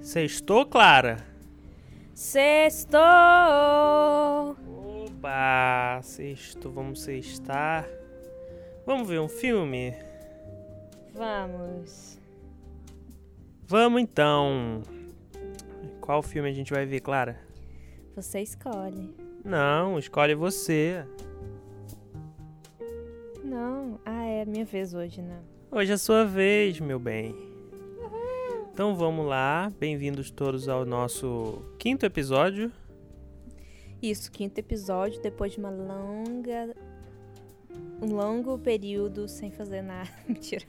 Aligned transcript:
Sextou, 0.00 0.66
Clara? 0.66 1.16
Sextou! 2.14 3.00
Oba, 4.68 6.00
sexto, 6.02 6.70
vamos 6.70 7.00
sextar. 7.00 7.88
Vamos 8.84 9.08
ver 9.08 9.18
um 9.18 9.28
filme? 9.28 9.94
Vamos. 11.14 12.18
Vamos 13.66 14.02
então. 14.02 14.82
Qual 16.02 16.22
filme 16.22 16.50
a 16.50 16.52
gente 16.52 16.72
vai 16.72 16.84
ver, 16.84 17.00
Clara? 17.00 17.40
Você 18.14 18.40
escolhe. 18.40 19.16
Não, 19.42 19.98
escolhe 19.98 20.34
você. 20.34 21.04
Não. 23.42 23.98
É 24.46 24.48
minha 24.48 24.64
vez 24.64 24.94
hoje, 24.94 25.20
né? 25.20 25.40
Hoje 25.72 25.90
é 25.90 25.94
a 25.96 25.98
sua 25.98 26.24
vez, 26.24 26.78
meu 26.78 27.00
bem. 27.00 27.34
Então 28.72 28.94
vamos 28.94 29.26
lá, 29.26 29.72
bem-vindos 29.76 30.30
todos 30.30 30.68
ao 30.68 30.84
nosso 30.84 31.64
quinto 31.80 32.06
episódio. 32.06 32.70
Isso, 34.00 34.30
quinto 34.30 34.60
episódio, 34.60 35.20
depois 35.20 35.52
de 35.52 35.58
uma 35.58 35.70
longa. 35.70 36.76
Um 38.00 38.14
longo 38.14 38.56
período 38.56 39.26
sem 39.26 39.50
fazer 39.50 39.82
nada. 39.82 40.08
Mentira. 40.28 40.64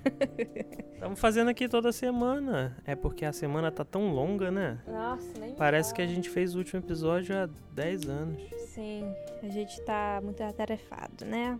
Estamos 0.95 1.19
fazendo 1.19 1.49
aqui 1.49 1.69
toda 1.69 1.91
semana. 1.91 2.75
É 2.83 2.95
porque 2.95 3.25
a 3.25 3.31
semana 3.31 3.71
tá 3.71 3.85
tão 3.85 4.11
longa, 4.11 4.49
né? 4.49 4.81
Nossa, 4.87 5.39
nem 5.39 5.53
Parece 5.53 5.93
que 5.93 6.01
a 6.01 6.07
gente 6.07 6.31
fez 6.31 6.55
o 6.55 6.57
último 6.57 6.79
episódio 6.79 7.35
há 7.35 7.47
10 7.75 8.09
anos. 8.09 8.41
Sim, 8.73 9.03
a 9.43 9.49
gente 9.49 9.79
tá 9.83 10.19
muito 10.23 10.41
atarefado, 10.41 11.25
né? 11.25 11.59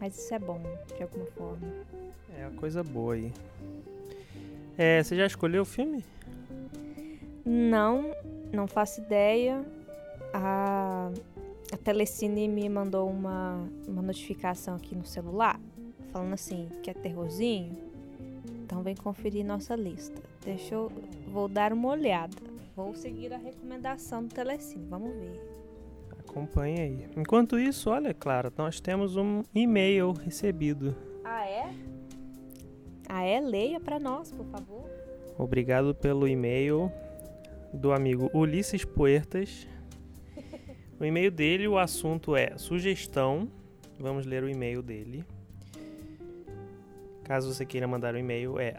Mas 0.00 0.18
isso 0.18 0.34
é 0.34 0.38
bom, 0.38 0.60
de 0.96 1.02
alguma 1.02 1.26
forma. 1.26 1.68
É 2.38 2.46
uma 2.46 2.58
coisa 2.58 2.82
boa 2.82 3.14
aí. 3.14 3.32
É, 4.78 5.02
você 5.02 5.14
já 5.14 5.26
escolheu 5.26 5.62
o 5.62 5.66
filme? 5.66 6.02
Não, 7.44 8.14
não 8.50 8.66
faço 8.66 9.02
ideia. 9.02 9.62
A, 10.32 11.10
a 11.70 11.76
Telecine 11.76 12.48
me 12.48 12.66
mandou 12.68 13.10
uma, 13.10 13.68
uma 13.86 14.00
notificação 14.00 14.76
aqui 14.76 14.94
no 14.94 15.04
celular, 15.04 15.60
falando 16.12 16.32
assim, 16.32 16.68
que 16.82 16.90
é 16.90 16.94
terrorzinho. 16.94 17.76
Então 18.64 18.82
vem 18.82 18.94
conferir 18.94 19.44
nossa 19.44 19.74
lista. 19.74 20.22
Deixa 20.42 20.74
eu. 20.74 20.90
Vou 21.28 21.46
dar 21.46 21.72
uma 21.72 21.90
olhada. 21.90 22.36
Vou 22.74 22.94
seguir 22.94 23.34
a 23.34 23.36
recomendação 23.36 24.24
do 24.24 24.34
Telecine. 24.34 24.86
Vamos 24.88 25.12
ver. 25.12 25.49
Acompanhe 26.30 26.80
aí. 26.80 27.06
Enquanto 27.16 27.58
isso, 27.58 27.90
olha, 27.90 28.14
Clara, 28.14 28.52
nós 28.56 28.80
temos 28.80 29.16
um 29.16 29.42
e-mail 29.52 30.12
recebido. 30.12 30.94
Ah, 31.24 31.44
é? 31.44 31.74
Ah, 33.08 33.24
é? 33.24 33.40
Leia 33.40 33.80
pra 33.80 33.98
nós, 33.98 34.30
por 34.30 34.46
favor. 34.46 34.88
Obrigado 35.36 35.92
pelo 35.92 36.28
e-mail 36.28 36.88
do 37.74 37.92
amigo 37.92 38.30
Ulisses 38.32 38.84
Puertas. 38.84 39.66
O 41.00 41.04
e-mail 41.04 41.32
dele, 41.32 41.66
o 41.66 41.76
assunto 41.76 42.36
é 42.36 42.56
sugestão. 42.56 43.50
Vamos 43.98 44.24
ler 44.24 44.44
o 44.44 44.48
e-mail 44.48 44.82
dele. 44.82 45.24
Caso 47.24 47.52
você 47.52 47.66
queira 47.66 47.88
mandar 47.88 48.14
um 48.14 48.18
e-mail, 48.18 48.56
é 48.60 48.76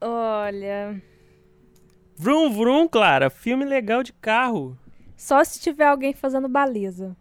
Olha. 0.00 1.02
Vrum 2.16 2.50
Vrum, 2.50 2.88
Clara, 2.88 3.30
filme 3.30 3.64
legal 3.64 4.02
de 4.02 4.12
carro. 4.12 4.76
Só 5.16 5.44
se 5.44 5.60
tiver 5.60 5.86
alguém 5.86 6.12
fazendo 6.12 6.48
baliza. 6.48 7.16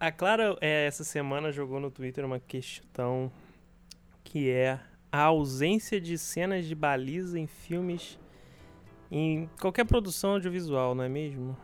A 0.00 0.10
Clara, 0.10 0.56
é, 0.62 0.86
essa 0.86 1.04
semana, 1.04 1.52
jogou 1.52 1.78
no 1.78 1.90
Twitter 1.90 2.24
uma 2.24 2.40
questão 2.40 3.30
que 4.24 4.48
é 4.48 4.80
a 5.12 5.24
ausência 5.24 6.00
de 6.00 6.16
cenas 6.16 6.64
de 6.64 6.74
baliza 6.74 7.38
em 7.38 7.46
filmes, 7.46 8.18
em 9.10 9.46
qualquer 9.60 9.84
produção 9.84 10.30
audiovisual, 10.30 10.94
não 10.94 11.04
é 11.04 11.08
mesmo? 11.10 11.54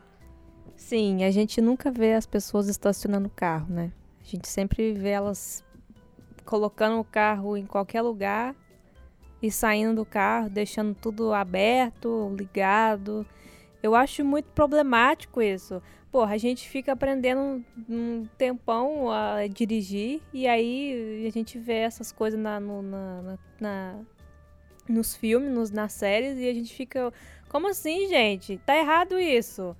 Sim, 0.76 1.24
a 1.24 1.30
gente 1.30 1.62
nunca 1.62 1.90
vê 1.90 2.12
as 2.12 2.26
pessoas 2.26 2.68
estacionando 2.68 3.28
o 3.28 3.30
carro, 3.30 3.72
né? 3.72 3.90
A 4.20 4.24
gente 4.24 4.46
sempre 4.48 4.92
vê 4.92 5.12
elas 5.12 5.64
colocando 6.44 7.00
o 7.00 7.04
carro 7.04 7.56
em 7.56 7.64
qualquer 7.64 8.02
lugar 8.02 8.54
e 9.40 9.50
saindo 9.50 9.94
do 9.94 10.04
carro, 10.04 10.50
deixando 10.50 10.94
tudo 10.94 11.32
aberto, 11.32 12.34
ligado. 12.36 13.26
Eu 13.82 13.94
acho 13.94 14.22
muito 14.22 14.50
problemático 14.50 15.40
isso. 15.40 15.80
Porra, 16.16 16.32
a 16.32 16.38
gente 16.38 16.66
fica 16.66 16.92
aprendendo 16.92 17.62
um 17.86 18.24
tempão 18.38 19.10
a 19.10 19.46
dirigir 19.48 20.22
e 20.32 20.46
aí 20.48 21.26
a 21.26 21.30
gente 21.30 21.58
vê 21.58 21.74
essas 21.74 22.10
coisas 22.10 22.40
na, 22.40 22.58
no- 22.58 22.80
na- 22.80 23.38
na- 23.60 24.00
nos 24.88 25.14
filmes, 25.14 25.52
nos, 25.52 25.70
nas 25.70 25.92
séries 25.92 26.38
e 26.38 26.48
a 26.48 26.54
gente 26.54 26.72
fica. 26.74 27.12
Como 27.50 27.68
assim, 27.68 28.08
gente? 28.08 28.56
Tá 28.64 28.74
errado 28.78 29.18
isso. 29.20 29.76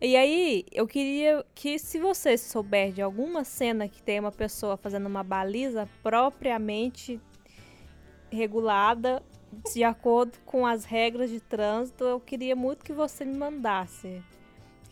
E 0.00 0.16
aí, 0.16 0.64
eu 0.72 0.84
queria 0.84 1.46
que 1.54 1.78
se 1.78 2.00
você 2.00 2.36
souber 2.36 2.90
de 2.90 3.00
alguma 3.00 3.44
cena 3.44 3.86
que 3.88 4.02
tem 4.02 4.18
uma 4.18 4.32
pessoa 4.32 4.76
fazendo 4.76 5.06
uma 5.06 5.22
baliza 5.22 5.88
propriamente 6.02 7.20
regulada, 8.32 9.22
de 9.72 9.84
acordo 9.84 10.36
com 10.44 10.66
as 10.66 10.84
regras 10.84 11.30
de 11.30 11.38
trânsito, 11.38 12.02
eu 12.02 12.18
queria 12.18 12.56
muito 12.56 12.84
que 12.84 12.92
você 12.92 13.24
me 13.24 13.38
mandasse. 13.38 14.20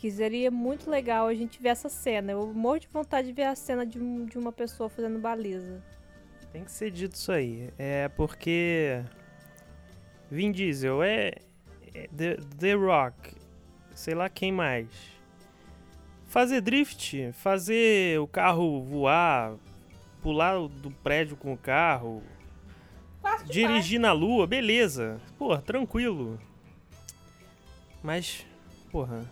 Que 0.06 0.12
seria 0.12 0.53
muito 0.53 0.89
legal 0.89 1.27
a 1.27 1.34
gente 1.34 1.61
ver 1.61 1.71
essa 1.71 1.89
cena. 1.89 2.31
Eu 2.31 2.47
morro 2.55 2.78
de 2.78 2.87
vontade 2.87 3.27
de 3.27 3.33
ver 3.33 3.43
a 3.43 3.56
cena 3.56 3.84
de, 3.84 3.99
um- 3.99 4.25
de 4.25 4.39
uma 4.39 4.53
pessoa 4.53 4.89
fazendo 4.89 5.19
baliza. 5.19 5.83
Tem 6.53 6.62
que 6.62 6.71
ser 6.71 6.93
dito 6.93 7.17
isso 7.17 7.33
aí. 7.33 7.71
É 7.77 8.09
porque. 8.11 9.03
Vin 10.31 10.53
Diesel 10.53 11.03
é. 11.03 11.33
é 11.93 12.09
The, 12.16 12.37
The 12.56 12.75
Rock. 12.75 13.34
Sei 13.97 14.15
lá 14.15 14.28
quem 14.28 14.53
mais. 14.53 14.87
Fazer 16.28 16.61
drift, 16.61 17.33
fazer 17.33 18.21
o 18.21 18.28
carro 18.28 18.84
voar, 18.84 19.56
pular 20.22 20.56
do 20.69 20.93
prédio 21.03 21.37
com 21.37 21.53
o 21.53 21.59
carro, 21.59 22.22
dirigir 23.47 23.99
na 23.99 24.12
lua, 24.12 24.47
beleza. 24.47 25.21
Porra, 25.37 25.61
tranquilo. 25.61 26.39
Mas, 28.05 28.47
porra, 28.93 29.25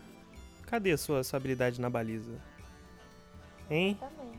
cadê 0.74 0.92
a 0.92 0.98
sua, 0.98 1.22
sua 1.22 1.36
habilidade 1.36 1.80
na 1.80 1.88
baliza? 1.88 2.34
Hein? 3.70 3.96
Exatamente. 3.96 4.38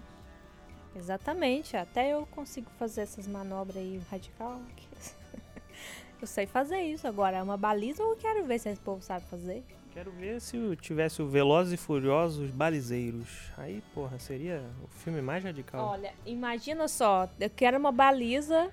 Exatamente. 0.95 1.77
Até 1.77 2.13
eu 2.13 2.25
consigo 2.25 2.69
fazer 2.77 3.01
essas 3.01 3.25
manobras 3.25 3.77
aí 3.77 4.01
radical. 4.11 4.61
Eu 6.21 6.27
sei 6.27 6.47
fazer 6.47 6.81
isso. 6.81 7.05
Agora, 7.07 7.43
uma 7.43 7.57
baliza 7.57 8.01
eu 8.01 8.15
quero 8.15 8.45
ver 8.45 8.57
se 8.57 8.69
esse 8.69 8.79
povo 8.79 9.01
sabe 9.01 9.25
fazer. 9.25 9.63
Quero 9.93 10.11
ver 10.11 10.39
se 10.39 10.55
eu 10.55 10.73
tivesse 10.73 11.21
o 11.21 11.27
Velozes 11.27 11.73
e 11.73 11.77
Furiosos 11.77 12.49
Balizeiros. 12.49 13.51
Aí, 13.57 13.83
porra, 13.93 14.17
seria 14.17 14.63
o 14.81 14.87
filme 14.87 15.21
mais 15.21 15.43
radical. 15.43 15.85
Olha, 15.85 16.13
imagina 16.25 16.87
só. 16.87 17.29
Eu 17.37 17.49
quero 17.49 17.77
uma 17.77 17.91
baliza 17.91 18.71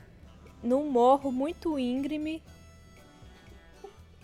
num 0.63 0.89
morro 0.89 1.33
muito 1.33 1.79
íngreme. 1.79 2.41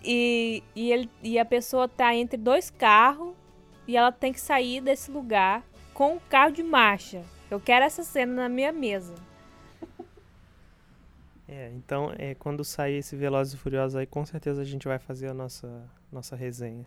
E, 0.03 0.63
e, 0.75 0.91
ele, 0.91 1.09
e 1.21 1.37
a 1.37 1.45
pessoa 1.45 1.87
tá 1.87 2.15
entre 2.15 2.37
dois 2.37 2.69
carros. 2.69 3.33
E 3.87 3.97
ela 3.97 4.11
tem 4.11 4.31
que 4.31 4.39
sair 4.39 4.81
desse 4.81 5.09
lugar 5.09 5.63
com 5.93 6.13
um 6.13 6.19
carro 6.19 6.51
de 6.51 6.63
marcha. 6.63 7.23
Eu 7.49 7.59
quero 7.59 7.83
essa 7.83 8.03
cena 8.03 8.33
na 8.33 8.49
minha 8.49 8.71
mesa. 8.71 9.15
É, 11.51 11.71
então, 11.73 12.13
é, 12.15 12.35
quando 12.35 12.63
sair 12.63 12.97
esse 12.97 13.15
Velozes 13.15 13.55
e 13.55 13.57
Furiosos 13.57 13.95
aí, 13.95 14.05
com 14.05 14.23
certeza 14.23 14.61
a 14.61 14.63
gente 14.63 14.87
vai 14.87 14.99
fazer 14.99 15.29
a 15.29 15.33
nossa, 15.33 15.89
nossa 16.11 16.35
resenha. 16.35 16.85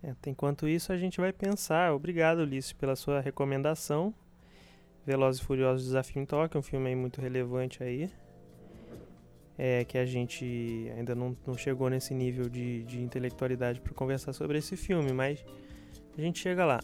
É, 0.00 0.14
enquanto 0.28 0.68
isso, 0.68 0.92
a 0.92 0.96
gente 0.96 1.20
vai 1.20 1.32
pensar. 1.32 1.92
Obrigado, 1.92 2.38
Ulisses, 2.38 2.72
pela 2.72 2.94
sua 2.94 3.18
recomendação. 3.20 4.14
Velozes 5.04 5.42
e 5.42 5.44
Furiosos 5.44 5.86
Desafio 5.86 6.22
em 6.22 6.24
Tóquio, 6.24 6.60
um 6.60 6.62
filme 6.62 6.94
muito 6.94 7.20
relevante 7.20 7.82
aí. 7.82 8.08
É, 9.60 9.84
que 9.84 9.98
a 9.98 10.06
gente 10.06 10.88
ainda 10.96 11.16
não, 11.16 11.36
não 11.44 11.54
chegou 11.54 11.90
nesse 11.90 12.14
nível 12.14 12.48
de, 12.48 12.84
de 12.84 13.02
intelectualidade 13.02 13.80
para 13.80 13.92
conversar 13.92 14.32
sobre 14.32 14.58
esse 14.58 14.76
filme, 14.76 15.12
mas 15.12 15.44
a 16.16 16.20
gente 16.20 16.38
chega 16.38 16.64
lá. 16.64 16.80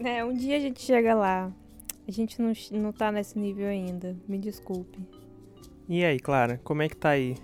É, 0.00 0.24
um 0.24 0.34
dia 0.34 0.56
a 0.56 0.60
gente 0.60 0.82
chega 0.82 1.14
lá. 1.14 1.52
A 2.06 2.10
gente 2.10 2.40
não, 2.40 2.52
não 2.72 2.92
tá 2.92 3.10
nesse 3.10 3.38
nível 3.38 3.66
ainda. 3.66 4.16
Me 4.28 4.38
desculpe. 4.38 4.98
E 5.88 6.04
aí, 6.04 6.18
Clara, 6.18 6.60
como 6.64 6.82
é 6.82 6.88
que 6.88 6.96
tá 6.96 7.10
aí? 7.10 7.36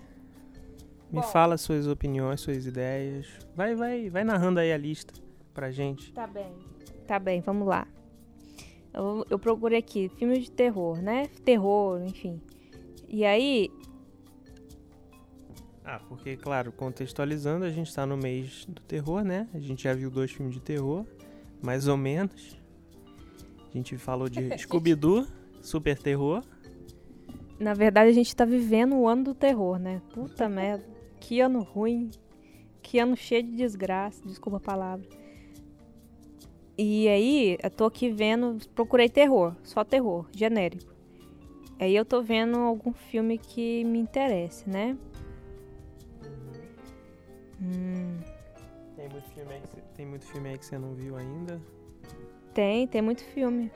Me 1.10 1.20
Bom. 1.20 1.22
fala 1.22 1.56
suas 1.56 1.87
opiniões, 1.87 2.40
suas 2.40 2.66
ideias. 2.66 3.26
Vai, 3.55 3.75
vai, 3.75 4.10
vai 4.10 4.25
narrando 4.25 4.60
aí 4.60 4.72
a 4.72 4.76
lista 4.76 5.14
pra 5.52 5.70
gente. 5.70 6.12
Tá 6.12 6.26
bem. 6.26 6.52
Tá 7.06 7.19
bem, 7.19 7.40
vamos 7.40 7.69
lá. 7.69 7.87
Eu, 8.93 9.26
eu 9.31 9.38
procurei 9.38 9.78
aqui, 9.78 10.08
filme 10.16 10.38
de 10.38 10.50
terror, 10.50 11.00
né? 11.00 11.28
Terror, 11.44 12.02
enfim. 12.02 12.40
E 13.08 13.25
aí, 13.25 13.70
Ah, 15.84 16.00
porque, 16.08 16.37
claro, 16.37 16.70
contextualizando, 16.70 17.64
a 17.64 17.70
gente 17.70 17.93
tá 17.93 18.06
no 18.06 18.17
mês 18.17 18.64
do 18.67 18.81
terror, 18.82 19.25
né? 19.25 19.49
A 19.52 19.58
gente 19.58 19.82
já 19.84 19.94
viu 19.94 20.11
dois 20.11 20.31
filmes 20.31 20.55
de 20.55 20.61
terror, 20.61 21.05
mais 21.61 21.88
ou 21.88 21.96
menos. 21.96 22.56
A 23.69 23.76
gente 23.76 23.96
falou 23.99 24.29
de 24.29 24.50
Scooby-Doo, 24.58 25.26
super 25.61 25.99
terror. 25.99 26.43
na 27.58 27.75
verdade, 27.75 28.11
a 28.11 28.12
gente 28.12 28.34
tá 28.34 28.44
vivendo 28.44 28.94
o 28.96 29.08
ano 29.08 29.25
do 29.25 29.34
terror, 29.34 29.79
né? 29.79 30.00
Puta 30.14 30.49
merda. 30.49 30.84
Que 31.20 31.40
ano 31.40 31.62
ruim. 31.62 32.11
Que 32.81 32.99
ano 32.99 33.17
cheio 33.17 33.43
de 33.43 33.56
desgraça. 33.56 34.23
Desculpa 34.25 34.58
a 34.58 34.61
palavra. 34.61 35.06
E 36.79 37.08
aí, 37.08 37.58
eu 37.62 37.70
tô 37.70 37.84
aqui 37.87 38.11
vendo. 38.11 38.58
Procurei 38.75 39.08
terror. 39.08 39.55
Só 39.62 39.84
terror. 39.84 40.26
Genérico. 40.32 40.93
Aí 41.79 41.94
eu 41.94 42.05
tô 42.05 42.23
vendo 42.23 42.56
algum 42.58 42.93
filme 42.93 43.38
que 43.38 43.84
me 43.84 43.99
interesse, 43.99 44.69
né? 44.69 44.96
Hum, 47.62 48.19
Tem 48.97 49.09
muito 49.09 49.29
filme 49.31 49.53
aí 49.55 49.61
que 49.61 49.69
você, 49.69 49.81
tem 49.94 50.06
muito 50.06 50.25
filme 50.26 50.49
aí 50.50 50.59
que 50.59 50.67
você 50.67 50.79
não 50.79 50.94
viu 50.94 51.17
ainda. 51.17 51.61
tem, 52.53 52.87
tem 52.87 53.00
muito 53.03 53.23
filme 53.25 53.70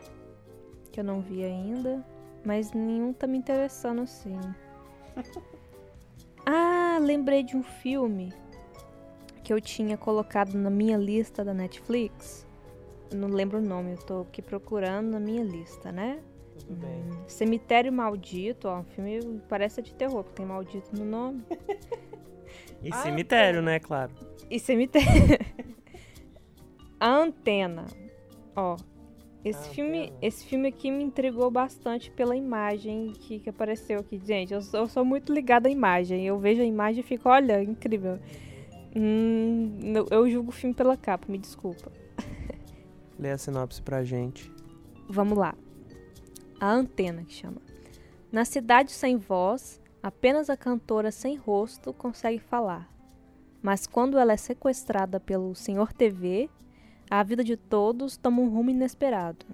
que 0.93 1.01
eu 1.01 1.05
não 1.05 1.21
vi 1.21 1.45
ainda, 1.45 2.05
mas 2.45 2.73
nenhum 2.73 3.13
tá 3.13 3.27
me 3.27 3.39
interessando 3.39 4.03
assim. 4.03 4.39
ah, 6.45 6.99
lembrei 7.01 7.43
de 7.43 7.57
um 7.57 7.63
filme 7.63 8.33
que 9.43 9.53
eu 9.53 9.61
tinha 9.61 9.97
colocado 9.97 10.55
na 10.55 10.71
minha 10.71 10.97
lista 10.97 11.45
da 11.45 11.55
Netflix. 11.55 12.45
Eu 13.11 13.19
não 13.19 13.29
lembro 13.29 13.59
o 13.59 13.63
nome, 13.63 13.93
eu 13.93 13.99
tô 13.99 14.21
aqui 14.23 14.43
procurando 14.43 15.11
na 15.11 15.21
minha 15.21 15.45
lista, 15.45 15.93
né? 15.93 16.21
Tudo 16.59 16.75
bem. 16.75 17.03
Hum, 17.03 17.25
Cemitério 17.29 17.93
Maldito, 17.93 18.67
ó, 18.69 18.81
um 18.81 18.85
filme 18.85 19.41
parece 19.49 19.81
de 19.81 19.95
terror, 19.95 20.25
porque 20.25 20.37
tem 20.39 20.47
maldito 20.47 20.89
no 20.97 21.05
nome. 21.05 21.45
E 22.83 22.91
Ah, 22.93 23.03
cemitério, 23.03 23.63
né, 23.63 23.79
claro. 23.79 24.13
E 24.51 24.59
cemitério. 24.59 25.09
A 27.01 27.09
antena. 27.09 27.85
Ó. 28.55 28.77
Esse 29.45 29.69
A 29.69 29.73
filme, 29.73 29.99
Antena. 30.05 30.19
esse 30.23 30.45
filme 30.47 30.69
aqui 30.69 30.91
me 30.91 31.05
intrigou 31.05 31.51
bastante 31.51 32.11
pela 32.11 32.35
imagem 32.35 33.13
que, 33.13 33.39
que 33.39 33.49
apareceu 33.51 34.01
aqui. 34.01 34.21
Gente, 34.25 34.53
eu 34.53 34.61
sou, 34.61 34.81
eu 34.81 34.89
sou 34.89 35.05
muito 35.05 35.33
ligada 35.33 35.69
à 35.69 35.71
imagem. 35.71 36.27
Eu 36.27 36.39
vejo 36.39 36.63
a 36.63 36.65
imagem 36.65 37.01
e 37.01 37.03
fico, 37.07 37.29
olha, 37.29 37.63
incrível. 37.63 38.19
Hum, 38.95 39.79
eu- 39.95 40.07
eu 40.11 40.29
julgo 40.31 40.49
o 40.49 40.53
filme 40.53 40.75
pela 40.75 40.97
capa, 40.97 41.27
me 41.31 41.39
desculpa. 41.39 41.93
Lê 43.19 43.31
a 43.31 43.39
sinopse 43.39 43.81
pra 43.83 44.03
gente. 44.03 44.51
Vamos 45.09 45.39
lá. 45.39 45.55
A 46.59 46.73
antena 46.73 47.23
que 47.23 47.35
chama. 47.35 47.61
Na 48.33 48.45
cidade 48.45 48.91
sem 48.91 49.17
voz, 49.17 49.81
apenas 50.07 50.49
a 50.49 50.57
cantora 50.57 51.11
sem 51.11 51.35
rosto 51.35 51.93
consegue 51.93 52.39
falar. 52.39 52.89
Mas 53.61 53.89
quando 53.89 54.17
ela 54.17 54.33
é 54.33 54.37
sequestrada 54.37 55.19
pelo 55.19 55.53
Senhor 55.57 55.93
TV, 55.93 56.49
a 57.11 57.25
vida 57.25 57.43
de 57.43 57.57
todos 57.57 58.17
toma 58.17 58.41
um 58.41 58.49
rumo 58.49 58.71
inesperado. 58.71 59.45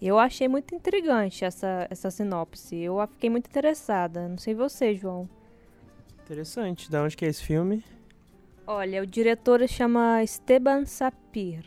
Eu 0.00 0.18
achei 0.18 0.48
muito 0.48 0.74
intrigante 0.74 1.44
essa, 1.44 1.86
essa 1.88 2.10
sinopse. 2.10 2.76
Eu 2.76 2.96
fiquei 3.12 3.30
muito 3.30 3.46
interessada. 3.46 4.26
Não 4.28 4.38
sei 4.38 4.56
você, 4.56 4.92
João. 4.96 5.28
Interessante. 6.24 6.90
Da 6.90 7.04
onde 7.04 7.16
que 7.16 7.24
é 7.24 7.28
esse 7.28 7.44
filme? 7.44 7.84
Olha, 8.66 9.04
o 9.04 9.06
diretor 9.06 9.64
chama 9.68 10.20
Esteban 10.24 10.84
Sapir. 10.84 11.64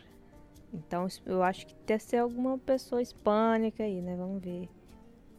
Então 0.74 1.06
eu 1.24 1.42
acho 1.42 1.66
que 1.66 1.74
deve 1.86 2.02
ser 2.02 2.18
alguma 2.18 2.58
pessoa 2.58 3.00
hispânica 3.00 3.82
aí, 3.82 4.02
né? 4.02 4.14
Vamos 4.14 4.42
ver. 4.42 4.68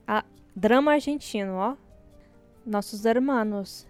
Ah, 0.07 0.25
drama 0.55 0.93
argentino, 0.93 1.53
ó. 1.53 1.75
Nossos 2.67 3.05
hermanos. 3.05 3.87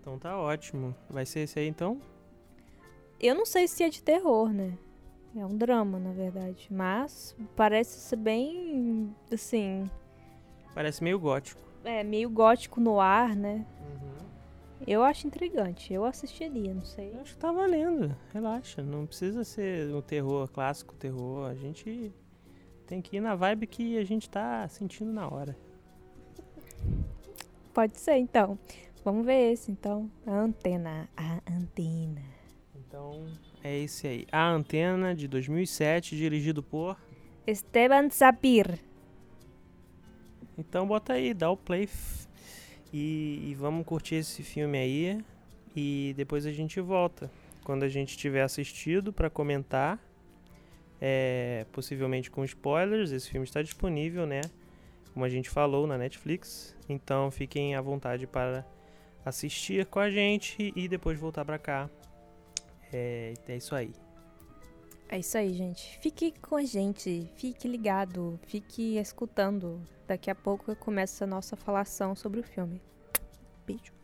Então 0.00 0.18
tá 0.18 0.38
ótimo. 0.38 0.94
Vai 1.10 1.26
ser 1.26 1.40
esse 1.40 1.58
aí 1.58 1.68
então? 1.68 2.00
Eu 3.20 3.34
não 3.34 3.44
sei 3.44 3.68
se 3.68 3.82
é 3.82 3.90
de 3.90 4.02
terror, 4.02 4.50
né? 4.50 4.76
É 5.36 5.44
um 5.44 5.54
drama, 5.54 5.98
na 5.98 6.12
verdade. 6.12 6.66
Mas 6.70 7.36
parece 7.54 8.00
ser 8.00 8.16
bem, 8.16 9.14
assim, 9.30 9.90
Parece 10.74 11.04
meio 11.04 11.18
gótico. 11.18 11.60
é 11.84 12.02
meio 12.02 12.30
gótico 12.30 12.80
no 12.80 12.98
ar, 13.00 13.36
né? 13.36 13.66
Uhum. 13.80 14.26
Eu 14.86 15.02
acho 15.02 15.26
intrigante. 15.26 15.92
Eu 15.92 16.04
assistiria, 16.06 16.72
não 16.72 16.84
sei. 16.84 17.12
Eu 17.14 17.20
acho 17.20 17.34
que 17.34 17.38
tá 17.38 17.52
valendo. 17.52 18.16
Relaxa. 18.32 18.82
Não 18.82 19.06
precisa 19.06 19.44
ser 19.44 19.94
um 19.94 20.00
terror 20.00 20.48
clássico, 20.48 20.94
terror. 20.94 21.50
A 21.50 21.54
gente 21.54 22.12
tem 22.86 23.02
que 23.02 23.16
ir 23.16 23.20
na 23.20 23.34
vibe 23.34 23.66
que 23.66 23.98
a 23.98 24.04
gente 24.04 24.28
tá 24.30 24.66
sentindo 24.68 25.12
na 25.12 25.28
hora. 25.28 25.54
Pode 27.76 27.98
ser, 28.00 28.16
então. 28.16 28.58
Vamos 29.04 29.26
ver 29.26 29.52
esse, 29.52 29.70
então. 29.70 30.10
A 30.26 30.32
antena. 30.32 31.06
A 31.14 31.42
antena. 31.46 32.22
Então 32.74 33.26
é 33.62 33.80
esse 33.80 34.06
aí. 34.06 34.26
A 34.32 34.48
Antena 34.48 35.14
de 35.14 35.28
2007, 35.28 36.16
dirigido 36.16 36.62
por. 36.62 36.96
Esteban 37.46 38.08
Sapir. 38.08 38.80
Então 40.56 40.88
bota 40.88 41.12
aí, 41.12 41.34
dá 41.34 41.50
o 41.50 41.56
play 41.56 41.86
e, 42.90 43.50
e 43.50 43.54
vamos 43.54 43.84
curtir 43.84 44.14
esse 44.14 44.42
filme 44.42 44.78
aí. 44.78 45.22
E 45.76 46.14
depois 46.16 46.46
a 46.46 46.52
gente 46.52 46.80
volta. 46.80 47.30
Quando 47.62 47.82
a 47.82 47.88
gente 47.88 48.16
tiver 48.16 48.40
assistido 48.40 49.12
para 49.12 49.28
comentar. 49.28 50.00
É, 50.98 51.66
possivelmente 51.72 52.30
com 52.30 52.42
spoilers. 52.42 53.10
Esse 53.10 53.28
filme 53.28 53.44
está 53.44 53.60
disponível, 53.60 54.26
né? 54.26 54.40
Como 55.16 55.24
a 55.24 55.30
gente 55.30 55.48
falou 55.48 55.86
na 55.86 55.96
Netflix. 55.96 56.76
Então 56.86 57.30
fiquem 57.30 57.74
à 57.74 57.80
vontade 57.80 58.26
para 58.26 58.66
assistir 59.24 59.86
com 59.86 59.98
a 59.98 60.10
gente 60.10 60.74
e 60.76 60.86
depois 60.86 61.18
voltar 61.18 61.42
para 61.42 61.58
cá. 61.58 61.88
É, 62.92 63.32
é 63.48 63.56
isso 63.56 63.74
aí. 63.74 63.94
É 65.08 65.18
isso 65.18 65.38
aí, 65.38 65.54
gente. 65.54 65.98
Fique 66.00 66.32
com 66.32 66.56
a 66.56 66.64
gente, 66.64 67.32
fique 67.34 67.66
ligado, 67.66 68.38
fique 68.46 68.98
escutando. 68.98 69.82
Daqui 70.06 70.30
a 70.30 70.34
pouco 70.34 70.76
começa 70.76 71.24
a 71.24 71.26
nossa 71.26 71.56
falação 71.56 72.14
sobre 72.14 72.40
o 72.40 72.44
filme. 72.44 72.82
Beijo. 73.66 73.95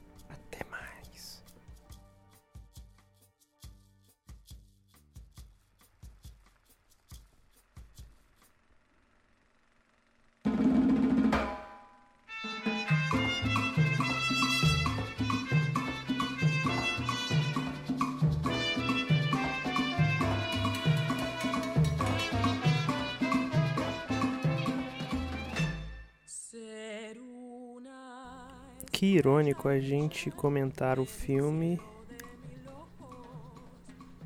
Que 29.03 29.17
irônico 29.17 29.69
a 29.69 29.81
gente 29.81 30.31
comentar 30.31 31.01
o 31.01 31.05
filme 31.05 31.77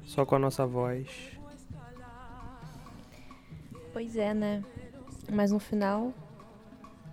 só 0.05 0.27
com 0.27 0.35
a 0.35 0.39
nossa 0.39 0.67
voz. 0.67 1.09
Pois 3.91 4.19
é, 4.19 4.35
né? 4.35 4.63
Mas 5.33 5.51
no 5.51 5.59
final, 5.59 6.13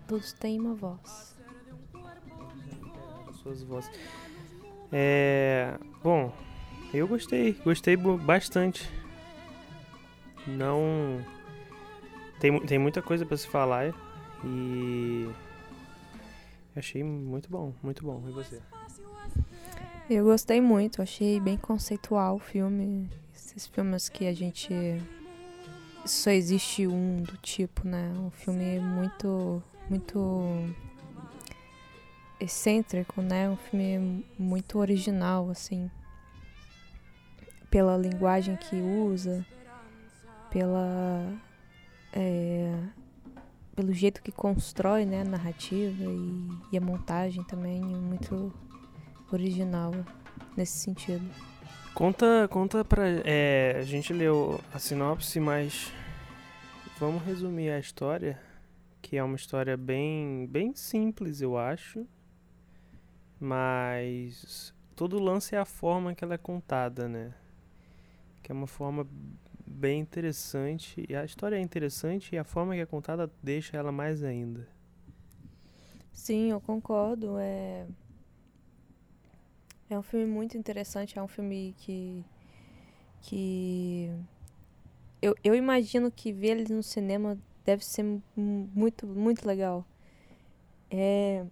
todos 0.06 0.34
têm 0.34 0.60
uma 0.60 0.74
voz. 0.76 1.38
As 3.30 3.38
suas 3.38 3.64
vozes. 3.64 3.90
É. 4.92 5.80
Bom, 6.04 6.34
eu 6.94 7.08
gostei. 7.08 7.54
Gostei 7.64 7.96
bastante. 7.96 8.92
Não. 10.46 11.26
Tem, 12.42 12.60
tem 12.66 12.78
muita 12.78 13.02
coisa 13.02 13.26
pra 13.26 13.38
se 13.38 13.48
falar 13.48 13.96
e. 14.44 15.30
Achei 16.76 17.04
muito 17.04 17.50
bom, 17.50 17.74
muito 17.84 18.04
bom. 18.04 18.24
E 18.28 18.32
você? 18.32 18.60
Eu 20.10 20.26
gostei 20.26 20.60
muito, 20.60 21.02
achei 21.02 21.40
bem 21.40 21.56
conceitual 21.56 22.36
o 22.36 22.40
filme. 22.40 23.10
Esses 23.34 23.68
filmes 23.68 24.10
que 24.10 24.28
a 24.28 24.34
gente. 24.34 24.74
Só 26.06 26.32
existe 26.32 26.86
um 26.88 27.22
do 27.22 27.38
tipo, 27.38 27.88
né? 27.88 28.12
Um 28.18 28.32
filme 28.32 28.80
muito. 28.80 29.62
Muito. 29.90 30.74
excêntrico, 32.40 33.22
né? 33.22 33.50
Um 33.50 33.56
filme 33.56 34.26
muito 34.38 34.80
original, 34.80 35.50
assim. 35.50 35.90
Pela 37.70 37.96
linguagem 37.96 38.56
que 38.56 38.76
usa, 38.82 39.46
pela. 40.50 41.34
é, 42.12 42.80
pelo 43.76 43.94
jeito 43.94 44.22
que 44.22 44.32
constrói 44.32 45.06
né, 45.06 45.22
a 45.22 45.26
narrativa 45.26 46.04
e, 46.04 46.50
e 46.72 46.78
a 46.78 46.82
montagem 46.82 47.44
também. 47.44 47.82
é 47.82 47.98
Muito, 47.98 48.54
original 49.32 49.92
nesse 50.56 50.78
sentido. 50.78 51.26
Conta, 51.94 52.48
conta 52.50 52.84
pra. 52.84 53.04
É, 53.24 53.76
a 53.78 53.84
gente 53.84 54.14
leu 54.14 54.60
a 54.74 54.80
sinopse, 54.80 55.40
mas 55.40 55.92
vamos 57.00 57.24
resumir 57.24 57.70
a 57.70 57.80
história, 57.80 58.40
que 59.02 59.18
é 59.18 59.24
uma 59.24 59.36
história 59.36 59.78
bem, 59.78 60.48
bem 60.48 60.76
simples, 60.76 61.42
eu 61.42 61.58
acho. 61.58 62.08
Mas 63.40 64.74
todo 64.96 65.20
lance 65.20 65.56
é 65.56 65.60
a 65.60 65.66
forma 65.66 66.16
que 66.16 66.24
ela 66.24 66.34
é 66.34 66.38
contada, 66.38 67.08
né? 67.08 67.34
Que 68.42 68.52
é 68.52 68.56
uma 68.56 68.68
forma 68.68 69.08
bem 69.74 70.00
interessante. 70.00 71.06
E 71.10 71.16
a 71.16 71.26
história 71.26 71.56
é 71.56 71.60
interessante 71.60 72.36
e 72.36 72.38
a 72.38 72.44
forma 72.44 72.74
que 72.74 72.82
é 72.82 72.86
contada 72.86 73.30
deixa 73.42 73.76
ela 73.76 73.92
mais 73.92 74.24
ainda. 74.24 74.68
Sim, 76.12 76.52
eu 76.52 76.62
concordo. 76.62 77.38
É, 77.40 77.86
é 79.90 79.98
um 79.98 80.04
filme 80.04 80.26
muito 80.26 80.58
interessante. 80.58 81.18
É 81.18 81.22
um 81.22 81.28
filme 81.28 81.74
que. 81.78 82.24
que. 83.22 84.12
Eu, 85.22 85.36
eu 85.44 85.56
imagino 85.56 86.12
que 86.12 86.32
ver 86.32 86.58
ele 86.60 86.74
no 86.74 86.84
cinema 86.84 87.38
deve 87.66 87.84
ser 87.84 88.06
muito, 88.36 89.08
muito 89.08 89.48
legal. 89.48 89.86
É. 90.90 91.46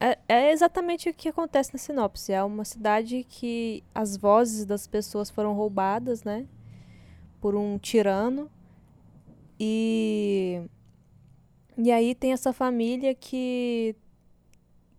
É, 0.00 0.18
é 0.28 0.52
exatamente 0.52 1.08
o 1.08 1.14
que 1.14 1.28
acontece 1.28 1.72
na 1.72 1.78
sinopse. 1.78 2.32
É 2.32 2.42
uma 2.42 2.64
cidade 2.64 3.24
que 3.24 3.82
as 3.94 4.16
vozes 4.16 4.66
das 4.66 4.86
pessoas 4.86 5.30
foram 5.30 5.54
roubadas, 5.54 6.24
né? 6.24 6.46
Por 7.44 7.54
um 7.54 7.76
tirano. 7.76 8.50
E 9.60 10.62
e 11.76 11.92
aí 11.92 12.14
tem 12.14 12.32
essa 12.32 12.54
família 12.54 13.14
que 13.14 13.94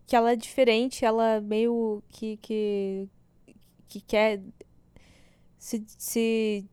que 0.05 0.15
ela 0.15 0.31
é 0.31 0.35
diferente, 0.35 1.03
ela 1.03 1.41
meio 1.41 2.03
que 2.07 2.37
que, 2.37 3.09
que 3.87 3.99
quer 3.99 4.43
se, 5.57 5.83
se 5.87 6.69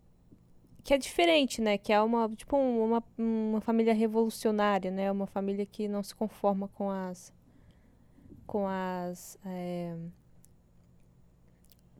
que 0.85 0.93
é 0.93 0.99
diferente, 0.99 1.63
né? 1.63 1.79
Que 1.79 1.91
é 1.91 2.03
uma 2.03 2.29
tipo 2.29 2.55
uma, 2.55 3.03
uma 3.17 3.61
família 3.63 3.95
revolucionária, 3.95 4.91
né? 4.91 5.11
Uma 5.11 5.27
família 5.27 5.65
que 5.65 5.89
não 5.89 6.03
se 6.03 6.15
conforma 6.15 6.69
com 6.69 6.91
as 6.91 7.33
com 8.47 8.67
as 8.69 9.39
é, 9.47 9.97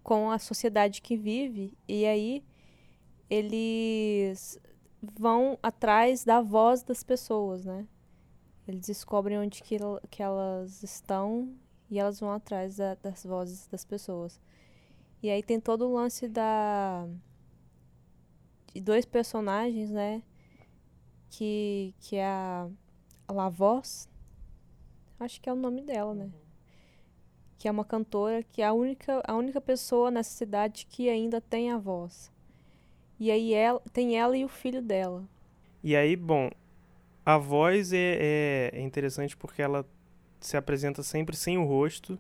com 0.03 0.31
a 0.31 0.39
sociedade 0.39 1.01
que 1.01 1.17
vive 1.17 1.73
e 1.89 2.05
aí 2.05 2.45
eles 3.33 4.61
vão 5.01 5.59
atrás 5.63 6.23
da 6.23 6.43
voz 6.43 6.83
das 6.83 7.03
pessoas, 7.03 7.65
né? 7.65 7.89
Eles 8.69 8.87
descobrem 8.87 9.39
onde 9.39 9.63
que, 9.63 9.79
que 10.11 10.23
elas 10.23 10.83
estão 10.83 11.57
e 11.91 11.99
elas 11.99 12.21
vão 12.21 12.31
atrás 12.31 12.77
da, 12.77 12.95
das 12.97 13.25
vozes 13.25 13.67
das 13.69 13.87
pessoas. 13.87 14.39
E 15.23 15.31
aí 15.31 15.43
tem 15.43 15.59
todo 15.59 15.89
o 15.89 15.95
lance 15.95 16.29
da 16.29 17.09
de 18.75 18.83
dois 18.83 19.07
personagens, 19.07 19.91
né? 19.91 20.23
Que 21.31 21.95
que 22.01 22.17
é 22.17 22.27
a, 22.27 22.69
a 23.29 23.33
Lavoz, 23.33 24.11
acho 25.19 25.41
que 25.41 25.49
é 25.49 25.53
o 25.53 25.57
nome 25.57 25.81
dela, 25.81 26.15
né? 26.15 26.31
Que 27.59 27.67
é 27.67 27.71
uma 27.71 27.85
cantora 27.85 28.43
que 28.43 28.61
é 28.61 28.67
a 28.67 28.75
única 28.75 29.23
a 29.27 29.35
única 29.35 29.61
pessoa 29.61 30.11
nessa 30.11 30.37
cidade 30.37 30.87
que 30.87 31.09
ainda 31.09 31.41
tem 31.41 31.71
a 31.71 31.79
voz. 31.79 32.32
E 33.19 33.31
aí 33.31 33.55
ela, 33.55 33.81
tem 33.93 34.19
ela 34.19 34.37
e 34.37 34.45
o 34.45 34.49
filho 34.49 34.83
dela. 34.83 35.25
E 35.83 35.95
aí, 35.97 36.17
bom, 36.17 36.51
a 37.25 37.39
voz 37.39 37.93
é, 37.93 38.71
é 38.73 38.81
interessante 38.81 39.37
porque 39.37 39.63
ela 39.63 39.87
se 40.41 40.57
apresenta 40.57 41.03
sempre 41.03 41.37
sem 41.37 41.57
o 41.57 41.65
rosto, 41.65 42.19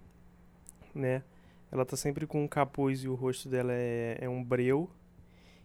né? 0.94 1.22
Ela 1.70 1.84
tá 1.84 1.96
sempre 1.96 2.26
com 2.26 2.44
um 2.44 2.48
capuz 2.48 3.02
e 3.02 3.08
o 3.08 3.14
rosto 3.14 3.48
dela 3.48 3.72
é, 3.72 4.18
é 4.20 4.28
um 4.28 4.44
breu. 4.44 4.88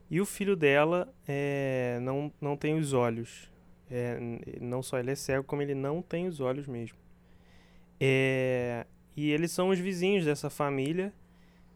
E 0.09 0.21
o 0.21 0.25
filho 0.25 0.55
dela 0.55 1.13
é, 1.27 1.99
não, 2.01 2.31
não 2.39 2.55
tem 2.55 2.77
os 2.77 2.93
olhos. 2.93 3.51
É, 3.91 4.17
não 4.61 4.81
só 4.81 4.97
ele 4.99 5.11
é 5.11 5.15
cego, 5.15 5.43
como 5.43 5.61
ele 5.61 5.75
não 5.75 6.01
tem 6.01 6.27
os 6.27 6.39
olhos 6.39 6.65
mesmo. 6.65 6.97
É, 7.99 8.85
e 9.15 9.31
eles 9.31 9.51
são 9.51 9.69
os 9.69 9.79
vizinhos 9.79 10.23
dessa 10.25 10.49
família 10.49 11.13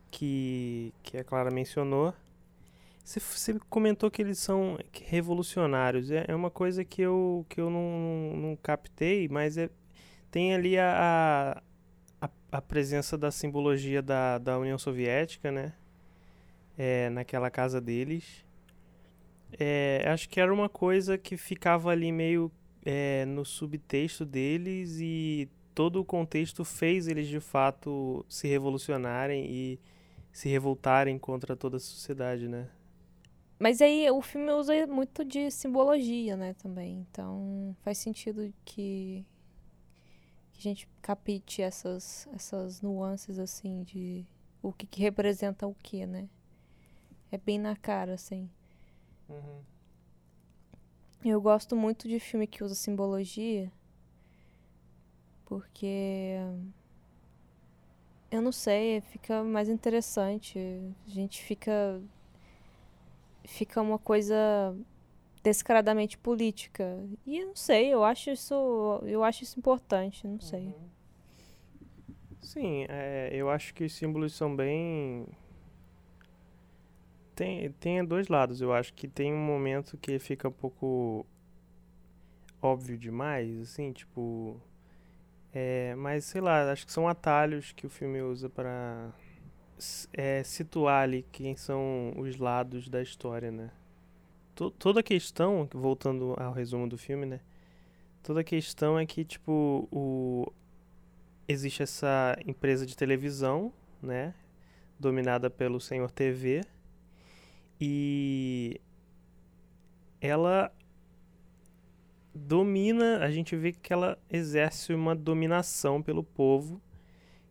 que, 0.09 0.93
que 1.03 1.17
a 1.17 1.23
Clara 1.23 1.51
mencionou. 1.51 2.13
Você, 3.11 3.19
você 3.19 3.59
comentou 3.69 4.09
que 4.09 4.21
eles 4.21 4.39
são 4.39 4.77
revolucionários. 5.03 6.09
É, 6.11 6.23
é 6.29 6.35
uma 6.35 6.49
coisa 6.49 6.85
que 6.85 7.01
eu, 7.01 7.45
que 7.49 7.59
eu 7.59 7.69
não, 7.69 8.37
não 8.37 8.55
captei, 8.55 9.27
mas 9.27 9.57
é, 9.57 9.69
tem 10.29 10.53
ali 10.53 10.77
a, 10.77 11.61
a, 12.21 12.29
a 12.53 12.61
presença 12.61 13.17
da 13.17 13.29
simbologia 13.29 14.01
da, 14.01 14.37
da 14.37 14.57
União 14.57 14.77
Soviética, 14.77 15.51
né? 15.51 15.73
É, 16.77 17.09
naquela 17.09 17.51
casa 17.51 17.81
deles. 17.81 18.45
É, 19.59 20.05
acho 20.07 20.29
que 20.29 20.39
era 20.39 20.53
uma 20.53 20.69
coisa 20.69 21.17
que 21.17 21.35
ficava 21.35 21.91
ali 21.91 22.13
meio 22.13 22.49
é, 22.85 23.25
no 23.25 23.43
subtexto 23.43 24.25
deles 24.25 24.99
e 25.01 25.49
todo 25.75 25.99
o 25.99 26.05
contexto 26.05 26.63
fez 26.63 27.09
eles 27.09 27.27
de 27.27 27.41
fato 27.41 28.25
se 28.29 28.47
revolucionarem 28.47 29.45
e 29.51 29.79
se 30.31 30.47
revoltarem 30.47 31.19
contra 31.19 31.57
toda 31.57 31.75
a 31.75 31.79
sociedade, 31.79 32.47
né? 32.47 32.69
Mas 33.61 33.79
aí 33.79 34.09
o 34.09 34.23
filme 34.23 34.51
usa 34.53 34.87
muito 34.87 35.23
de 35.23 35.51
simbologia, 35.51 36.35
né, 36.35 36.55
também. 36.55 37.05
Então 37.07 37.75
faz 37.83 37.99
sentido 37.99 38.51
que, 38.65 39.23
que 40.51 40.57
a 40.57 40.61
gente 40.63 40.89
capite 40.99 41.61
essas, 41.61 42.27
essas 42.33 42.81
nuances, 42.81 43.37
assim, 43.37 43.83
de 43.83 44.25
o 44.63 44.73
que, 44.73 44.87
que 44.87 44.99
representa 44.99 45.67
o 45.67 45.75
que, 45.75 46.07
né? 46.07 46.27
É 47.31 47.37
bem 47.37 47.59
na 47.59 47.75
cara, 47.75 48.15
assim. 48.15 48.49
Uhum. 49.29 49.61
Eu 51.23 51.39
gosto 51.39 51.75
muito 51.75 52.07
de 52.07 52.19
filme 52.19 52.47
que 52.47 52.63
usa 52.63 52.73
simbologia, 52.73 53.71
porque 55.45 56.35
eu 58.31 58.41
não 58.41 58.51
sei, 58.51 59.01
fica 59.01 59.43
mais 59.43 59.69
interessante. 59.69 60.57
A 61.05 61.09
gente 61.11 61.43
fica 61.43 62.01
fica 63.45 63.81
uma 63.81 63.99
coisa 63.99 64.75
descaradamente 65.43 66.17
política. 66.17 67.03
E 67.25 67.39
eu 67.39 67.47
não 67.47 67.55
sei, 67.55 67.93
eu 67.93 68.03
acho 68.03 68.29
isso, 68.29 69.01
eu 69.03 69.23
acho 69.23 69.43
isso 69.43 69.59
importante, 69.59 70.27
não 70.27 70.39
sei. 70.39 70.67
Uhum. 70.67 70.89
Sim, 72.41 72.85
é, 72.89 73.29
eu 73.33 73.49
acho 73.49 73.73
que 73.73 73.83
os 73.83 73.93
símbolos 73.93 74.33
são 74.33 74.55
bem 74.55 75.27
tem, 77.35 77.71
tem 77.73 78.05
dois 78.05 78.27
lados. 78.27 78.61
Eu 78.61 78.73
acho 78.73 78.93
que 78.93 79.07
tem 79.07 79.33
um 79.33 79.43
momento 79.43 79.97
que 79.97 80.19
fica 80.19 80.47
um 80.47 80.51
pouco 80.51 81.25
óbvio 82.61 82.97
demais, 82.97 83.59
assim, 83.61 83.91
tipo. 83.91 84.61
É, 85.53 85.95
mas 85.95 86.25
sei 86.25 86.39
lá, 86.41 86.71
acho 86.71 86.85
que 86.85 86.91
são 86.91 87.07
atalhos 87.07 87.71
que 87.73 87.85
o 87.85 87.89
filme 87.89 88.21
usa 88.21 88.49
para 88.49 89.11
é, 90.13 90.43
situar 90.43 91.03
ali 91.03 91.25
quem 91.31 91.55
são 91.55 92.13
os 92.17 92.37
lados 92.37 92.89
da 92.89 93.01
história, 93.01 93.51
né? 93.51 93.71
T 94.55 94.71
toda 94.77 94.99
a 94.99 95.03
questão, 95.03 95.67
voltando 95.73 96.35
ao 96.37 96.53
resumo 96.53 96.87
do 96.87 96.97
filme, 96.97 97.25
né? 97.25 97.39
Toda 98.23 98.41
a 98.41 98.43
questão 98.43 98.99
é 98.99 99.05
que, 99.05 99.25
tipo, 99.25 99.87
o... 99.91 100.51
existe 101.47 101.81
essa 101.83 102.37
empresa 102.45 102.85
de 102.85 102.95
televisão, 102.95 103.73
né? 104.01 104.33
Dominada 104.99 105.49
pelo 105.49 105.79
Senhor 105.79 106.11
TV. 106.11 106.63
E 107.79 108.79
ela 110.19 110.71
domina, 112.33 113.17
a 113.19 113.31
gente 113.31 113.55
vê 113.55 113.71
que 113.73 113.91
ela 113.91 114.17
exerce 114.29 114.93
uma 114.93 115.15
dominação 115.15 116.01
pelo 116.01 116.23
povo 116.23 116.79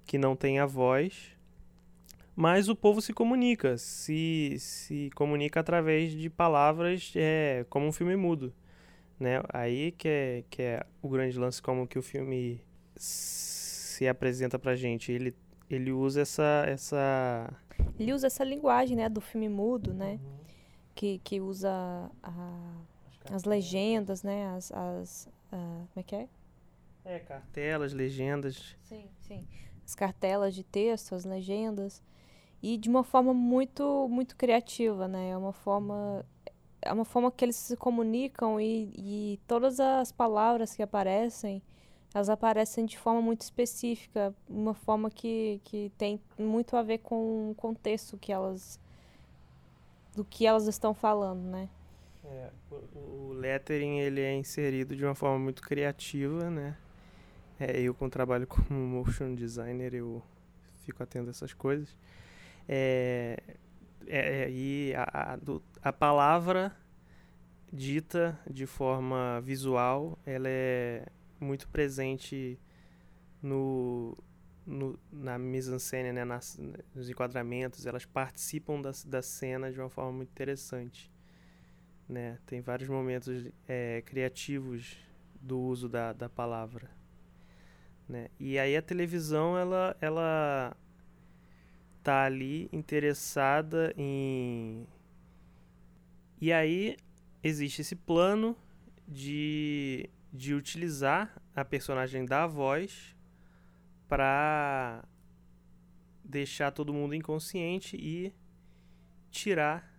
que 0.06 0.16
não 0.16 0.36
tem 0.36 0.60
a 0.60 0.66
voz 0.66 1.36
mas 2.40 2.70
o 2.70 2.74
povo 2.74 3.02
se 3.02 3.12
comunica, 3.12 3.76
se, 3.76 4.56
se 4.58 5.10
comunica 5.14 5.60
através 5.60 6.12
de 6.12 6.30
palavras 6.30 7.12
é, 7.14 7.66
como 7.68 7.86
um 7.86 7.92
filme 7.92 8.16
mudo. 8.16 8.50
Né? 9.18 9.42
Aí 9.50 9.92
que 9.92 10.08
é, 10.08 10.44
que 10.48 10.62
é 10.62 10.86
o 11.02 11.08
grande 11.10 11.38
lance, 11.38 11.60
como 11.60 11.86
que 11.86 11.98
o 11.98 12.02
filme 12.02 12.64
se 12.96 14.08
apresenta 14.08 14.58
pra 14.58 14.74
gente. 14.74 15.12
Ele, 15.12 15.36
ele 15.68 15.92
usa 15.92 16.22
essa, 16.22 16.64
essa... 16.66 17.52
Ele 17.98 18.14
usa 18.14 18.28
essa 18.28 18.42
linguagem 18.42 18.96
né, 18.96 19.10
do 19.10 19.20
filme 19.20 19.50
mudo, 19.50 19.92
né? 19.92 20.12
Uhum. 20.12 20.38
Que, 20.94 21.18
que 21.18 21.42
usa 21.42 21.70
a, 22.22 22.72
as 23.30 23.44
legendas, 23.44 24.22
né? 24.22 24.46
As, 24.56 24.72
as 24.72 25.28
a, 25.52 25.56
como 25.56 25.88
é 25.96 26.02
que 26.02 26.16
é? 26.16 26.28
É, 27.04 27.18
cartelas, 27.18 27.92
legendas. 27.92 28.78
Sim, 28.80 29.10
sim. 29.20 29.46
As 29.84 29.94
cartelas 29.94 30.54
de 30.54 30.64
texto, 30.64 31.14
as 31.14 31.26
legendas 31.26 32.02
e 32.62 32.76
de 32.76 32.88
uma 32.88 33.04
forma 33.04 33.32
muito 33.34 34.08
muito 34.08 34.36
criativa, 34.36 35.08
né? 35.08 35.30
É 35.30 35.36
uma 35.36 35.52
forma 35.52 36.24
é 36.82 36.92
uma 36.92 37.04
forma 37.04 37.30
que 37.30 37.44
eles 37.44 37.56
se 37.56 37.76
comunicam 37.76 38.60
e, 38.60 38.92
e 38.96 39.40
todas 39.46 39.80
as 39.80 40.12
palavras 40.12 40.74
que 40.74 40.82
aparecem 40.82 41.62
elas 42.12 42.28
aparecem 42.28 42.86
de 42.86 42.98
forma 42.98 43.22
muito 43.22 43.42
específica, 43.42 44.34
uma 44.48 44.74
forma 44.74 45.10
que, 45.10 45.60
que 45.64 45.92
tem 45.96 46.20
muito 46.36 46.76
a 46.76 46.82
ver 46.82 46.98
com 46.98 47.50
o 47.50 47.54
contexto 47.54 48.18
que 48.18 48.32
elas 48.32 48.80
do 50.14 50.24
que 50.24 50.44
elas 50.44 50.66
estão 50.66 50.92
falando, 50.92 51.42
né? 51.42 51.68
É, 52.24 52.50
o, 52.70 52.98
o 52.98 53.32
lettering 53.32 54.00
ele 54.00 54.20
é 54.20 54.34
inserido 54.34 54.96
de 54.96 55.04
uma 55.04 55.14
forma 55.14 55.38
muito 55.38 55.62
criativa, 55.62 56.50
né? 56.50 56.76
É, 57.60 57.80
eu, 57.80 57.94
com 57.94 58.08
trabalho 58.08 58.46
como 58.46 58.74
motion 58.74 59.34
designer, 59.34 59.94
eu 59.94 60.20
fico 60.84 61.02
atento 61.02 61.28
a 61.28 61.30
essas 61.30 61.52
coisas. 61.52 61.96
É, 62.68 63.42
é, 64.06 64.44
é 64.44 64.50
e 64.50 64.94
a, 64.94 65.34
a, 65.34 65.38
a 65.88 65.92
palavra 65.92 66.76
dita 67.72 68.38
de 68.50 68.66
forma 68.66 69.40
visual, 69.40 70.18
ela 70.26 70.48
é 70.48 71.06
muito 71.38 71.68
presente 71.68 72.58
no, 73.42 74.16
no, 74.66 74.98
na 75.10 75.38
mise-en-scène, 75.38 76.12
né, 76.12 76.24
nas, 76.24 76.58
nos 76.94 77.08
enquadramentos, 77.08 77.86
elas 77.86 78.04
participam 78.04 78.80
da, 78.80 78.90
da 79.06 79.22
cena 79.22 79.72
de 79.72 79.78
uma 79.80 79.88
forma 79.88 80.12
muito 80.12 80.30
interessante. 80.30 81.10
Né? 82.08 82.38
Tem 82.46 82.60
vários 82.60 82.88
momentos 82.88 83.46
é, 83.68 84.02
criativos 84.02 84.96
do 85.40 85.58
uso 85.60 85.88
da, 85.88 86.12
da 86.12 86.28
palavra. 86.28 86.90
Né? 88.08 88.28
E 88.38 88.58
aí 88.58 88.76
a 88.76 88.82
televisão, 88.82 89.56
ela, 89.56 89.96
ela 90.00 90.76
tá 92.02 92.24
ali 92.24 92.68
interessada 92.72 93.92
em... 93.96 94.86
E 96.40 96.52
aí 96.52 96.96
existe 97.42 97.82
esse 97.82 97.94
plano 97.94 98.56
de, 99.06 100.08
de 100.32 100.54
utilizar 100.54 101.40
a 101.54 101.64
personagem 101.64 102.24
da 102.24 102.46
voz 102.46 103.14
para 104.08 105.04
deixar 106.24 106.70
todo 106.70 106.94
mundo 106.94 107.14
inconsciente 107.14 107.96
e 107.96 108.32
tirar 109.30 109.90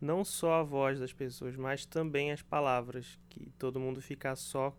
não 0.00 0.24
só 0.24 0.60
a 0.60 0.62
voz 0.62 1.00
das 1.00 1.12
pessoas, 1.12 1.56
mas 1.56 1.84
também 1.84 2.32
as 2.32 2.40
palavras, 2.40 3.18
que 3.28 3.50
todo 3.58 3.80
mundo 3.80 4.00
ficar 4.00 4.36
só 4.36 4.76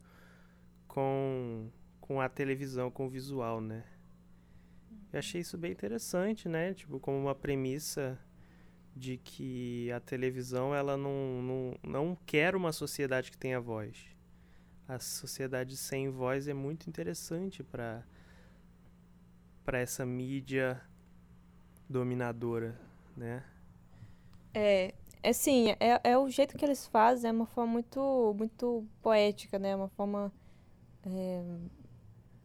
com 0.88 1.70
com 2.00 2.20
a 2.20 2.28
televisão, 2.28 2.92
com 2.92 3.06
o 3.06 3.10
visual, 3.10 3.62
né? 3.62 3.86
Eu 5.12 5.20
achei 5.20 5.41
isso 5.41 5.58
bem 5.58 5.72
interessante, 5.72 6.48
né? 6.48 6.74
Tipo, 6.74 7.00
como 7.00 7.18
uma 7.18 7.36
premissa 7.36 8.18
de 8.96 9.18
que 9.18 9.91
a 9.91 10.00
televisão 10.00 10.74
ela 10.75 10.98
não, 10.98 11.41
não, 11.41 11.75
não 11.84 12.18
quer 12.25 12.56
uma 12.56 12.72
sociedade 12.72 13.32
que 13.32 13.38
tenha 13.38 13.60
voz. 13.60 13.98
A 14.88 15.00
sociedade 15.00 15.77
sem 15.77 16.10
voz 16.10 16.48
é 16.48 16.53
muito 16.53 16.89
interessante 16.89 17.63
para 17.63 18.03
para 19.63 19.77
essa 19.77 20.03
mídia 20.06 20.82
dominadora, 21.88 22.80
né? 23.15 23.44
É, 24.53 24.94
é 25.22 25.34
sim, 25.34 25.70
é, 25.80 26.01
é 26.03 26.18
o 26.18 26.27
jeito 26.30 26.58
que 26.58 26.65
eles 26.65 26.88
fazem, 26.88 27.30
é 27.30 27.32
uma 27.32 27.46
forma 27.46 27.74
muito, 27.74 28.34
muito 28.38 28.86
poética, 29.01 29.60
né? 29.60 29.75
Uma 29.75 29.88
forma 29.89 30.34
é, 31.06 31.44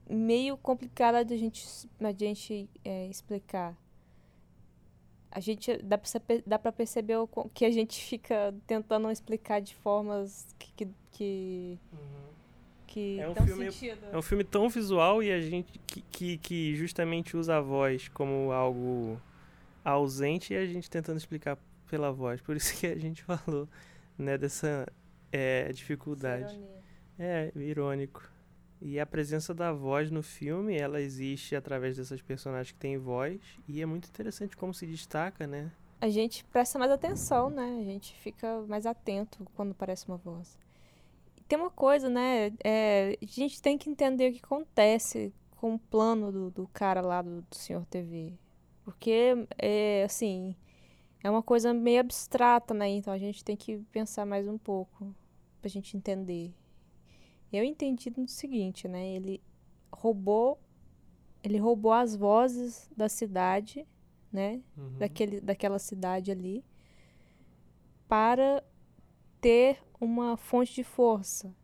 meio 0.09 0.57
complicada 0.57 1.25
de 1.25 1.35
a 1.35 1.37
gente, 1.37 1.67
de 1.99 2.07
a 2.07 2.29
gente 2.29 2.69
é, 2.85 3.07
explicar. 3.07 3.77
A 5.31 5.41
gente 5.41 5.77
dá 5.83 5.99
para 5.99 6.11
dá 6.47 6.59
pra 6.59 6.73
perceber 6.73 7.17
o, 7.17 7.29
que 7.53 7.65
a 7.65 7.71
gente 7.71 8.03
fica 8.03 8.55
tentando 8.67 9.11
explicar 9.11 9.61
de 9.61 9.75
formas 9.75 10.47
que, 10.59 10.89
que, 11.13 11.79
uhum 11.93 12.27
que 12.97 13.21
é 13.21 13.29
um 13.29 13.35
filme 13.35 13.71
sentido. 13.71 14.07
É 14.11 14.17
um 14.17 14.23
filme 14.23 14.43
tão 14.43 14.71
visual 14.71 15.23
e 15.23 15.31
a 15.31 15.39
gente 15.39 15.79
que, 15.87 16.01
que, 16.01 16.39
que, 16.39 16.75
justamente 16.77 17.37
usa 17.37 17.59
a 17.59 17.61
voz 17.61 18.09
como 18.09 18.51
algo 18.51 19.21
ausente 19.85 20.55
e 20.55 20.57
a 20.57 20.65
gente 20.65 20.89
tentando 20.89 21.19
explicar 21.19 21.59
pela 21.91 22.11
voz. 22.11 22.41
Por 22.41 22.57
isso 22.57 22.75
que 22.75 22.87
a 22.87 22.97
gente 22.97 23.23
falou, 23.25 23.69
né, 24.17 24.39
dessa 24.39 24.87
é, 25.31 25.71
dificuldade. 25.73 26.59
É, 27.19 27.53
irônico. 27.55 28.31
E 28.81 29.01
a 29.01 29.07
presença 29.07 29.55
da 29.55 29.73
voz 29.73 30.11
no 30.11 30.23
filme, 30.23 30.77
ela 30.77 31.01
existe 31.01 31.57
através 31.57 31.97
dessas 31.97 32.21
personagens 32.21 32.73
que 32.73 32.79
têm 32.79 32.99
voz 32.99 33.41
e 33.67 33.81
é 33.81 33.87
muito 33.87 34.09
interessante 34.09 34.57
como 34.57 34.75
se 34.75 34.87
destaca, 34.87 35.47
né? 35.47 35.73
A 36.01 36.11
gente 36.11 36.45
presta 36.45 36.79
mais 36.79 36.91
atenção, 36.91 37.49
né? 37.49 37.79
A 37.81 37.85
gente 37.85 38.15
fica 38.19 38.61
mais 38.69 38.85
atento 38.85 39.47
quando 39.55 39.71
aparece 39.71 40.07
uma 40.07 40.19
voz 40.19 40.59
tem 41.49 41.59
uma 41.59 41.71
coisa, 41.71 42.09
né? 42.09 42.53
É, 42.63 43.17
a 43.23 43.27
gente 43.27 43.63
tem 43.63 43.79
que 43.79 43.89
entender 43.89 44.31
o 44.31 44.33
que 44.33 44.45
acontece 44.45 45.33
com 45.57 45.75
o 45.75 45.79
plano 45.79 46.33
do, 46.33 46.51
do 46.51 46.69
cara 46.69 47.01
lá 47.01 47.23
do, 47.23 47.43
do 47.43 47.55
Senhor 47.55 47.85
TV. 47.87 48.33
Porque, 48.85 49.47
é, 49.59 50.05
assim, 50.05 50.55
é 51.23 51.31
uma 51.31 51.43
coisa 51.43 51.73
meio 51.73 52.01
abstrata, 52.01 52.75
né? 52.75 52.89
Então 52.89 53.13
a 53.13 53.19
gente 53.19 53.45
tem 53.45 53.57
que 53.57 53.79
pensar 53.93 54.27
mais 54.27 54.47
um 54.49 54.59
pouco 54.59 55.15
pra 55.61 55.71
gente 55.71 55.97
entender. 55.97 56.53
Eu 57.53 57.65
entendi 57.65 58.13
no 58.17 58.29
seguinte, 58.29 58.89
né? 58.89 59.07
Ele 59.09 59.41
roubou 59.93 60.59
ele 61.47 61.59
roubou 61.59 61.93
as 61.93 62.17
vozes 62.17 62.91
da 62.97 63.09
cidade, 63.09 63.87
né? 64.33 64.61
Uhum. 64.77 64.99
Daquele, 64.99 65.41
daquela 65.41 65.79
cidade 65.79 66.33
ali 66.33 66.65
para 68.09 68.65
ter 69.41 69.79
uma 70.01 70.37
fonte 70.37 70.75
de 70.75 70.83
força. 70.83 71.55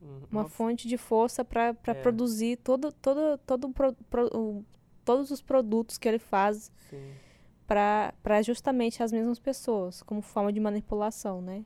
Uhum. 0.00 0.22
Uma 0.30 0.48
fonte 0.48 0.88
de 0.88 0.96
força 0.96 1.44
para 1.44 1.76
é. 1.86 1.94
produzir 1.94 2.56
todo, 2.56 2.90
todo, 2.90 3.38
todo 3.38 3.68
pro, 3.70 3.92
pro, 4.08 4.64
todos 5.04 5.30
os 5.30 5.42
produtos 5.42 5.98
que 5.98 6.08
ele 6.08 6.18
faz 6.18 6.72
para 7.66 8.42
justamente 8.42 9.02
as 9.02 9.12
mesmas 9.12 9.38
pessoas, 9.38 10.02
como 10.02 10.22
forma 10.22 10.52
de 10.52 10.60
manipulação, 10.60 11.42
né? 11.42 11.64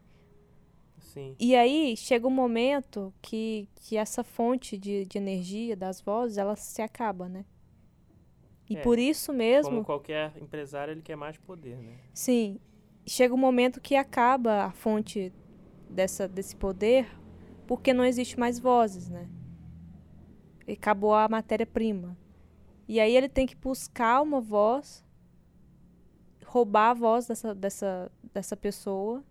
Sim. 1.11 1.35
E 1.41 1.57
aí 1.57 1.97
chega 1.97 2.25
um 2.29 2.31
momento 2.31 3.13
que, 3.21 3.69
que 3.75 3.97
essa 3.97 4.23
fonte 4.23 4.79
de, 4.79 5.05
de 5.05 5.19
energia 5.19 5.77
das 5.77 6.01
vozes, 6.01 6.39
ela 6.39 6.55
se 6.55 6.81
acaba, 6.81 7.29
né? 7.29 7.45
E 8.69 8.77
é, 8.77 8.81
por 8.81 8.97
isso 8.97 9.33
mesmo... 9.33 9.71
Como 9.73 9.85
qualquer 9.85 10.33
empresário, 10.41 10.93
ele 10.93 11.03
quer 11.03 11.17
mais 11.17 11.37
poder, 11.37 11.77
né? 11.79 11.99
Sim. 12.15 12.61
Chega 13.05 13.35
um 13.35 13.39
momento 13.39 13.81
que 13.81 13.97
acaba 13.97 14.67
a 14.67 14.71
fonte 14.71 15.33
dessa, 15.89 16.29
desse 16.29 16.55
poder 16.55 17.09
porque 17.67 17.93
não 17.93 18.05
existe 18.05 18.39
mais 18.39 18.61
vozes, 18.61 19.09
né? 19.09 19.29
E 20.65 20.75
acabou 20.75 21.13
a 21.13 21.29
matéria-prima. 21.29 22.17
E 22.87 23.01
aí 23.01 23.17
ele 23.17 23.29
tem 23.29 23.49
que 23.49 23.57
buscar 23.57 24.23
uma 24.23 24.41
voz, 24.41 25.05
roubar 26.45 26.91
a 26.91 26.95
voz 26.95 27.27
dessa, 27.27 27.53
dessa, 27.53 28.13
dessa 28.33 28.57
pessoa 28.57 29.25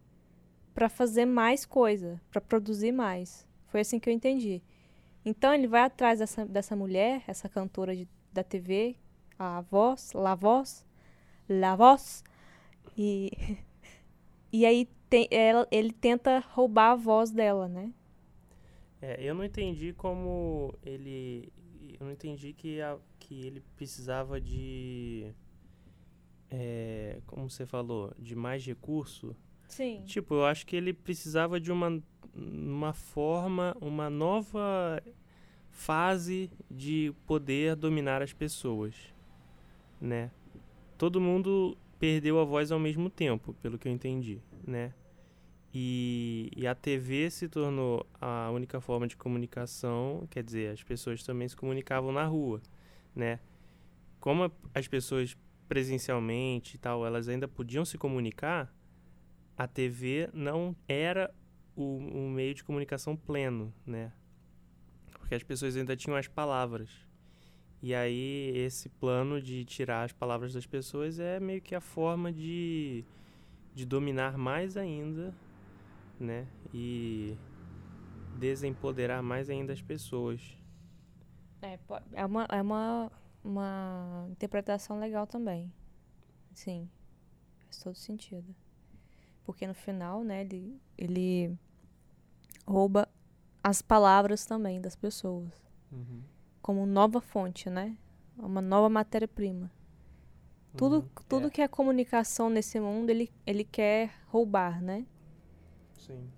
para 0.80 0.88
fazer 0.88 1.26
mais 1.26 1.66
coisa, 1.66 2.22
para 2.32 2.40
produzir 2.40 2.94
mais. 2.94 3.46
Foi 3.68 3.82
assim 3.82 4.00
que 4.00 4.10
eu 4.10 4.14
entendi. 4.14 4.62
Então 5.26 5.54
ele 5.54 5.68
vai 5.68 5.82
atrás 5.82 6.20
dessa, 6.20 6.46
dessa 6.46 6.74
mulher, 6.74 7.22
essa 7.28 7.50
cantora 7.50 7.94
de, 7.94 8.08
da 8.32 8.46
TV, 8.46 8.96
a 9.38 9.60
voz, 9.60 10.14
La 10.14 10.36
Voz, 10.36 10.86
La 11.50 11.76
Voz, 11.76 12.24
e, 12.98 13.30
e 14.54 14.66
aí 14.66 14.88
tem, 15.10 15.28
ela, 15.32 15.68
ele 15.70 15.92
tenta 15.92 16.40
roubar 16.40 16.92
a 16.92 16.96
voz 16.96 17.30
dela, 17.30 17.68
né? 17.68 17.94
É, 19.02 19.22
eu 19.22 19.36
não 19.36 19.44
entendi 19.44 19.92
como 19.92 20.74
ele. 20.86 21.52
Eu 22.00 22.06
não 22.06 22.14
entendi 22.14 22.54
que, 22.54 22.80
a, 22.80 22.98
que 23.20 23.46
ele 23.46 23.62
precisava 23.76 24.40
de. 24.40 25.30
É, 26.50 27.20
como 27.28 27.50
você 27.50 27.66
falou, 27.66 28.14
de 28.18 28.34
mais 28.34 28.66
recurso. 28.66 29.36
Sim. 29.70 30.04
Tipo, 30.06 30.34
eu 30.34 30.46
acho 30.46 30.66
que 30.66 30.76
ele 30.76 30.92
precisava 30.92 31.60
de 31.60 31.72
uma, 31.72 32.02
uma 32.36 32.92
forma, 32.92 33.76
uma 33.80 34.10
nova 34.10 35.02
fase 35.70 36.52
de 36.70 37.14
poder 37.26 37.76
dominar 37.76 38.22
as 38.22 38.34
pessoas, 38.34 38.94
né? 40.02 40.32
Todo 40.98 41.22
mundo 41.22 41.78
perdeu 41.98 42.40
a 42.40 42.44
voz 42.44 42.72
ao 42.72 42.80
mesmo 42.80 43.10
tempo, 43.10 43.54
pelo 43.62 43.78
que 43.78 43.88
eu 43.88 43.92
entendi, 43.92 44.42
né? 44.68 44.94
E, 45.74 46.52
e, 46.56 46.66
a 46.66 46.74
TV 46.74 47.30
se 47.30 47.48
tornou 47.48 48.04
a 48.20 48.50
única 48.50 48.82
forma 48.82 49.08
de 49.08 49.16
comunicação, 49.16 50.28
quer 50.32 50.44
dizer, 50.44 50.74
as 50.74 50.82
pessoas 50.82 51.24
também 51.24 51.48
se 51.48 51.56
comunicavam 51.56 52.12
na 52.12 52.26
rua, 52.26 52.60
né? 53.16 53.40
Como 54.20 54.52
as 54.74 54.88
pessoas 54.88 55.38
presencialmente 55.68 56.76
e 56.76 56.80
tal, 56.80 57.06
elas 57.06 57.30
ainda 57.30 57.48
podiam 57.48 57.86
se 57.86 58.00
comunicar, 58.00 58.74
a 59.60 59.68
TV 59.68 60.28
não 60.34 60.76
era 60.88 61.32
o, 61.76 62.00
meio 62.30 62.56
de 62.56 62.64
comunicação 62.64 63.16
pleno, 63.16 63.72
né? 63.86 64.12
Porque 65.20 65.36
as 65.36 65.44
pessoas 65.44 65.78
ainda 65.78 65.96
tinham 65.96 66.18
as 66.18 66.28
palavras. 66.28 66.90
E 67.80 67.94
aí 67.94 68.52
esse 68.56 68.90
plano 68.90 69.40
de 69.40 69.64
tirar 69.66 70.06
as 70.06 70.12
palavras 70.12 70.54
das 70.54 70.66
pessoas 70.66 71.20
é 71.20 71.40
meio 71.40 71.62
que 71.62 71.76
a 71.76 71.80
forma 71.80 72.34
de, 72.34 73.06
de 73.76 73.86
dominar 73.86 74.36
mais 74.36 74.76
ainda 74.76 75.32
né? 76.20 76.48
E 76.74 77.38
desempoderar 78.38 79.24
mais 79.24 79.50
ainda 79.50 79.74
as 79.74 79.82
pessoas. 79.82 80.58
É, 81.62 81.80
é 82.14 82.26
uma, 82.26 82.46
é 82.50 82.62
uma, 82.62 83.12
uma 83.44 84.28
interpretação 84.32 85.00
legal 85.00 85.26
também. 85.26 85.72
Sim, 86.54 86.90
faz 87.60 87.80
todo 87.80 87.96
sentido. 87.96 88.56
Porque 89.50 89.66
no 89.66 89.74
final, 89.74 90.24
né, 90.24 90.42
ele, 90.42 90.80
ele 90.96 91.58
rouba 92.68 93.10
as 93.64 93.82
palavras 93.82 94.46
também 94.46 94.80
das 94.80 94.96
pessoas. 94.96 95.50
Uhum. 95.92 96.22
Como 96.62 96.86
nova 96.86 97.20
fonte, 97.20 97.68
né? 97.68 97.98
Uma 98.38 98.62
nova 98.62 98.88
matéria-prima. 98.90 99.72
Tudo, 100.78 100.98
Uhum. 100.98 101.10
tudo 101.28 101.48
É, 101.48 101.50
que 101.50 101.62
é 101.64 101.68
comunicação 101.68 102.48
nesse 102.48 102.80
mundo, 102.80 103.10
ele, 103.10 103.32
ele 103.44 103.64
quer 103.64 104.14
roubar, 104.28 104.84
né? 104.84 105.08
sim. 105.98 106.30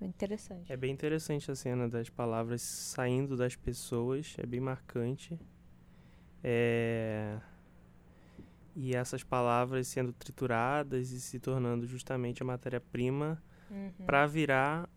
É 0.00 0.04
interessante. 0.04 0.72
É 0.72 0.76
bem 0.76 0.92
interessante 0.92 1.50
a 1.50 1.56
cena 1.56 1.88
das 1.88 2.08
palavras 2.08 2.62
saindo 2.62 3.36
das 3.36 3.56
pessoas, 3.56 4.36
é 4.38 4.46
bem 4.46 4.60
marcante. 4.60 5.36
É... 6.42 7.40
E 8.80 8.94
essas 8.94 9.24
palavras 9.24 9.88
sendo 9.88 10.12
trituradas 10.12 11.10
e 11.10 11.20
se 11.20 11.40
tornando 11.40 11.84
justamente 11.84 12.42
a 12.42 12.46
matéria-prima 12.46 13.42
Uhum. 13.70 13.92
para 14.06 14.24
virar 14.26 14.88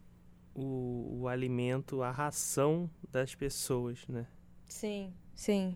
o, 0.55 1.21
o 1.21 1.27
alimento, 1.27 2.03
a 2.03 2.11
ração 2.11 2.89
das 3.11 3.33
pessoas, 3.35 4.07
né? 4.07 4.27
Sim, 4.67 5.11
sim. 5.35 5.75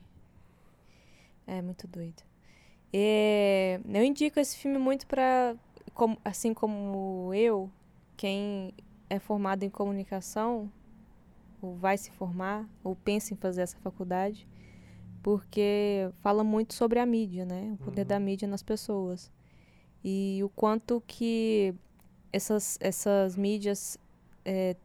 É 1.47 1.61
muito 1.61 1.87
doido. 1.87 2.23
É, 2.93 3.79
eu 3.87 4.03
indico 4.03 4.39
esse 4.39 4.57
filme 4.57 4.77
muito 4.77 5.05
pra, 5.07 5.55
como, 5.93 6.17
assim 6.23 6.53
como 6.53 7.33
eu, 7.33 7.69
quem 8.15 8.73
é 9.09 9.19
formado 9.19 9.63
em 9.63 9.69
comunicação, 9.69 10.71
ou 11.61 11.75
vai 11.75 11.97
se 11.97 12.11
formar, 12.11 12.69
ou 12.83 12.95
pensa 12.95 13.33
em 13.33 13.37
fazer 13.37 13.63
essa 13.63 13.77
faculdade, 13.79 14.47
porque 15.25 16.07
fala 16.21 16.43
muito 16.43 16.75
sobre 16.75 16.99
a 16.99 17.05
mídia, 17.05 17.45
né? 17.45 17.75
O 17.79 17.83
poder 17.83 18.01
Uhum. 18.03 18.07
da 18.09 18.19
mídia 18.19 18.47
nas 18.47 18.61
pessoas. 18.61 19.31
E 20.03 20.39
o 20.43 20.49
quanto 20.49 21.01
que 21.07 21.73
essas, 22.31 22.77
essas 22.79 23.35
mídias 23.35 23.97
é, 24.45 24.75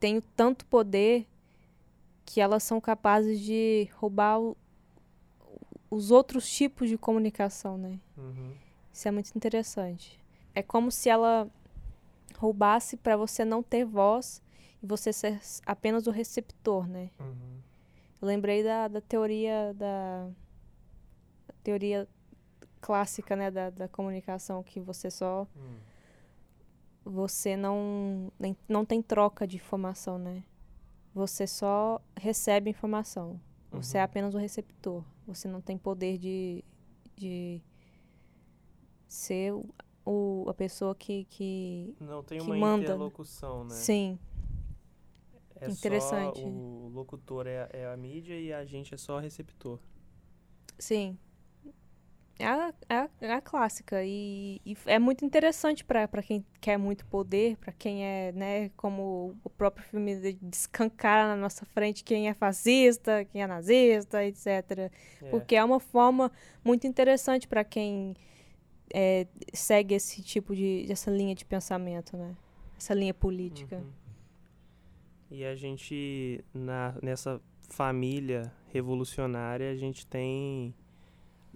têm 0.00 0.22
tanto 0.34 0.64
poder 0.64 1.26
que 2.24 2.40
elas 2.40 2.62
são 2.62 2.80
capazes 2.80 3.38
de 3.40 3.90
roubar 3.98 4.40
o- 4.40 4.56
os 5.90 6.10
outros 6.10 6.50
tipos 6.50 6.88
de 6.88 6.96
comunicação, 6.96 7.76
né? 7.76 8.00
Uhum. 8.16 8.54
Isso 8.90 9.06
é 9.06 9.10
muito 9.10 9.30
interessante. 9.36 10.18
É 10.54 10.62
como 10.62 10.90
se 10.90 11.10
ela 11.10 11.46
roubasse 12.38 12.96
para 12.96 13.18
você 13.18 13.44
não 13.44 13.62
ter 13.62 13.84
voz 13.84 14.40
e 14.82 14.86
você 14.86 15.12
ser 15.12 15.38
apenas 15.66 16.06
o 16.06 16.10
receptor, 16.10 16.88
né? 16.88 17.10
Uhum. 17.20 17.60
Eu 18.20 18.28
lembrei 18.28 18.62
da, 18.62 18.88
da 18.88 19.00
teoria 19.00 19.72
da 19.74 20.28
teoria 21.62 22.08
clássica, 22.80 23.36
né, 23.36 23.50
da, 23.50 23.70
da 23.70 23.88
comunicação 23.88 24.62
que 24.62 24.80
você 24.80 25.10
só 25.10 25.46
Hum. 25.56 25.76
você 27.04 27.56
não 27.56 28.30
nem- 28.38 28.56
não 28.68 28.84
tem 28.84 29.02
troca 29.02 29.46
de 29.46 29.56
informação, 29.56 30.18
né? 30.18 30.42
Você 31.14 31.46
só 31.46 32.00
recebe 32.16 32.70
informação. 32.70 33.40
Você 33.72 33.98
é 33.98 34.00
Uhum. 34.00 34.04
apenas 34.04 34.34
o 34.34 34.38
receptor. 34.38 35.02
Você 35.26 35.48
não 35.48 35.60
tem 35.60 35.76
poder 35.78 36.18
de, 36.18 36.64
de 37.16 37.60
ser 39.08 39.52
o, 39.52 39.64
o- 40.04 40.46
a 40.48 40.54
pessoa 40.54 40.94
que, 40.94 41.24
que... 41.24 41.94
Não 42.00 42.22
tem 42.22 42.38
que 42.38 42.44
uma 42.46 42.56
manda, 42.56 42.76
né? 42.78 42.84
interlocução, 42.94 43.64
né? 43.64 43.74
Sim, 43.74 44.18
É 45.60 45.68
Interessante. 45.68 46.40
Só 46.40 46.46
o 46.46 46.88
locutor 46.92 47.46
é, 47.46 47.68
é 47.72 47.86
a 47.86 47.96
mídia 47.96 48.38
e 48.38 48.52
a 48.52 48.64
gente 48.64 48.94
é 48.94 48.96
só 48.96 49.18
receptor. 49.18 49.78
sim. 50.78 51.18
É 52.38 52.46
a, 52.46 52.72
é 52.88 52.94
a, 52.96 53.10
é 53.20 53.32
a 53.34 53.40
clássica. 53.42 54.02
E, 54.02 54.62
e 54.64 54.74
é 54.86 54.98
muito 54.98 55.24
interessante 55.26 55.84
para 55.84 56.08
quem 56.22 56.42
quer 56.58 56.78
muito 56.78 57.04
poder, 57.06 57.56
para 57.58 57.70
quem 57.72 58.02
é, 58.02 58.32
né, 58.32 58.70
como 58.78 59.36
o 59.44 59.50
próprio 59.50 59.84
filme 59.84 60.16
de- 60.16 60.38
descancara 60.40 61.28
na 61.28 61.36
nossa 61.36 61.66
frente 61.66 62.02
quem 62.02 62.28
é 62.30 62.34
fascista, 62.34 63.26
quem 63.26 63.42
é 63.42 63.46
nazista, 63.46 64.24
etc. 64.24 64.90
É. 65.22 65.28
Porque 65.30 65.54
é 65.54 65.62
uma 65.62 65.78
forma 65.80 66.32
muito 66.64 66.86
interessante 66.86 67.46
para 67.46 67.62
quem 67.62 68.16
é, 68.94 69.26
segue 69.52 69.94
esse 69.94 70.22
tipo 70.22 70.54
de 70.56 70.86
essa 70.90 71.10
linha 71.10 71.34
de 71.34 71.44
pensamento, 71.44 72.16
né? 72.16 72.34
Essa 72.78 72.94
linha 72.94 73.12
política. 73.14 73.76
Uhum. 73.76 73.92
E 75.30 75.44
a 75.44 75.54
gente, 75.54 76.44
na, 76.52 76.94
nessa 77.00 77.40
família 77.68 78.52
revolucionária, 78.72 79.70
a 79.70 79.76
gente 79.76 80.04
tem 80.04 80.74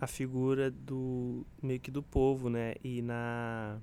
a 0.01 0.07
figura 0.07 0.71
do 0.71 1.45
meio 1.61 1.81
que 1.81 1.91
do 1.91 2.03
povo, 2.03 2.49
né? 2.49 2.75
E 2.85 3.03
na 3.03 3.81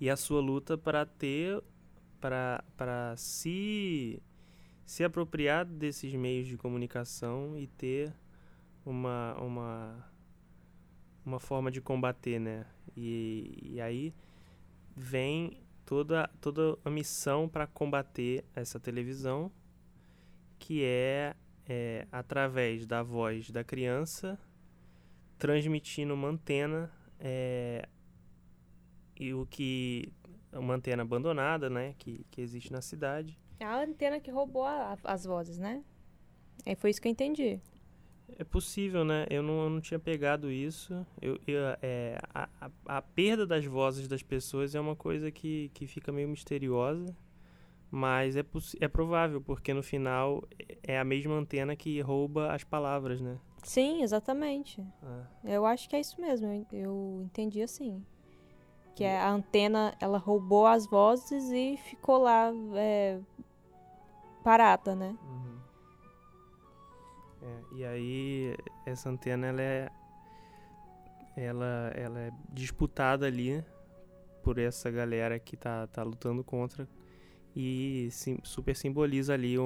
e 0.00 0.10
a 0.10 0.16
sua 0.16 0.40
luta 0.40 0.76
para 0.76 1.06
ter 1.06 1.62
para 2.20 2.64
para 2.76 3.16
se 3.16 4.20
se 4.84 5.04
apropriar 5.04 5.64
desses 5.64 6.12
meios 6.14 6.48
de 6.48 6.56
comunicação 6.56 7.56
e 7.56 7.66
ter 7.66 8.12
uma 8.84 9.34
uma 9.40 10.10
uma 11.24 11.40
forma 11.40 11.70
de 11.70 11.80
combater, 11.80 12.38
né? 12.40 12.66
E, 12.96 13.72
e 13.74 13.80
aí 13.80 14.14
vem 14.96 15.58
toda 15.86 16.28
toda 16.40 16.76
a 16.84 16.90
missão 16.90 17.48
para 17.48 17.66
combater 17.66 18.44
essa 18.54 18.78
televisão 18.78 19.50
que 20.58 20.82
é, 20.84 21.34
é 21.66 22.06
através 22.12 22.84
da 22.86 23.02
voz 23.02 23.50
da 23.50 23.62
criança 23.64 24.38
transmitindo 25.38 26.12
uma 26.12 26.28
antena 26.28 26.90
é, 27.20 27.88
e 29.18 29.32
o 29.32 29.46
que 29.46 30.12
uma 30.52 30.74
antena 30.74 31.02
abandonada 31.02 31.70
né 31.70 31.94
que, 31.98 32.26
que 32.30 32.40
existe 32.40 32.72
na 32.72 32.80
cidade 32.82 33.38
É 33.60 33.64
a 33.64 33.82
antena 33.82 34.18
que 34.20 34.30
roubou 34.30 34.64
a- 34.64 34.98
as 35.04 35.24
vozes, 35.24 35.58
né? 35.58 35.82
É, 36.64 36.74
foi 36.74 36.90
isso 36.90 37.00
que 37.00 37.06
eu 37.08 37.12
entendi. 37.12 37.60
É 38.38 38.44
possível, 38.44 39.04
né? 39.04 39.26
Eu 39.30 39.42
não, 39.42 39.64
eu 39.64 39.70
não 39.70 39.80
tinha 39.80 39.98
pegado 39.98 40.50
isso. 40.50 41.06
Eu, 41.22 41.38
eu, 41.46 41.60
é, 41.80 42.18
a, 42.34 42.48
a, 42.60 42.70
a 42.98 43.02
perda 43.02 43.46
das 43.46 43.64
vozes 43.64 44.08
das 44.08 44.22
pessoas 44.22 44.74
é 44.74 44.80
uma 44.80 44.96
coisa 44.96 45.30
que, 45.30 45.70
que 45.72 45.86
fica 45.86 46.12
meio 46.12 46.28
misteriosa, 46.28 47.14
mas 47.90 48.36
é, 48.36 48.44
é 48.80 48.88
provável, 48.88 49.40
porque 49.40 49.72
no 49.72 49.82
final 49.82 50.42
é 50.82 50.98
a 50.98 51.04
mesma 51.04 51.34
antena 51.34 51.76
que 51.76 52.00
rouba 52.00 52.52
as 52.52 52.64
palavras, 52.64 53.20
né? 53.20 53.38
Sim, 53.62 54.02
exatamente. 54.02 54.84
Ah, 55.02 55.24
Eu 55.44 55.64
acho 55.64 55.88
que 55.88 55.96
é 55.96 56.00
isso 56.00 56.20
mesmo. 56.20 56.46
Eu, 56.46 56.66
eu 56.72 57.22
entendi 57.24 57.62
assim. 57.62 58.04
Que 58.94 59.04
é 59.04 59.18
a 59.18 59.30
antena, 59.30 59.94
ela 60.00 60.16
roubou 60.18 60.66
as 60.66 60.86
vozes 60.86 61.50
e 61.50 61.76
ficou 61.76 62.18
lá 62.18 62.50
é, 62.74 63.18
parada, 64.42 64.94
né? 64.94 65.14
uhum. 65.22 65.45
É, 67.46 67.74
e 67.76 67.84
aí 67.84 68.56
essa 68.84 69.08
antena 69.08 69.46
ela 69.46 69.62
é 69.62 69.88
ela, 71.36 71.92
ela 71.94 72.18
é 72.18 72.30
disputada 72.52 73.26
ali 73.26 73.62
por 74.42 74.58
essa 74.58 74.90
galera 74.90 75.38
que 75.38 75.56
tá, 75.56 75.86
tá 75.86 76.02
lutando 76.02 76.42
contra 76.42 76.88
e 77.54 78.08
sim- 78.10 78.38
super 78.42 78.74
simboliza 78.74 79.34
ali 79.34 79.58
um, 79.58 79.62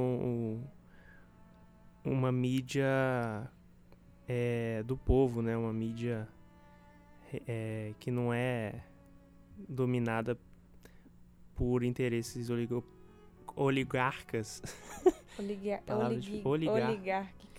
um- 2.04 2.12
uma 2.12 2.32
mídia 2.32 2.86
é, 4.28 4.82
do 4.84 4.96
povo, 4.96 5.42
né? 5.42 5.56
Uma 5.56 5.72
mídia 5.72 6.26
é, 7.46 7.92
que 8.00 8.10
não 8.10 8.32
é 8.32 8.82
dominada 9.68 10.36
por 11.54 11.82
interesses 11.84 12.50
oligo- 12.50 12.84
oligarcas. 13.54 14.60
Oligar 15.38 15.82
Palavras 15.82 16.26
olig- 16.26 16.42
oligar- 16.68 16.90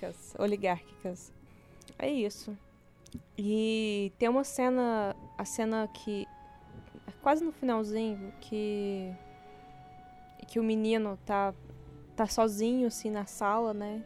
Oligárquicas. 0.01 0.35
Oligárquicas. 0.39 1.33
É 1.97 2.09
isso. 2.09 2.57
E 3.37 4.11
tem 4.17 4.29
uma 4.29 4.43
cena, 4.43 5.15
a 5.37 5.45
cena 5.45 5.87
que 5.87 6.25
é 7.07 7.11
quase 7.21 7.43
no 7.43 7.51
finalzinho 7.51 8.33
que 8.41 9.13
que 10.47 10.59
o 10.59 10.63
menino 10.63 11.17
tá 11.25 11.53
tá 12.15 12.27
sozinho 12.27 12.87
assim 12.87 13.09
na 13.09 13.25
sala, 13.25 13.73
né? 13.73 14.03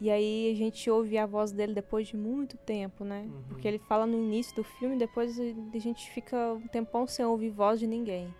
E 0.00 0.10
aí 0.10 0.50
a 0.50 0.56
gente 0.56 0.90
ouve 0.90 1.16
a 1.16 1.24
voz 1.24 1.52
dele 1.52 1.74
depois 1.74 2.08
de 2.08 2.16
muito 2.16 2.56
tempo, 2.56 3.04
né? 3.04 3.22
Uhum. 3.22 3.42
Porque 3.48 3.68
ele 3.68 3.78
fala 3.78 4.04
no 4.04 4.18
início 4.18 4.56
do 4.56 4.64
filme, 4.64 4.96
depois 4.96 5.38
a 5.38 5.78
gente 5.78 6.10
fica 6.10 6.54
um 6.54 6.66
tempão 6.66 7.06
sem 7.06 7.24
ouvir 7.24 7.50
voz 7.50 7.78
de 7.78 7.86
ninguém. 7.86 8.34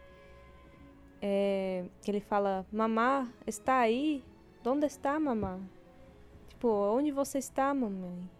É, 1.21 1.85
que 2.03 2.11
ele 2.11 2.19
fala, 2.19 2.67
mamá, 2.73 3.33
está 3.47 3.79
aí? 3.79 4.25
Onde 4.67 4.87
está, 4.87 5.21
mamá? 5.21 5.61
Tipo, 6.63 6.95
onde 6.97 7.11
você 7.11 7.39
está, 7.39 7.75
mamãe? 7.75 8.31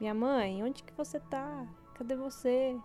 Minha 0.00 0.12
mãe, 0.12 0.64
onde 0.64 0.82
que 0.82 0.92
você 0.92 1.20
tá? 1.20 1.64
Cadê 1.96 2.16
você? 2.16 2.76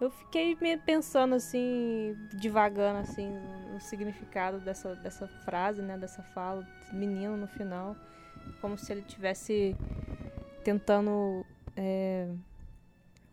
Eu 0.00 0.10
fiquei 0.10 0.56
pensando 0.78 1.34
assim, 1.34 2.16
devagando 2.40 3.00
assim, 3.00 3.28
no 3.70 3.78
significado 3.78 4.60
dessa, 4.60 4.96
dessa 4.96 5.28
frase, 5.44 5.82
né? 5.82 5.98
Dessa 5.98 6.22
fala, 6.22 6.66
menino 6.90 7.36
no 7.36 7.46
final. 7.46 7.94
Como 8.62 8.78
se 8.78 8.90
ele 8.90 9.02
tivesse 9.02 9.76
tentando 10.64 11.44
é, 11.76 12.30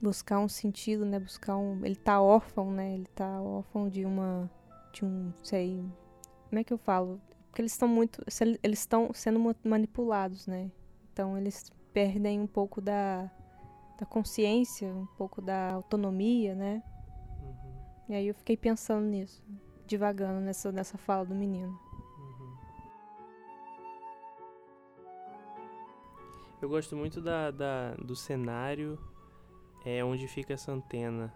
buscar 0.02 0.40
um 0.40 0.50
sentido, 0.50 1.06
né? 1.06 1.22
Buscar 1.22 1.56
um. 1.56 1.86
Ele 1.86 1.96
tá 1.96 2.20
órfão, 2.20 2.70
né? 2.70 2.96
Ele 2.96 3.08
tá 3.16 3.40
órfão 3.40 3.88
de 3.88 4.04
uma. 4.04 4.52
De 4.92 5.06
um. 5.06 5.32
sei. 5.42 5.86
Como 6.50 6.60
é 6.60 6.66
que 6.66 6.74
eu 6.74 6.78
falo? 6.78 7.18
Porque 7.50 7.62
eles 7.62 7.72
estão 7.72 7.88
muito. 7.88 8.24
Eles 8.64 8.80
estão 8.80 9.12
sendo 9.14 9.56
manipulados, 9.64 10.48
né? 10.48 10.72
Então 11.12 11.38
eles 11.38 11.72
perdem 11.92 12.40
um 12.40 12.48
pouco 12.48 12.80
da 12.80 13.30
da 14.00 14.06
consciência, 14.06 14.88
um 14.88 15.06
pouco 15.18 15.42
da 15.42 15.74
autonomia, 15.74 16.56
né? 16.56 16.82
Uhum. 17.42 18.06
E 18.08 18.14
aí 18.14 18.28
eu 18.28 18.34
fiquei 18.34 18.56
pensando 18.56 19.06
nisso, 19.06 19.44
divagando 19.86 20.40
nessa, 20.40 20.72
nessa 20.72 20.98
fala 20.98 21.26
do 21.26 21.36
menino. 21.36 21.78
Uhum. 22.18 22.58
Eu 26.62 26.70
gosto 26.70 26.96
muito 26.96 27.20
da, 27.20 27.52
da, 27.52 27.96
do 27.96 28.16
cenário 28.16 28.98
é 29.86 30.04
onde 30.04 30.28
fica 30.30 30.54
essa 30.54 30.72
antena. 30.72 31.34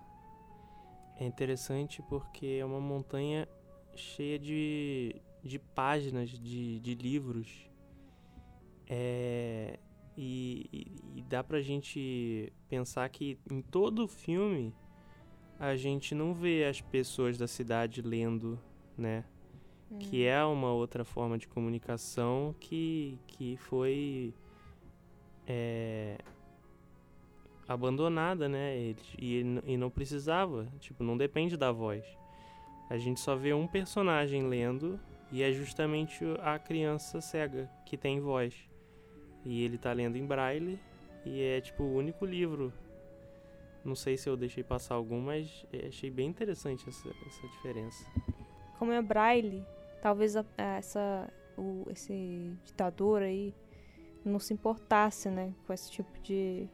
É 1.19 1.25
interessante 1.25 2.01
porque 2.03 2.57
é 2.61 2.65
uma 2.65 2.79
montanha 2.79 3.45
cheia 3.93 4.39
de, 4.39 5.21
de 5.43 5.59
páginas 5.59 6.29
de, 6.29 6.79
de 6.79 6.95
livros. 6.95 7.69
É, 8.87 9.79
e, 10.15 10.69
e, 10.71 11.19
e 11.19 11.21
dá 11.23 11.43
pra 11.43 11.61
gente 11.61 12.51
pensar 12.69 13.07
que 13.09 13.37
em 13.49 13.61
todo 13.61 14.03
o 14.03 14.07
filme 14.07 14.73
a 15.59 15.75
gente 15.75 16.13
não 16.13 16.33
vê 16.33 16.65
as 16.65 16.81
pessoas 16.81 17.37
da 17.37 17.47
cidade 17.47 18.01
lendo, 18.01 18.59
né? 18.97 19.23
Hum. 19.91 19.97
Que 19.99 20.25
é 20.25 20.43
uma 20.43 20.71
outra 20.71 21.03
forma 21.03 21.37
de 21.37 21.47
comunicação 21.47 22.55
que, 22.59 23.17
que 23.27 23.57
foi 23.57 24.33
é, 25.47 26.17
abandonada, 27.67 28.47
né? 28.47 28.77
E, 29.17 29.61
e 29.65 29.77
não 29.77 29.89
precisava, 29.89 30.67
tipo, 30.79 31.03
não 31.03 31.17
depende 31.17 31.57
da 31.57 31.71
voz. 31.71 32.05
A 32.89 32.97
gente 32.97 33.19
só 33.19 33.35
vê 33.35 33.53
um 33.53 33.67
personagem 33.67 34.47
lendo 34.47 34.99
e 35.33 35.41
é 35.41 35.51
justamente 35.51 36.23
a 36.43 36.59
criança 36.59 37.19
cega 37.19 37.67
que 37.87 37.97
tem 37.97 38.19
voz. 38.19 38.69
E 39.43 39.63
ele 39.63 39.79
tá 39.79 39.91
lendo 39.91 40.15
em 40.15 40.23
braille 40.27 40.79
e 41.25 41.41
é 41.41 41.59
tipo 41.59 41.81
o 41.81 41.95
único 41.95 42.23
livro. 42.23 42.71
Não 43.83 43.95
sei 43.95 44.15
se 44.15 44.29
eu 44.29 44.37
deixei 44.37 44.63
passar 44.63 44.93
algum, 44.93 45.19
mas 45.19 45.65
achei 45.87 46.11
bem 46.11 46.29
interessante 46.29 46.87
essa, 46.87 47.09
essa 47.25 47.47
diferença. 47.47 48.05
Como 48.77 48.91
é 48.91 49.01
braille, 49.01 49.65
talvez 50.03 50.35
a, 50.37 50.45
essa 50.55 51.27
o, 51.57 51.83
esse 51.89 52.55
ditador 52.63 53.23
aí 53.23 53.55
não 54.23 54.37
se 54.37 54.53
importasse, 54.53 55.29
né, 55.29 55.51
com 55.65 55.73
esse 55.73 55.89
tipo 55.89 56.11
de, 56.21 56.69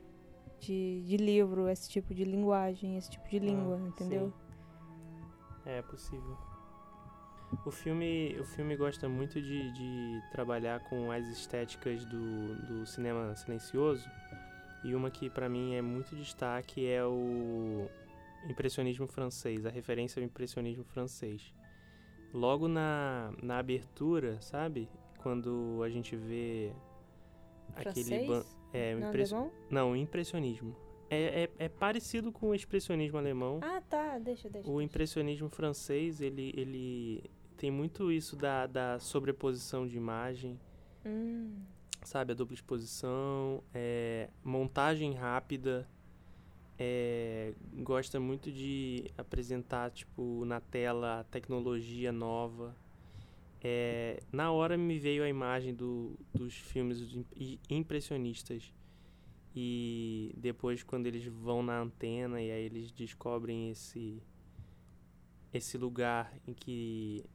de, 0.60 1.02
de 1.06 1.16
livro, 1.16 1.70
esse 1.70 1.90
tipo 1.90 2.14
de 2.14 2.26
linguagem, 2.26 2.98
esse 2.98 3.10
tipo 3.10 3.28
de 3.30 3.38
ah, 3.38 3.40
língua, 3.40 3.82
ah, 3.82 3.88
entendeu? 3.88 4.34
Sim. 5.64 5.70
É 5.70 5.82
possível. 5.82 6.49
O 7.66 7.72
filme, 7.72 8.38
o 8.40 8.44
filme 8.44 8.76
gosta 8.76 9.10
muito 9.10 9.42
de, 9.42 9.72
de 9.72 10.22
trabalhar 10.32 10.80
com 10.82 11.12
as 11.12 11.28
estéticas 11.28 12.06
do, 12.06 12.56
do 12.68 12.86
cinema 12.86 13.36
silencioso. 13.36 14.08
E 14.84 14.96
uma 14.96 15.12
que 15.12 15.30
para 15.30 15.50
mim 15.50 15.76
é 15.76 15.82
muito 15.82 16.16
destaque 16.16 16.88
é 16.88 17.04
o 17.04 17.90
impressionismo 18.48 19.08
francês, 19.08 19.66
a 19.66 19.70
referência 19.70 20.20
ao 20.20 20.26
impressionismo 20.26 20.84
francês. 20.84 21.54
Logo 22.34 22.68
na, 22.68 23.34
na 23.42 23.58
abertura, 23.58 24.40
sabe? 24.42 24.88
Quando 25.18 25.82
a 25.84 25.90
gente 25.90 26.16
vê 26.16 26.72
Francês? 27.74 28.08
aquele. 28.08 28.46
É, 28.72 28.96
Não, 28.96 29.10
impress... 29.10 29.32
Não, 29.70 29.96
impressionismo. 29.96 30.76
É, 31.10 31.44
é, 31.44 31.50
é, 31.58 31.68
parecido 31.68 32.32
com 32.32 32.50
o 32.50 32.56
expressionismo 32.56 33.18
alemão. 33.18 33.60
Ah, 33.64 33.82
tá, 33.82 34.20
deixa, 34.20 34.48
deixa. 34.48 34.70
O 34.70 34.74
deixa. 34.74 34.84
impressionismo 34.84 35.50
francês, 35.50 36.22
ele, 36.22 36.54
ele 36.56 37.24
tem 37.60 37.70
muito 37.70 38.10
isso 38.10 38.38
da, 38.38 38.66
da 38.66 38.98
sobreposição 39.00 39.86
de 39.86 39.98
imagem. 39.98 40.58
Hum. 41.06 41.58
Sabe, 42.04 42.32
a 42.32 42.36
dupla 42.36 42.56
exposição, 42.56 43.62
é, 43.74 44.30
montagem 44.42 45.14
rápida. 45.14 45.86
É, 46.78 47.54
gosta 47.84 48.18
muito 48.18 48.50
de 48.50 49.12
apresentar, 49.18 49.92
tipo, 49.92 50.46
na 50.46 50.62
tela 50.62 51.26
tecnologia 51.30 52.14
nova. 52.14 52.74
É, 53.62 54.24
na 54.32 54.54
hora 54.54 54.78
me 54.78 54.98
veio 54.98 55.22
a 55.22 55.28
imagem 55.28 55.76
do, 55.76 56.18
dos 56.34 56.54
filmes 56.56 57.20
impressionistas. 57.70 58.74
E 59.54 60.34
depois, 60.38 60.82
quando 60.82 61.08
eles 61.08 61.26
vão 61.26 61.62
na 61.62 61.82
antena 61.82 62.42
e 62.42 62.50
aí 62.50 62.64
eles 62.64 62.90
descobrem 62.90 63.70
esse, 63.70 64.24
esse 65.54 65.78
lugar 65.78 66.34
em 66.48 66.54
que 66.54 67.26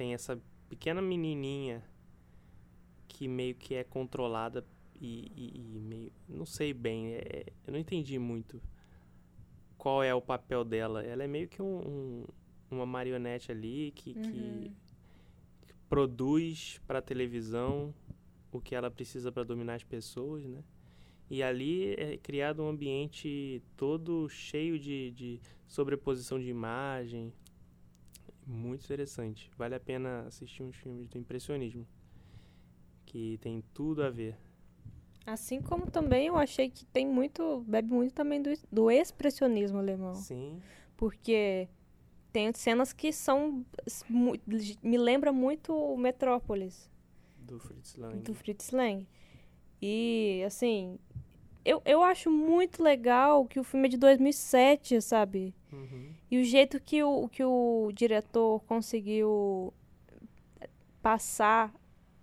tem 0.00 0.14
essa 0.14 0.40
pequena 0.66 1.02
menininha 1.02 1.84
que 3.06 3.28
meio 3.28 3.54
que 3.54 3.74
é 3.74 3.84
controlada 3.84 4.64
e, 4.98 5.30
e, 5.36 5.60
e 5.76 5.78
meio. 5.78 6.10
Não 6.26 6.46
sei 6.46 6.72
bem, 6.72 7.16
é, 7.16 7.52
eu 7.66 7.72
não 7.74 7.78
entendi 7.78 8.18
muito 8.18 8.62
qual 9.76 10.02
é 10.02 10.14
o 10.14 10.22
papel 10.22 10.64
dela. 10.64 11.04
Ela 11.04 11.24
é 11.24 11.26
meio 11.26 11.48
que 11.48 11.60
um, 11.60 11.76
um, 11.86 12.24
uma 12.70 12.86
marionete 12.86 13.52
ali 13.52 13.92
que, 13.94 14.12
uhum. 14.12 14.22
que, 14.22 14.72
produz 15.86 16.80
para 16.86 17.02
televisão 17.02 17.92
o 18.50 18.58
que 18.58 18.74
ela 18.74 18.90
precisa 18.90 19.30
para 19.30 19.44
dominar 19.44 19.74
as 19.74 19.84
pessoas, 19.84 20.46
né? 20.46 20.64
E 21.28 21.42
ali 21.42 21.92
é 21.98 22.16
criado 22.16 22.62
um 22.62 22.70
ambiente 22.70 23.62
todo 23.76 24.30
cheio 24.30 24.78
de, 24.78 25.10
de 25.10 25.40
sobreposição 25.68 26.40
de 26.40 26.48
imagem, 26.48 27.30
muito 28.46 28.84
interessante. 28.84 29.50
Vale 29.56 29.74
a 29.74 29.80
pena 29.80 30.22
assistir 30.26 30.62
uns 30.62 30.76
filmes 30.76 31.08
do 31.08 31.18
impressionismo, 31.18 31.86
que 33.06 33.38
tem 33.38 33.62
tudo 33.74 34.02
a 34.02 34.10
ver. 34.10 34.36
Assim 35.26 35.60
como 35.60 35.90
também 35.90 36.26
eu 36.26 36.36
achei 36.36 36.70
que 36.70 36.84
tem 36.86 37.06
muito, 37.06 37.60
bebe 37.66 37.92
muito 37.92 38.14
também 38.14 38.42
do, 38.42 38.50
do 38.70 38.90
expressionismo 38.90 39.78
alemão. 39.78 40.14
Sim. 40.14 40.60
Porque 40.96 41.68
tem 42.32 42.52
cenas 42.52 42.92
que 42.92 43.12
são 43.12 43.64
me 44.82 44.98
lembra 44.98 45.32
muito 45.32 45.74
o 45.74 45.96
Metrópolis 45.96 46.90
do 47.50 47.58
Fritz 47.58 47.96
Lang. 47.96 48.18
Do 48.18 48.34
Fritz 48.34 48.70
Lang. 48.70 49.06
E 49.82 50.42
assim, 50.46 50.98
eu, 51.64 51.82
eu 51.84 52.02
acho 52.02 52.30
muito 52.30 52.82
legal 52.82 53.44
que 53.46 53.58
o 53.58 53.64
filme 53.64 53.88
é 53.88 53.90
de 53.90 53.96
2007, 53.96 55.00
sabe? 55.00 55.54
Uhum. 55.72 56.12
E 56.30 56.40
o 56.40 56.44
jeito 56.44 56.80
que 56.80 57.02
o, 57.02 57.28
que 57.28 57.44
o 57.44 57.90
diretor 57.94 58.60
conseguiu 58.64 59.72
passar 61.02 61.72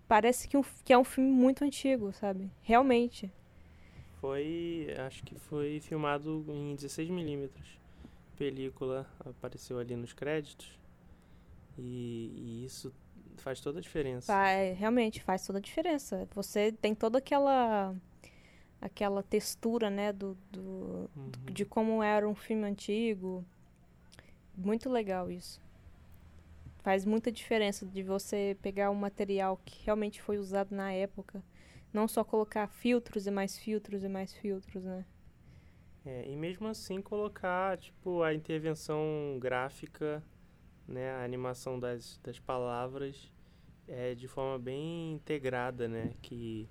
parece 0.07 0.47
que, 0.47 0.57
um, 0.57 0.63
que 0.83 0.93
é 0.93 0.97
um 0.97 1.03
filme 1.03 1.31
muito 1.31 1.63
antigo, 1.63 2.11
sabe? 2.13 2.49
Realmente. 2.61 3.31
Foi, 4.19 4.87
acho 5.05 5.23
que 5.23 5.35
foi 5.35 5.79
filmado 5.79 6.45
em 6.49 6.75
16mm. 6.75 7.49
Película 8.37 9.07
apareceu 9.25 9.79
ali 9.79 9.95
nos 9.95 10.13
créditos. 10.13 10.77
E, 11.77 12.31
e 12.35 12.65
isso 12.65 12.93
faz 13.37 13.59
toda 13.61 13.79
a 13.79 13.81
diferença. 13.81 14.33
Vai, 14.33 14.73
realmente 14.73 15.21
faz 15.21 15.45
toda 15.45 15.59
a 15.59 15.61
diferença. 15.61 16.27
Você 16.33 16.71
tem 16.71 16.95
toda 16.95 17.19
aquela 17.19 17.95
aquela 18.81 19.23
textura, 19.23 19.89
né, 19.89 20.13
do, 20.13 20.37
do, 20.51 21.09
uhum. 21.15 21.31
de 21.51 21.65
como 21.65 22.01
era 22.01 22.27
um 22.27 22.35
filme 22.35 22.63
antigo. 22.63 23.43
Muito 24.55 24.89
legal 24.89 25.29
isso. 25.31 25.61
Faz 26.79 27.03
muita 27.03 27.31
diferença 27.31 27.85
de 27.85 28.01
você 28.01 28.57
pegar 28.61 28.89
um 28.89 28.95
material 28.95 29.59
que 29.65 29.83
realmente 29.83 30.21
foi 30.21 30.37
usado 30.37 30.73
na 30.73 30.91
época, 30.91 31.43
não 31.91 32.07
só 32.07 32.23
colocar 32.23 32.67
filtros 32.67 33.27
e 33.27 33.31
mais 33.31 33.57
filtros 33.57 34.03
e 34.03 34.09
mais 34.09 34.33
filtros, 34.33 34.83
né? 34.83 35.05
É, 36.05 36.25
e 36.25 36.35
mesmo 36.37 36.67
assim 36.67 37.01
colocar, 37.01 37.77
tipo, 37.77 38.23
a 38.23 38.33
intervenção 38.33 39.37
gráfica, 39.39 40.23
né, 40.87 41.11
a 41.11 41.23
animação 41.25 41.77
das, 41.77 42.17
das 42.23 42.39
palavras 42.39 43.29
é 43.87 44.15
de 44.15 44.27
forma 44.27 44.57
bem 44.57 45.13
integrada, 45.13 45.87
né, 45.87 46.13
que 46.21 46.69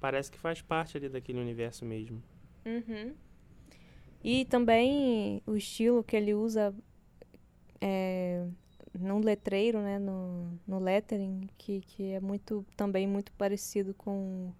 parece 0.00 0.30
que 0.30 0.38
faz 0.38 0.62
parte 0.62 0.96
ali 0.96 1.08
daquele 1.08 1.38
universo 1.38 1.84
mesmo. 1.84 2.22
Uhum. 2.64 3.14
E 4.22 4.44
também 4.46 5.42
o 5.46 5.56
estilo 5.56 6.02
que 6.02 6.16
ele 6.16 6.34
usa 6.34 6.74
é, 7.80 8.46
no 8.98 9.18
letreiro, 9.18 9.80
né, 9.80 9.98
no, 9.98 10.58
no 10.66 10.78
lettering, 10.78 11.48
que, 11.56 11.80
que 11.80 12.12
é 12.12 12.20
muito 12.20 12.64
também 12.76 13.06
muito 13.06 13.32
parecido 13.32 13.94
com, 13.94 14.52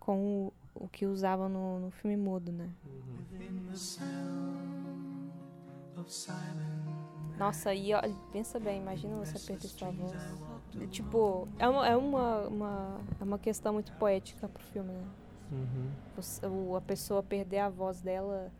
com 0.00 0.46
o, 0.46 0.52
o 0.74 0.88
que 0.88 1.06
usava 1.06 1.48
no, 1.48 1.78
no 1.78 1.90
filme 1.90 2.16
mudo, 2.16 2.50
né? 2.50 2.70
Uhum. 2.84 3.18
Nossa, 7.38 7.72
e 7.72 7.94
olha, 7.94 8.14
pensa 8.32 8.58
bem, 8.58 8.80
imagina 8.80 9.14
você 9.16 9.38
perder 9.38 9.68
sua 9.68 9.90
voz. 9.92 10.12
Tipo, 10.90 11.48
é 11.58 11.68
uma, 11.68 11.88
é 11.88 11.96
uma, 11.96 12.48
uma, 12.48 13.00
é 13.20 13.24
uma 13.24 13.38
questão 13.38 13.72
muito 13.74 13.92
poética 13.94 14.48
pro 14.48 14.62
filme, 14.64 14.92
né? 14.92 15.04
Uhum. 15.50 15.90
Você- 16.16 16.46
o- 16.46 16.76
a 16.76 16.80
pessoa 16.80 17.22
perder 17.22 17.58
a 17.60 17.68
voz 17.68 18.00
dela 18.00 18.50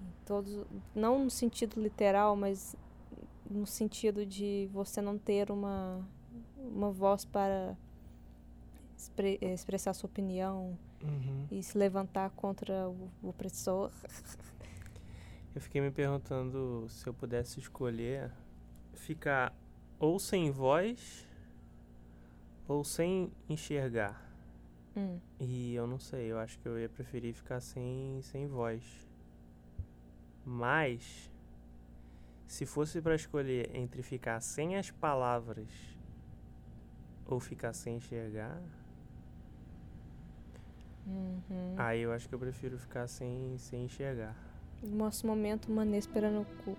em 0.00 0.24
todos, 0.26 0.64
não 0.94 1.24
no 1.24 1.30
sentido 1.30 1.80
literal, 1.80 2.36
mas 2.36 2.76
no 3.50 3.66
sentido 3.66 4.26
de 4.26 4.68
você 4.72 5.00
não 5.00 5.16
ter 5.18 5.50
uma, 5.50 6.00
uma 6.58 6.90
voz 6.90 7.24
para 7.24 7.76
expre- 8.96 9.38
expressar 9.40 9.92
sua 9.94 10.08
opinião 10.08 10.76
Uhum. 11.02 11.46
e 11.50 11.62
se 11.62 11.76
levantar 11.78 12.30
contra 12.30 12.88
o, 12.88 13.08
o 13.22 13.28
opressor. 13.28 13.90
Eu 15.54 15.60
fiquei 15.60 15.80
me 15.80 15.90
perguntando 15.90 16.86
se 16.88 17.06
eu 17.06 17.14
pudesse 17.14 17.58
escolher 17.60 18.30
ficar 18.94 19.54
ou 19.98 20.18
sem 20.18 20.50
voz 20.50 21.26
ou 22.68 22.84
sem 22.84 23.32
enxergar. 23.48 24.22
Hum, 24.96 25.18
E 25.38 25.74
eu 25.74 25.86
não 25.86 25.98
sei, 25.98 26.32
eu 26.32 26.38
acho 26.38 26.58
que 26.58 26.66
eu 26.66 26.78
ia 26.78 26.88
preferir 26.88 27.34
ficar 27.34 27.60
sem, 27.60 28.20
sem 28.22 28.46
voz. 28.46 28.82
Mas, 30.44 31.30
se 32.46 32.64
fosse 32.64 33.00
pra 33.00 33.14
escolher 33.14 33.74
entre 33.74 34.02
ficar 34.02 34.40
sem 34.40 34.76
as 34.76 34.90
palavras 34.90 35.68
ou 37.26 37.38
ficar 37.40 37.72
sem 37.72 37.96
enxergar, 37.96 38.60
uhum. 41.06 41.74
aí 41.76 42.00
eu 42.00 42.12
acho 42.12 42.28
que 42.28 42.34
eu 42.34 42.38
prefiro 42.38 42.78
ficar 42.78 43.06
sem, 43.06 43.56
sem 43.58 43.84
enxergar. 43.84 44.36
Nosso 44.82 45.26
momento 45.26 45.70
manéspera 45.70 46.30
no 46.30 46.44
cu. 46.64 46.76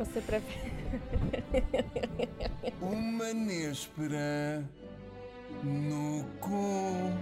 Você 0.00 0.18
prefere. 0.22 0.72
Uma 2.80 3.34
néspera 3.34 4.66
no 5.62 6.24
cu. 6.40 7.12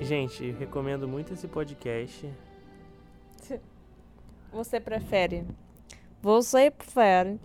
Gente, 0.00 0.52
recomendo 0.52 1.08
muito 1.08 1.34
esse 1.34 1.48
podcast. 1.48 2.32
Você 4.52 4.78
prefere. 4.78 5.44
Você 6.22 6.70
prefere. 6.70 7.40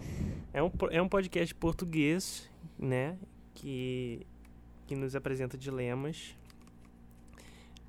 É 0.54 0.62
um, 0.62 0.71
é 0.91 1.02
um 1.02 1.10
podcast 1.10 1.56
português, 1.56 2.47
né? 2.78 3.17
Que, 3.56 4.28
que 4.86 4.95
nos 4.95 5.15
apresenta 5.15 5.58
dilemas 5.58 6.38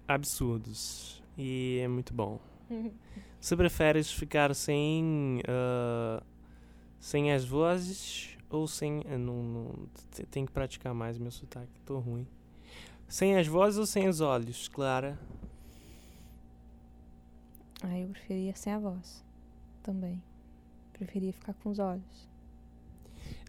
absurdos. 0.09 1.23
E 1.37 1.81
é 1.83 1.89
muito 1.89 2.15
bom. 2.15 2.41
Você 3.45 3.55
prefere 3.59 4.03
ficar 4.03 4.55
sem, 4.55 5.43
ah, 5.47 6.23
sem 6.99 7.31
as 7.31 7.45
vozes 7.45 8.39
ou 8.49 8.67
sem. 8.67 9.03
eh, 9.05 9.19
Não, 9.19 9.43
não, 9.43 9.87
te- 10.11 10.25
tem 10.25 10.47
que 10.47 10.51
praticar 10.53 10.95
mais 10.95 11.19
meu 11.19 11.31
sotaque, 11.31 11.79
tô 11.85 11.99
ruim. 11.99 12.27
Sem 13.07 13.37
as 13.37 13.47
vozes 13.47 13.79
ou 13.79 13.85
sem 13.85 14.09
os 14.09 14.23
olhos, 14.23 14.67
Clara? 14.69 15.19
Aí 17.83 18.01
eu 18.05 18.09
preferia 18.09 18.55
sem 18.57 18.73
a 18.73 18.79
voz. 18.79 19.23
Também. 19.83 20.23
Preferia 20.95 21.35
ficar 21.35 21.53
com 21.53 21.69
os 21.69 21.79
olhos. 21.79 22.27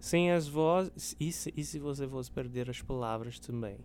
Sem 0.01 0.29
as 0.29 0.45
vozes. 0.45 1.15
E 1.17 1.31
se, 1.31 1.53
e 1.55 1.63
se 1.63 1.79
você 1.79 2.05
fosse 2.05 2.29
perder 2.29 2.69
as 2.69 2.81
palavras 2.81 3.39
também? 3.39 3.77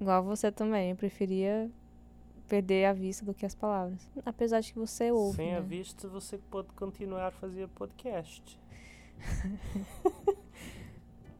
Igual 0.00 0.22
você 0.22 0.52
também. 0.52 0.90
Eu 0.90 0.96
preferia 0.96 1.68
perder 2.46 2.86
a 2.86 2.92
vista 2.92 3.24
do 3.24 3.34
que 3.34 3.44
as 3.44 3.54
palavras. 3.54 4.08
Apesar 4.24 4.60
de 4.60 4.72
que 4.72 4.78
você 4.78 5.10
ouve. 5.10 5.36
Sem 5.36 5.54
a 5.54 5.60
né? 5.60 5.66
vista, 5.66 6.08
você 6.08 6.38
pode 6.38 6.68
continuar 6.68 7.26
a 7.26 7.30
fazer 7.30 7.68
podcast. 7.68 8.58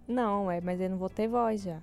Não, 0.06 0.50
é, 0.50 0.60
mas 0.60 0.80
eu 0.80 0.88
não 0.88 0.96
vou 0.96 1.10
ter 1.10 1.26
voz 1.26 1.62
já. 1.62 1.82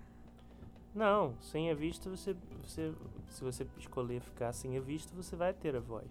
Não, 0.95 1.33
sem 1.41 1.69
a 1.69 1.73
vista, 1.73 2.09
você, 2.09 2.35
você. 2.63 2.93
Se 3.29 3.43
você 3.43 3.67
escolher 3.77 4.21
ficar 4.21 4.53
sem 4.53 4.77
a 4.77 4.79
vista, 4.79 5.13
você 5.15 5.35
vai 5.35 5.51
ter 5.53 5.75
a 5.75 5.79
voz. 5.79 6.09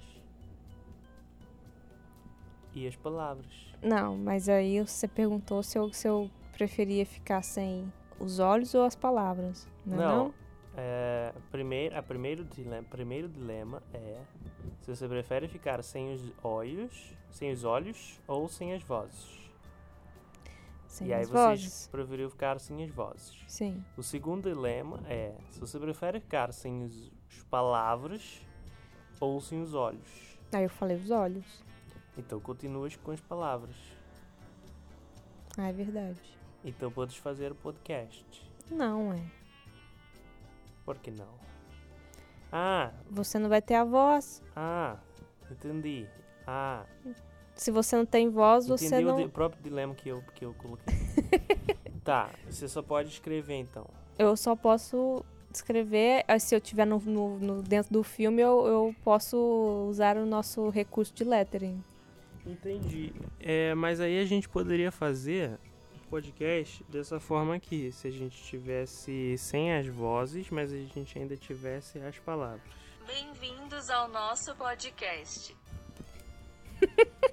E 2.74 2.86
as 2.86 2.96
palavras. 2.96 3.72
Não, 3.80 4.16
mas 4.16 4.48
aí 4.48 4.80
você 4.80 5.06
perguntou 5.06 5.62
se 5.62 5.78
eu, 5.78 5.92
se 5.92 6.08
eu 6.08 6.30
preferia 6.52 7.06
ficar 7.06 7.42
sem 7.42 7.90
os 8.18 8.38
olhos 8.38 8.74
ou 8.74 8.84
as 8.84 8.96
palavras. 8.96 9.68
Não, 9.86 9.94
é 9.94 9.98
Não. 9.98 10.24
não? 10.24 10.34
É, 10.74 11.32
primeiro, 11.50 11.98
a 11.98 12.02
primeiro 12.02 12.44
dilema, 12.44 12.82
primeiro 12.88 13.28
dilema 13.28 13.82
é 13.92 14.20
se 14.80 14.94
você 14.94 15.06
prefere 15.06 15.46
ficar 15.46 15.82
sem 15.82 16.12
os 16.14 16.32
olhos, 16.42 17.14
sem 17.30 17.52
os 17.52 17.64
olhos 17.64 18.18
ou 18.26 18.48
sem 18.48 18.72
as 18.72 18.82
vozes. 18.82 19.42
Sem 20.86 21.08
e 21.08 21.12
aí 21.14 21.22
as 21.22 21.28
você 21.28 21.38
vozes. 21.38 21.88
preferiu 21.88 22.30
ficar 22.30 22.58
sem 22.58 22.82
as 22.84 22.90
vozes. 22.90 23.38
Sim. 23.46 23.84
O 23.96 24.02
segundo 24.02 24.50
dilema 24.50 25.00
é 25.06 25.34
se 25.50 25.60
você 25.60 25.78
prefere 25.78 26.20
ficar 26.20 26.52
sem 26.52 26.84
os, 26.84 27.12
as 27.30 27.42
palavras 27.44 28.40
ou 29.20 29.40
sem 29.40 29.60
os 29.62 29.74
olhos. 29.74 30.38
Aí 30.52 30.64
eu 30.64 30.70
falei 30.70 30.96
os 30.96 31.10
olhos. 31.10 31.62
Então 32.16 32.40
continuas 32.40 32.96
com 32.96 33.10
as 33.10 33.20
palavras. 33.20 33.76
Ah, 35.56 35.68
é 35.68 35.72
verdade. 35.72 36.20
Então 36.64 36.90
podes 36.90 37.16
fazer 37.16 37.52
o 37.52 37.54
podcast. 37.54 38.50
Não, 38.70 39.12
é. 39.12 39.41
Por 40.84 40.98
que 40.98 41.10
não? 41.10 41.28
Ah, 42.50 42.90
Você 43.10 43.38
não 43.38 43.48
vai 43.48 43.62
ter 43.62 43.74
a 43.74 43.84
voz. 43.84 44.42
ah, 44.54 44.96
entendi. 45.50 46.06
Ah, 46.46 46.84
Se 47.54 47.70
você 47.70 47.96
não 47.96 48.04
tem 48.06 48.28
voz, 48.28 48.66
entendi 48.66 48.86
você 48.88 48.96
o 49.04 49.06
não. 49.06 49.16
di- 49.16 49.28
próprio 49.28 49.62
dilema 49.62 49.94
que 49.94 50.08
eu, 50.08 50.22
que 50.34 50.44
eu 50.44 50.54
coloquei. 50.54 50.94
tá, 52.04 52.30
você 52.48 52.68
só 52.68 52.82
pode 52.82 53.08
escrever 53.10 53.54
então. 53.56 53.86
Eu 54.18 54.36
só 54.36 54.54
posso 54.56 55.24
escrever. 55.52 56.24
ah, 56.28 56.38
Se 56.38 56.54
eu 56.54 56.60
tiver 56.60 56.84
no, 56.86 56.98
no- 57.00 57.38
no- 57.38 57.62
dentro 57.62 57.92
do 57.92 58.02
filme, 58.02 58.42
eu, 58.42 58.66
eu 58.66 58.94
posso 59.04 59.36
usar 59.88 60.16
o 60.16 60.26
nosso 60.26 60.68
recurso 60.68 61.14
de 61.14 61.24
lettering. 61.24 61.82
Entendi. 62.44 63.12
É, 63.38 63.72
mas 63.74 64.00
aí 64.00 64.18
a 64.18 64.24
gente 64.24 64.48
poderia 64.48 64.90
fazer 64.90 65.52
o 65.52 65.71
podcast 66.12 66.84
dessa 66.90 67.18
forma 67.18 67.54
aqui. 67.54 67.90
Se 67.90 68.06
a 68.06 68.10
gente 68.10 68.36
tivesse 68.42 69.34
sem 69.38 69.72
as 69.72 69.86
vozes, 69.86 70.50
mas 70.50 70.70
a 70.70 70.76
gente 70.76 71.18
ainda 71.18 71.34
tivesse 71.38 71.98
as 72.00 72.18
palavras. 72.18 72.60
Bem-vindos 73.06 73.88
ao 73.88 74.08
nosso 74.08 74.54
podcast. 74.56 75.56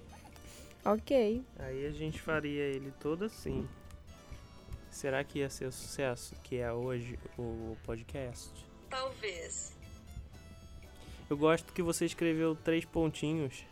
Ok. 0.85 1.43
Aí 1.59 1.85
a 1.85 1.91
gente 1.91 2.21
faria 2.21 2.63
ele 2.63 2.91
todo 3.01 3.25
assim. 3.25 3.67
Será 4.89 5.25
que 5.25 5.39
ia 5.39 5.49
ser 5.49 5.65
o 5.65 5.71
sucesso 5.73 6.33
que 6.41 6.55
é 6.55 6.71
hoje 6.71 7.19
o 7.37 7.75
podcast? 7.83 8.49
Talvez. 8.89 9.77
Eu 11.29 11.37
gosto 11.37 11.73
que 11.73 11.83
você 11.83 12.05
escreveu 12.05 12.55
três 12.55 12.85
pontinhos. 12.85 13.65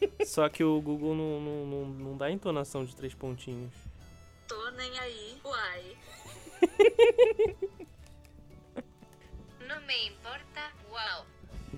só 0.24 0.48
que 0.48 0.62
o 0.62 0.80
Google 0.80 1.16
não, 1.16 1.40
não, 1.40 1.66
não, 1.66 1.86
não 1.86 2.16
dá 2.16 2.30
entonação 2.30 2.84
de 2.84 2.94
três 2.94 3.12
pontinhos. 3.12 3.85
Tô 4.48 4.70
nem 4.70 4.98
aí, 4.98 5.40
uai. 5.44 5.96
No 9.66 9.80
me 9.80 10.08
importa, 10.08 10.72
wow. 10.88 11.26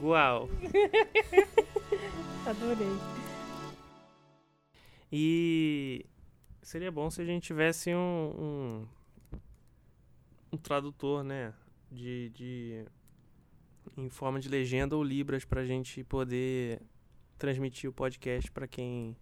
Uau! 0.02 0.48
Adorei. 2.46 2.86
E 5.10 6.04
seria 6.60 6.92
bom 6.92 7.08
se 7.08 7.22
a 7.22 7.24
gente 7.24 7.44
tivesse 7.44 7.94
um, 7.94 8.86
um, 9.32 9.38
um 10.52 10.56
tradutor, 10.58 11.24
né? 11.24 11.54
De, 11.90 12.28
de. 12.28 12.84
em 13.96 14.10
forma 14.10 14.38
de 14.38 14.50
legenda 14.50 14.94
ou 14.94 15.02
libras 15.02 15.46
pra 15.46 15.64
gente 15.64 16.04
poder 16.04 16.82
transmitir 17.38 17.88
o 17.88 17.92
podcast 17.92 18.50
pra 18.50 18.68
quem 18.68 19.16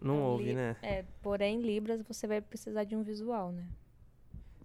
não 0.00 0.14
Então, 0.16 0.26
ouve, 0.26 0.44
li- 0.44 0.54
né? 0.54 0.76
É, 0.82 1.04
porém, 1.22 1.60
Libras 1.60 2.02
você 2.02 2.26
vai 2.26 2.40
precisar 2.40 2.84
de 2.84 2.94
um 2.96 3.02
visual, 3.02 3.52
né? 3.52 3.66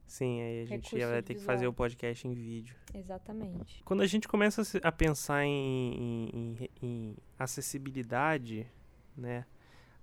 Sim, 0.05 0.41
aí 0.41 0.61
a 0.63 0.65
gente 0.65 0.93
vai 0.97 1.21
ter 1.21 1.35
que 1.35 1.39
fazer 1.41 1.59
visual. 1.59 1.71
o 1.71 1.73
podcast 1.75 2.27
em 2.27 2.33
vídeo. 2.33 2.75
Exatamente. 2.93 3.81
Quando 3.85 4.01
a 4.01 4.07
gente 4.07 4.27
começa 4.27 4.61
a 4.83 4.91
pensar 4.91 5.45
em, 5.45 6.29
em- 6.33 6.69
em- 6.81 7.17
acessibilidade, 7.39 8.67
né? 9.15 9.45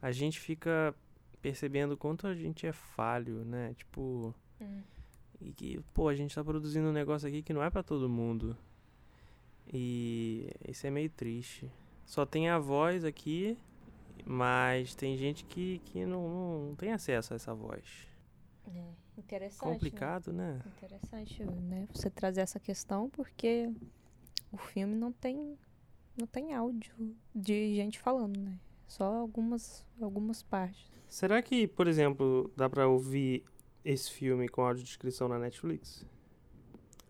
A 0.00 0.10
gente 0.10 0.40
fica 0.40 0.94
percebendo 1.42 1.96
quanto 1.96 2.26
a 2.26 2.34
gente 2.34 2.66
é 2.66 2.72
falho, 2.72 3.44
né? 3.44 3.74
Tipo, 3.76 4.34
Hum. 4.60 4.80
e 5.40 5.52
que, 5.52 5.78
pô, 5.92 6.08
a 6.08 6.14
gente 6.14 6.34
tá 6.34 6.42
produzindo 6.42 6.88
um 6.88 6.92
negócio 6.92 7.28
aqui 7.28 7.42
que 7.42 7.52
não 7.52 7.62
é 7.62 7.68
pra 7.68 7.82
todo 7.82 8.08
mundo. 8.08 8.56
E 9.72 10.48
isso 10.66 10.86
é 10.86 10.90
meio 10.90 11.10
triste. 11.10 11.70
Só 12.06 12.24
tem 12.24 12.48
a 12.48 12.58
voz 12.58 13.04
aqui, 13.04 13.58
mas 14.28 14.94
tem 14.94 15.16
gente 15.16 15.42
que, 15.46 15.78
que 15.86 16.04
não, 16.04 16.66
não 16.68 16.74
tem 16.76 16.92
acesso 16.92 17.32
a 17.32 17.36
essa 17.36 17.54
voz. 17.54 18.06
É, 18.66 18.84
interessante. 19.16 19.66
né? 19.66 19.72
Complicado, 19.72 20.32
né? 20.34 20.60
Interessante, 20.76 21.44
né? 21.44 21.88
Você 21.94 22.10
trazer 22.10 22.42
essa 22.42 22.60
questão 22.60 23.08
porque 23.08 23.72
o 24.52 24.58
filme 24.58 24.94
não 24.94 25.10
tem 25.10 25.56
não 26.14 26.26
tem 26.26 26.52
áudio 26.52 26.92
de 27.34 27.74
gente 27.74 27.98
falando, 27.98 28.38
né? 28.38 28.58
Só 28.86 29.04
algumas, 29.04 29.86
algumas 30.00 30.42
partes. 30.42 30.90
Será 31.08 31.40
que, 31.40 31.66
por 31.66 31.86
exemplo, 31.86 32.52
dá 32.56 32.68
pra 32.68 32.86
ouvir 32.86 33.44
esse 33.84 34.10
filme 34.10 34.48
com 34.48 34.62
audiodescrição 34.62 35.28
na 35.28 35.38
Netflix? 35.38 36.04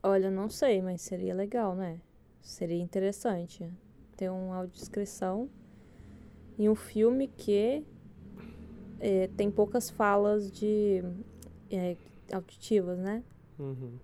Olha, 0.03 0.31
não 0.31 0.49
sei, 0.49 0.81
mas 0.83 1.01
seria 1.01 1.35
legal, 1.35 1.75
né? 1.75 2.01
Seria 2.43 2.81
interessante 2.81 3.69
ter 4.17 4.31
uma 4.31 4.57
audiodescrição 4.57 5.49
em 6.59 6.69
um 6.69 6.75
filme 6.75 7.29
que 7.29 7.85
é, 9.01 9.29
tem 9.37 9.51
poucas 9.51 9.89
falas 9.91 10.51
de 10.51 11.03
é, 11.71 11.97
auditivas, 12.33 12.99
né? 12.99 13.23
Uhum. 13.59 13.99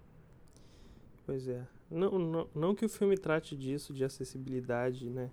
Pois 1.27 1.49
é. 1.49 1.63
Não, 1.91 2.19
não, 2.19 2.49
não 2.55 2.75
que 2.75 2.85
o 2.85 2.89
filme 2.89 3.17
trate 3.17 3.57
disso, 3.57 3.93
de 3.93 4.05
acessibilidade, 4.05 5.09
né? 5.11 5.31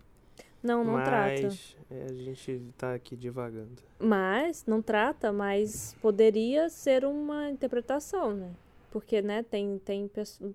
Não, 0.63 0.83
não 0.83 0.93
trata. 1.03 1.41
mas 1.41 1.75
é, 1.89 2.05
a 2.09 2.13
gente 2.13 2.61
tá 2.77 2.93
aqui 2.93 3.15
divagando. 3.15 3.81
Mas, 3.99 4.63
não 4.67 4.81
trata, 4.81 5.31
mas 5.31 5.95
poderia 6.01 6.69
ser 6.69 7.03
uma 7.03 7.49
interpretação, 7.49 8.33
né? 8.35 8.51
Porque, 8.91 9.21
né, 9.21 9.41
tem, 9.43 9.79
tem, 9.79 10.09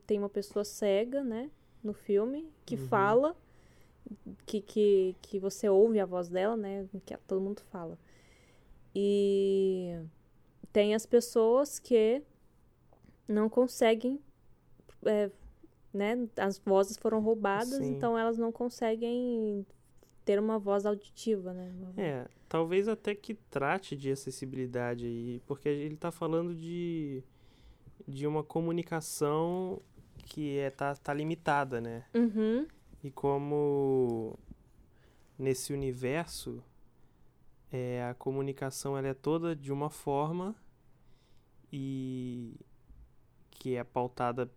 tem 0.07 0.19
uma 0.19 0.29
pessoa 0.29 0.65
cega, 0.65 1.25
né, 1.25 1.51
no 1.83 1.93
filme, 1.93 2.49
que 2.65 2.77
Uhum. 2.77 2.87
fala, 2.87 3.37
que, 4.45 4.61
que, 4.61 5.17
que 5.23 5.39
você 5.39 5.69
ouve 5.69 6.01
a 6.01 6.07
voz 6.07 6.29
dela, 6.29 6.57
né, 6.57 6.87
que 7.05 7.17
todo 7.27 7.41
mundo 7.41 7.63
fala. 7.71 7.99
E 8.95 9.99
tem 10.73 10.95
as 10.95 11.05
pessoas 11.05 11.79
que 11.79 12.23
não 13.29 13.49
conseguem, 13.49 14.21
é, 15.05 15.31
né, 15.93 16.29
as 16.37 16.59
vozes 16.59 16.97
foram 16.97 17.21
roubadas, 17.21 17.69
Sim. 17.69 17.91
então 17.91 18.17
elas 18.19 18.39
não 18.39 18.53
conseguem 18.53 19.67
ter 20.25 20.39
uma 20.39 20.59
voz 20.59 20.85
auditiva, 20.85 21.53
né? 21.53 21.73
É, 21.97 22.27
talvez 22.49 22.89
até 22.89 23.15
que 23.15 23.35
trate 23.35 23.97
de 23.97 24.11
acessibilidade 24.11 25.07
aí, 25.07 25.41
porque 25.47 25.69
ele 25.69 25.97
tá 25.97 26.11
falando 26.11 26.55
de, 26.55 27.23
de 28.07 28.27
uma 28.27 28.43
comunicação 28.43 29.81
que 30.25 30.59
é, 30.59 30.71
tá, 30.71 30.95
tá 30.97 31.15
limitada, 31.15 31.81
né? 31.81 32.05
Uhum. 32.15 32.67
E 33.03 33.11
como 33.11 34.39
nesse 35.39 35.73
universo 35.73 36.63
é, 37.71 38.05
a 38.05 38.15
comunicação 38.15 38.97
ela 38.97 39.09
é 39.09 39.15
toda 39.15 39.55
de 39.55 39.73
uma 39.73 39.91
forma 39.91 40.55
e 41.73 42.55
que 43.51 43.77
é 43.77 43.85
pautada 43.85 44.51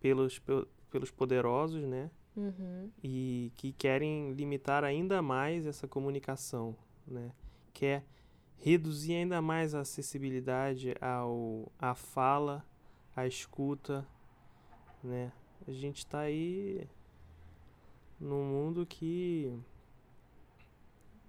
pelos, 0.00 0.38
pel- 0.38 0.66
pelos 0.90 1.10
poderosos, 1.10 1.82
né? 1.84 2.10
Uhum. 2.36 2.90
e 3.02 3.50
que 3.56 3.72
querem 3.72 4.32
limitar 4.34 4.84
ainda 4.84 5.22
mais 5.22 5.64
essa 5.66 5.88
comunicação, 5.88 6.76
né? 7.06 7.32
Quer 7.72 8.04
reduzir 8.58 9.14
ainda 9.14 9.40
mais 9.40 9.74
a 9.74 9.80
acessibilidade 9.80 10.94
ao 11.00 11.72
à 11.78 11.94
fala, 11.94 12.62
à 13.14 13.26
escuta, 13.26 14.06
né? 15.02 15.32
A 15.66 15.72
gente 15.72 15.96
está 15.98 16.20
aí 16.20 16.86
num 18.20 18.44
mundo 18.44 18.86
que 18.86 19.52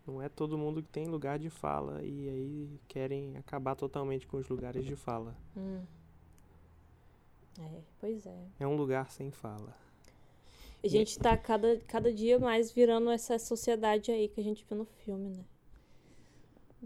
não 0.05 0.21
é 0.21 0.29
todo 0.29 0.57
mundo 0.57 0.81
que 0.81 0.89
tem 0.89 1.05
lugar 1.07 1.37
de 1.37 1.49
fala 1.49 2.01
e 2.03 2.29
aí 2.29 2.79
querem 2.87 3.35
acabar 3.37 3.75
totalmente 3.75 4.25
com 4.25 4.37
os 4.37 4.47
lugares 4.47 4.85
de 4.85 4.95
fala. 4.95 5.35
Hum. 5.55 5.81
É, 7.59 7.81
pois 7.99 8.25
é. 8.25 8.45
É 8.59 8.67
um 8.67 8.75
lugar 8.75 9.11
sem 9.11 9.31
fala. 9.31 9.75
A 10.83 10.87
gente 10.87 11.17
tá 11.19 11.35
cada, 11.35 11.77
cada 11.81 12.13
dia 12.13 12.39
mais 12.39 12.71
virando 12.71 13.09
essa 13.09 13.37
sociedade 13.39 14.11
aí 14.11 14.27
que 14.29 14.39
a 14.39 14.43
gente 14.43 14.63
viu 14.69 14.77
no 14.77 14.85
filme, 14.85 15.29
né? 15.31 15.43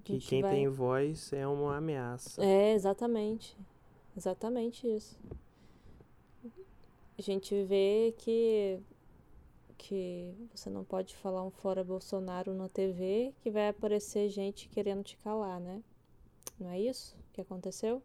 Que 0.03 0.17
quem 0.19 0.41
vai- 0.41 0.55
tem 0.55 0.67
voz 0.69 1.31
é 1.33 1.45
uma 1.45 1.77
ameaça. 1.77 2.43
É, 2.43 2.73
exatamente. 2.73 3.55
Exatamente 4.15 4.87
isso. 4.87 5.19
A 7.17 7.21
gente 7.21 7.63
vê 7.65 8.15
que 8.17 8.79
que 9.81 10.33
você 10.53 10.69
não 10.69 10.83
pode 10.83 11.15
falar 11.17 11.43
um 11.43 11.51
fora 11.51 11.83
Bolsonaro 11.83 12.53
na 12.53 12.69
TV, 12.69 13.33
que 13.41 13.49
vai 13.51 13.69
aparecer 13.69 14.29
gente 14.29 14.69
querendo 14.69 15.03
te 15.03 15.17
calar, 15.17 15.59
né? 15.59 15.83
Não 16.59 16.69
é 16.69 16.79
isso 16.79 17.17
que 17.33 17.41
aconteceu? 17.41 18.01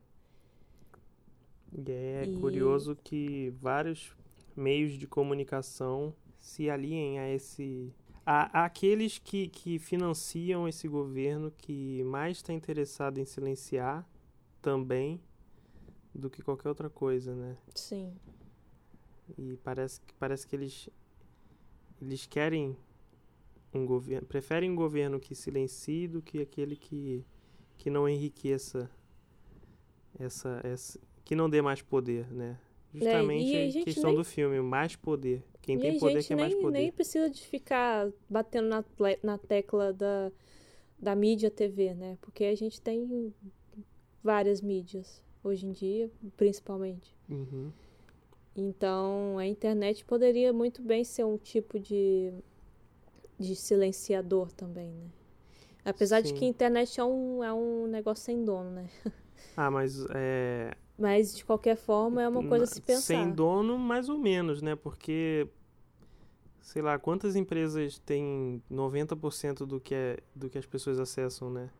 E 1.72 1.90
é 1.92 2.26
E- 2.26 2.40
curioso 2.40 2.96
que 2.96 3.50
vários 3.60 4.16
meios 4.56 4.92
de 4.98 5.06
comunicação 5.06 6.14
se 6.38 6.70
aliem 6.70 7.18
a 7.18 7.28
esse. 7.28 7.92
A, 8.24 8.64
aqueles 8.64 9.18
que, 9.18 9.48
que 9.48 9.78
financiam 9.78 10.66
esse 10.66 10.88
governo 10.88 11.50
que 11.50 12.02
mais 12.04 12.38
está 12.38 12.52
interessado 12.52 13.18
em 13.18 13.24
silenciar 13.24 14.08
também 14.60 15.20
do 16.14 16.30
que 16.30 16.42
qualquer 16.42 16.68
outra 16.68 16.90
coisa, 16.90 17.34
né? 17.34 17.56
Sim. 17.74 18.18
E 19.38 19.56
parece, 19.62 20.00
que- 20.00 20.14
parece 20.14 20.46
que 20.46 20.56
eles, 20.56 20.88
eles 22.00 22.26
querem 22.26 22.76
um 23.72 23.84
governo. 23.86 24.26
Preferem 24.26 24.70
um 24.70 24.76
governo 24.76 25.20
que 25.20 25.34
silencie 25.34 26.08
do 26.08 26.22
que 26.22 26.40
aquele 26.40 26.76
que, 26.76 27.24
que 27.78 27.90
não 27.90 28.08
enriqueça 28.08 28.90
essa, 30.18 30.60
essa. 30.64 30.98
que 31.24 31.34
não 31.34 31.48
dê 31.48 31.60
mais 31.60 31.82
poder, 31.82 32.30
né? 32.32 32.58
Justamente 32.94 33.54
É, 33.54 33.66
a 33.66 33.80
a 33.82 33.84
questão 33.84 34.10
nem- 34.10 34.16
do 34.18 34.24
filme, 34.24 34.60
mais 34.60 34.96
poder. 34.96 35.42
Quem 35.60 35.76
e 35.76 35.80
tem 35.80 35.98
poder 35.98 36.24
quer 36.24 36.36
mais 36.36 36.54
poder. 36.54 36.78
nem 36.78 36.92
precisa 36.92 37.28
de 37.28 37.42
ficar 37.46 38.10
batendo 38.30 38.68
na, 38.68 38.84
na 39.22 39.36
tecla 39.36 39.92
da, 39.92 40.32
da 40.98 41.14
mídia 41.14 41.50
TV, 41.50 41.92
né? 41.92 42.16
Porque 42.22 42.44
a 42.44 42.54
gente 42.54 42.80
tem 42.80 43.34
várias 44.22 44.60
mídias 44.62 45.22
hoje 45.44 45.66
em 45.66 45.72
dia, 45.72 46.10
principalmente. 46.36 47.14
Uhum. 47.28 47.70
Então, 48.56 49.38
a 49.38 49.46
internet 49.46 50.04
poderia 50.04 50.52
muito 50.52 50.80
bem 50.80 51.04
ser 51.04 51.24
um 51.24 51.36
tipo 51.36 51.78
de, 51.78 52.32
de 53.38 53.54
silenciador 53.54 54.50
também, 54.52 54.90
né? 54.90 55.10
Apesar 55.84 56.20
de 56.20 56.30
Sim. 56.30 56.34
que 56.34 56.44
a 56.44 56.48
internet 56.48 56.98
é 56.98 57.04
um, 57.04 57.44
é 57.44 57.52
um 57.52 57.86
negócio 57.86 58.24
sem 58.24 58.44
dono, 58.44 58.70
né? 58.70 58.88
Ah, 59.56 59.70
mas 59.70 60.04
é. 60.10 60.74
Mas, 60.98 61.34
de 61.34 61.44
qualquer 61.44 61.76
forma, 61.76 62.22
é 62.22 62.28
uma 62.28 62.46
coisa 62.46 62.64
a 62.64 62.66
se 62.66 62.80
pensar. 62.80 63.02
Sem 63.02 63.30
dono, 63.30 63.78
mais 63.78 64.08
ou 64.08 64.18
menos, 64.18 64.60
né? 64.60 64.74
Porque. 64.74 65.48
Sei 66.60 66.82
lá, 66.82 66.98
quantas 66.98 67.36
empresas 67.36 67.98
têm 68.00 68.62
90% 68.70 69.64
do 69.64 69.78
que, 69.78 69.94
é, 69.94 70.18
do 70.34 70.50
que 70.50 70.58
as 70.58 70.66
pessoas 70.66 70.98
acessam, 70.98 71.48
né? 71.48 71.70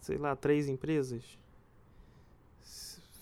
Sei 0.00 0.16
lá, 0.16 0.34
três 0.34 0.68
empresas? 0.68 1.38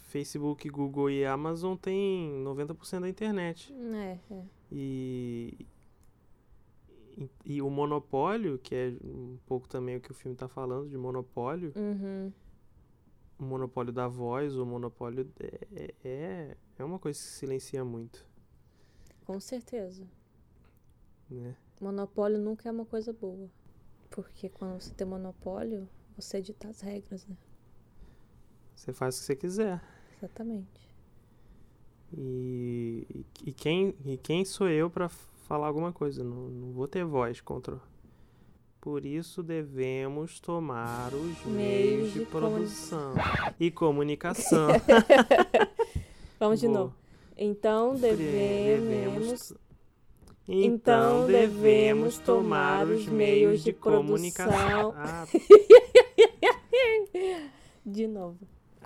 Facebook, 0.09 0.69
Google 0.71 1.11
e 1.11 1.25
Amazon 1.25 1.77
têm 1.77 2.43
90% 2.43 3.01
da 3.01 3.09
internet. 3.09 3.73
É, 3.75 4.19
é. 4.35 4.45
E, 4.73 5.67
e, 7.17 7.31
e 7.45 7.63
o 7.63 7.69
monopólio, 7.71 8.59
que 8.59 8.75
é 8.75 8.93
um 9.05 9.39
pouco 9.47 9.69
também 9.69 9.97
o 9.97 10.01
que 10.01 10.11
o 10.11 10.15
filme 10.15 10.35
está 10.35 10.49
falando, 10.49 10.89
de 10.89 10.97
monopólio, 10.97 11.73
Uhum. 11.77 12.33
o 13.39 13.45
monopólio 13.45 13.93
da 13.93 14.09
voz, 14.09 14.57
o 14.57 14.65
monopólio 14.65 15.31
é, 15.41 15.95
é, 16.05 16.57
é 16.79 16.85
uma 16.85 16.99
coisa 16.99 17.19
que 17.19 17.25
se 17.25 17.33
silencia 17.39 17.85
muito, 17.85 18.25
Com 19.25 19.39
certeza. 19.41 20.07
né? 21.31 21.55
Monopólio 21.81 22.39
nunca 22.39 22.69
é 22.69 22.73
uma 22.73 22.85
coisa 22.87 23.13
boa. 23.13 23.49
Porque 24.11 24.49
quando 24.49 24.81
você 24.81 24.93
tem 24.95 25.07
monopólio, 25.07 25.87
você 26.17 26.41
dita 26.41 26.67
as 26.69 26.81
regras, 26.81 27.27
né? 27.27 27.37
Você 28.75 28.93
faz 28.93 29.17
o 29.17 29.21
que 29.21 29.27
você 29.27 29.37
quiser. 29.37 29.81
Exatamente. 30.19 30.89
E, 32.17 33.25
e, 33.45 33.53
quem, 33.53 33.95
e 34.05 34.17
quem 34.17 34.45
sou 34.45 34.69
eu 34.69 34.91
para 34.91 35.09
falar 35.09 35.67
alguma 35.67 35.93
coisa? 35.93 36.25
Não, 36.25 36.49
não 36.49 36.73
vou 36.73 36.89
ter 36.89 37.05
voz 37.05 37.41
contra. 37.41 37.81
Por 38.81 39.05
isso 39.05 39.43
devemos 39.43 40.41
tomar 40.41 41.13
os 41.13 41.45
meios, 41.45 42.13
de, 42.15 42.21
de 42.21 42.27
produção 42.27 43.15
e 43.59 43.71
comunicação. 43.71 44.69
Vamos 46.39 46.61
de 46.61 46.67
Boa. 46.67 46.79
novo. 46.79 46.95
Então 47.37 47.95
devemos. 47.95 49.53
Então 50.49 51.27
devemos 51.27 52.19
tomar 52.19 52.87
os 52.87 53.07
meios 53.07 53.63
de 53.63 53.73
comunicação. 53.73 54.95
Ah, 54.97 55.27
De 57.85 58.07
novo. 58.07 58.39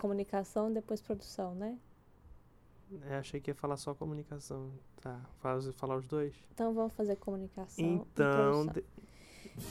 Comunicação, 0.07 0.72
depois 0.72 1.00
produção, 1.00 1.55
né? 1.55 1.78
é, 3.09 3.18
achei 3.18 3.40
que 3.40 3.53
ia 3.53 3.55
falar 3.55 3.76
só 3.76 3.94
comunicação. 3.94 4.68
Tá, 5.00 5.16
faz, 5.40 5.64
falar 5.76 5.96
os 5.96 6.09
dois? 6.09 6.34
Então 6.53 6.74
vamos 6.74 6.92
fazer 6.94 7.14
comunicação. 7.14 7.84
Então, 7.84 8.64
produção. 8.64 8.66
de- 8.72 8.84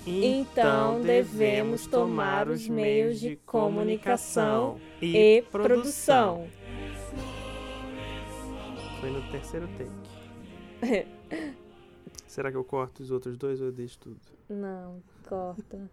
Então 0.10 1.02
devemos 1.02 1.86
tomar 1.86 2.48
os 2.48 2.66
meios 2.70 3.20
de 3.20 3.36
comunicação 3.36 4.80
e 5.02 5.44
produção. 5.52 6.48
Foi 9.02 9.10
no 9.12 9.32
terceiro 9.32 9.68
take. 9.78 9.92
Será 12.26 12.50
que 12.50 12.56
eu 12.56 12.64
corto 12.64 13.04
os 13.04 13.12
outros 13.12 13.38
dois 13.38 13.60
ou 13.60 13.68
eu 13.68 13.74
deixo 13.74 14.00
tudo? 14.00 14.22
Não, 14.48 15.04
corta. 15.28 15.92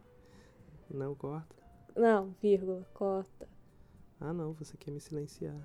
Não 0.88 1.12
corta? 1.16 1.56
Não, 1.96 2.32
vírgula, 2.40 2.86
corta. 2.94 3.48
Ah, 4.20 4.32
não, 4.32 4.52
você 4.52 4.76
quer 4.76 4.90
me 4.90 5.00
silenciar. 5.00 5.56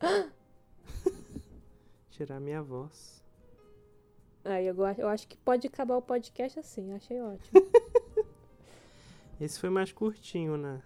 Tirar 2.10 2.40
minha 2.40 2.62
voz. 2.62 3.24
Aí 4.44 4.66
eu, 4.66 4.76
eu 4.98 5.08
acho 5.08 5.26
que 5.26 5.36
pode 5.38 5.66
acabar 5.66 5.96
o 5.96 6.02
podcast 6.02 6.58
assim, 6.58 6.92
achei 6.92 7.20
ótimo. 7.20 7.60
Esse 9.40 9.58
foi 9.58 9.70
mais 9.70 9.92
curtinho, 9.92 10.56
né? 10.56 10.82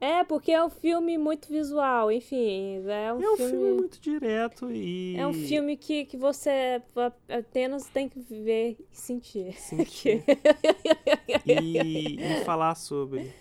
é, 0.00 0.24
porque 0.24 0.50
é 0.50 0.62
um 0.64 0.68
filme 0.68 1.16
muito 1.16 1.48
visual, 1.48 2.10
enfim. 2.10 2.82
É 2.88 3.12
um, 3.12 3.22
É 3.22 3.32
um 3.32 3.36
filme. 3.36 3.52
filme 3.52 3.72
muito 3.74 4.00
direto 4.00 4.70
e. 4.72 5.16
É 5.16 5.24
um 5.24 5.32
filme 5.32 5.76
que, 5.76 6.04
que 6.06 6.16
você 6.16 6.82
apenas 7.28 7.88
tem 7.88 8.08
que 8.08 8.18
ver 8.20 8.76
e 8.80 8.96
sentir. 8.96 9.52
Sentir. 9.54 10.24
e, 11.46 12.16
e 12.20 12.44
falar 12.44 12.74
sobre. 12.74 13.32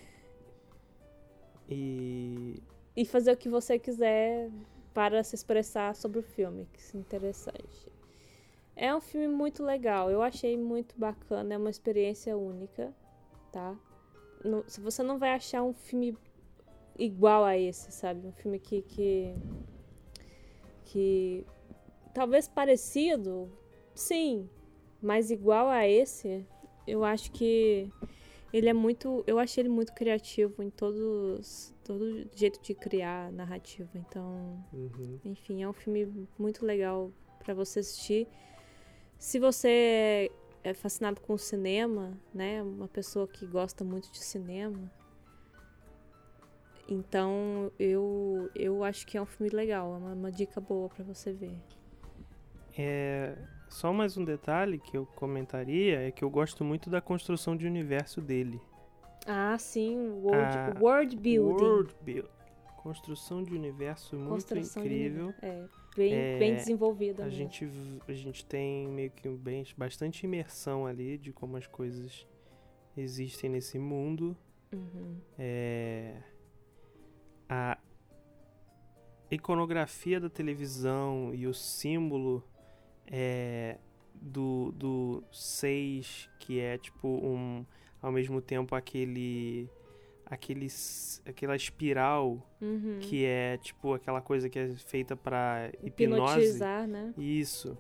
E. 1.68 2.62
e 2.96 3.06
fazer 3.06 3.32
o 3.32 3.38
que 3.38 3.50
você 3.50 3.80
quiser 3.80 4.50
para 4.94 5.24
se 5.24 5.36
expressar 5.36 5.96
sobre 5.96 6.20
o 6.20 6.24
filme, 6.24 6.68
que 6.74 6.98
é 6.98 7.00
interessante. 7.00 7.92
É 8.76 8.94
um 8.96 9.02
filme 9.02 9.28
muito 9.28 9.64
legal, 9.64 10.10
eu 10.10 10.22
achei 10.22 10.58
muito 10.58 10.98
bacana, 10.98 11.54
é 11.54 11.58
uma 11.58 11.70
experiência 11.70 12.36
única, 12.38 12.94
tá? 13.52 13.78
Não- 14.44 14.64
se 14.68 14.82
você 14.82 15.04
não 15.04 15.18
vai 15.18 15.34
achar 15.34 15.62
um 15.64 15.74
filme 15.74 16.18
igual 16.98 17.44
a 17.44 17.58
esse, 17.58 17.92
sabe? 17.92 18.28
Um 18.28 18.32
filme 18.32 18.60
que 18.60 18.82
que, 18.82 19.36
que 20.86 21.46
talvez 22.14 22.48
parecido, 22.48 23.52
sim, 23.94 24.50
mas 25.02 25.32
igual 25.32 25.68
a 25.70 25.88
esse, 25.88 26.46
eu 26.88 27.04
acho 27.04 27.32
que 27.32 27.90
ele 28.54 28.68
é 28.70 28.74
muito, 28.74 29.24
eu 29.28 29.40
achei 29.40 29.62
ele 29.62 29.70
muito 29.70 29.94
criativo 29.94 30.62
em 30.62 30.70
todos, 30.70 31.74
todo 31.84 32.28
jeito 32.36 32.62
de 32.62 32.74
criar 32.74 33.32
narrativa. 33.32 33.90
Então, 33.96 34.58
Uhum. 34.74 35.20
enfim, 35.26 35.64
é 35.64 35.68
um 35.70 35.74
filme 35.74 36.28
muito 36.38 36.66
legal 36.66 37.12
pra 37.40 37.54
você 37.54 37.80
assistir. 37.80 38.28
Se 39.18 39.40
você 39.40 40.32
é 40.64 40.74
fascinado 40.74 41.22
com 41.22 41.34
o 41.34 41.38
cinema, 41.38 42.12
né, 42.34 42.62
uma 42.64 42.88
pessoa 42.88 43.28
que 43.28 43.46
gosta 43.46 43.84
muito 43.84 44.12
de 44.12 44.20
cinema, 44.24 44.92
então 46.88 47.72
eu 47.80 48.50
eu 48.54 48.84
acho 48.84 49.06
que 49.08 49.18
é 49.18 49.22
um 49.22 49.26
filme 49.26 49.50
legal, 49.56 49.94
é 49.94 49.98
uma, 49.98 50.14
uma 50.14 50.32
dica 50.32 50.60
boa 50.60 50.90
pra 50.90 51.04
você 51.04 51.32
ver. 51.32 51.56
É, 52.78 53.36
só 53.72 53.94
mais 53.94 54.18
um 54.18 54.26
detalhe 54.26 54.78
que 54.78 54.98
eu 54.98 55.06
comentaria 55.16 56.02
é 56.02 56.12
que 56.12 56.24
eu 56.24 56.30
gosto 56.30 56.64
muito 56.64 56.90
da 56.90 57.00
construção 57.02 57.56
de 57.56 57.66
universo 57.66 58.22
dele. 58.22 58.60
Ah, 59.26 59.58
sim, 59.58 60.10
world, 60.10 60.58
Ah, 60.58 60.74
world 60.80 61.16
building. 61.16 61.64
World 61.64 61.96
build. 62.04 62.30
Construção 62.78 63.44
de 63.44 63.54
universo 63.54 64.16
muito 64.16 64.30
construção 64.30 64.82
de 64.84 64.90
incrível. 64.90 65.28
nível. 65.28 65.36
É, 65.42 65.66
bem, 65.96 66.14
É, 66.14 66.40
bem 66.40 66.56
desenvolvida 66.56 67.24
A 67.24 67.26
mesmo. 67.28 67.38
gente, 67.38 67.70
a 68.08 68.14
gente 68.14 68.46
tem 68.46 68.88
meio 68.88 69.12
que 69.12 69.30
bem, 69.30 69.64
bastante 69.78 70.26
imersão 70.26 70.86
ali 70.86 71.18
de 71.18 71.32
como 71.32 71.56
as 71.58 71.68
coisas 71.68 72.28
existem 72.98 73.50
nesse 73.50 73.78
mundo. 73.80 74.36
Uhum. 74.74 75.18
É, 75.38 76.18
a 77.48 77.78
iconografia 79.30 80.20
da 80.20 80.30
televisão 80.30 81.34
e 81.34 81.46
o 81.48 81.54
símbolo 81.54 82.44
é, 83.12 83.78
do, 84.16 84.72
do 84.72 85.24
6, 85.32 86.30
que 86.40 86.60
é 86.60 86.78
tipo 86.78 87.08
um. 87.08 87.66
Ao 88.02 88.12
mesmo 88.12 88.42
tempo 88.42 88.74
aquele. 88.74 89.70
aquele 90.26 90.68
aquela 91.26 91.56
espiral 91.56 92.48
Uhum. 92.62 93.00
que 93.02 93.26
é 93.26 93.58
tipo 93.58 93.94
aquela 93.96 94.22
coisa 94.22 94.48
que 94.48 94.58
é 94.60 94.70
feita 94.76 95.16
pra 95.16 95.72
hipnose. 95.84 96.22
Hipnotizar, 96.22 96.88
né? 96.88 97.12
Isso. 97.18 97.76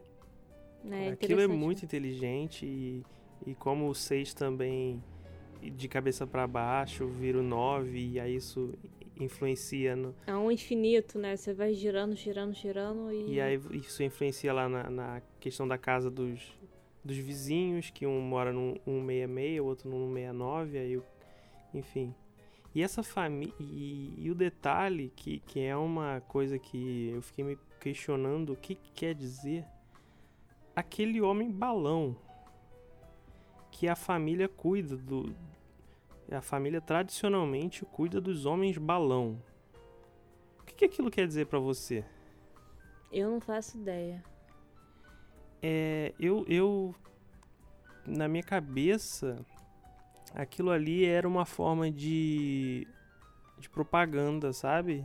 É, 0.89 1.09
Aquilo 1.09 1.39
é 1.39 1.43
interessante. 1.45 1.47
muito 1.55 1.86
inteligente 1.86 2.65
e, 2.65 3.03
e 3.45 3.53
como 3.53 3.88
o 3.88 3.93
6 3.93 4.34
também 4.34 5.01
de 5.61 5.88
cabeça 5.88 6.25
pra 6.25 6.47
baixo 6.47 7.07
vira 7.07 7.38
o 7.38 7.43
9 7.43 7.99
e 7.99 8.19
aí 8.19 8.36
isso 8.36 8.73
influencia 9.20 9.95
no, 9.95 10.16
É 10.26 10.36
um 10.36 10.51
infinito, 10.51 11.20
né? 11.20 11.36
Você 11.36 11.53
vai 11.53 11.74
girando, 11.74 12.16
girando, 12.16 12.53
girando 12.53 13.12
e. 13.12 13.34
e 13.34 13.41
aí 13.41 13.59
isso 13.74 14.01
influencia 14.03 14.53
lá 14.53 14.68
na, 14.68 14.89
na 14.89 15.22
questão 15.39 15.68
da 15.68 15.78
casa 15.78 16.09
dos, 16.09 16.57
dos 17.03 17.18
vizinhos, 17.18 17.89
que 17.89 18.05
um 18.05 18.22
mora 18.22 18.51
no 18.51 18.74
166, 18.86 19.59
o 19.59 19.66
outro 19.66 19.89
no 19.89 20.07
169, 20.07 20.78
aí 20.78 21.01
enfim. 21.74 22.14
E 22.74 22.82
essa 22.82 23.03
família 23.03 23.53
e, 23.59 24.14
e 24.18 24.32
o 24.32 24.36
detalhe 24.36 25.12
que, 25.16 25.39
que 25.39 25.59
é 25.59 25.76
uma 25.76 26.22
coisa 26.22 26.57
que 26.57 27.09
eu 27.14 27.22
fiquei 27.22 27.43
me 27.43 27.57
questionando 27.80 28.53
o 28.53 28.55
que, 28.55 28.76
que 28.76 28.91
quer 28.91 29.14
dizer 29.14 29.66
aquele 30.76 31.20
homem 31.20 31.51
balão 31.51 32.16
que 33.72 33.88
a 33.88 33.95
família 33.95 34.47
cuida 34.47 34.95
do 34.95 35.34
a 36.32 36.41
família 36.41 36.79
tradicionalmente 36.79 37.86
cuida 37.86 38.21
dos 38.21 38.45
homens 38.45 38.77
balão. 38.77 39.41
O 40.59 40.63
que, 40.63 40.73
que 40.73 40.86
aquilo 40.86 41.11
quer 41.11 41.27
dizer 41.27 41.47
pra 41.47 41.59
você? 41.59 42.05
Eu 43.11 43.29
não 43.29 43.41
faço 43.41 43.77
ideia. 43.77 44.23
É, 45.61 46.13
eu, 46.19 46.45
eu, 46.47 46.95
na 48.07 48.27
minha 48.27 48.43
cabeça, 48.43 49.45
aquilo 50.34 50.71
ali 50.71 51.05
era 51.05 51.27
uma 51.27 51.45
forma 51.45 51.91
de, 51.91 52.88
de 53.59 53.69
propaganda, 53.69 54.53
sabe? 54.53 55.03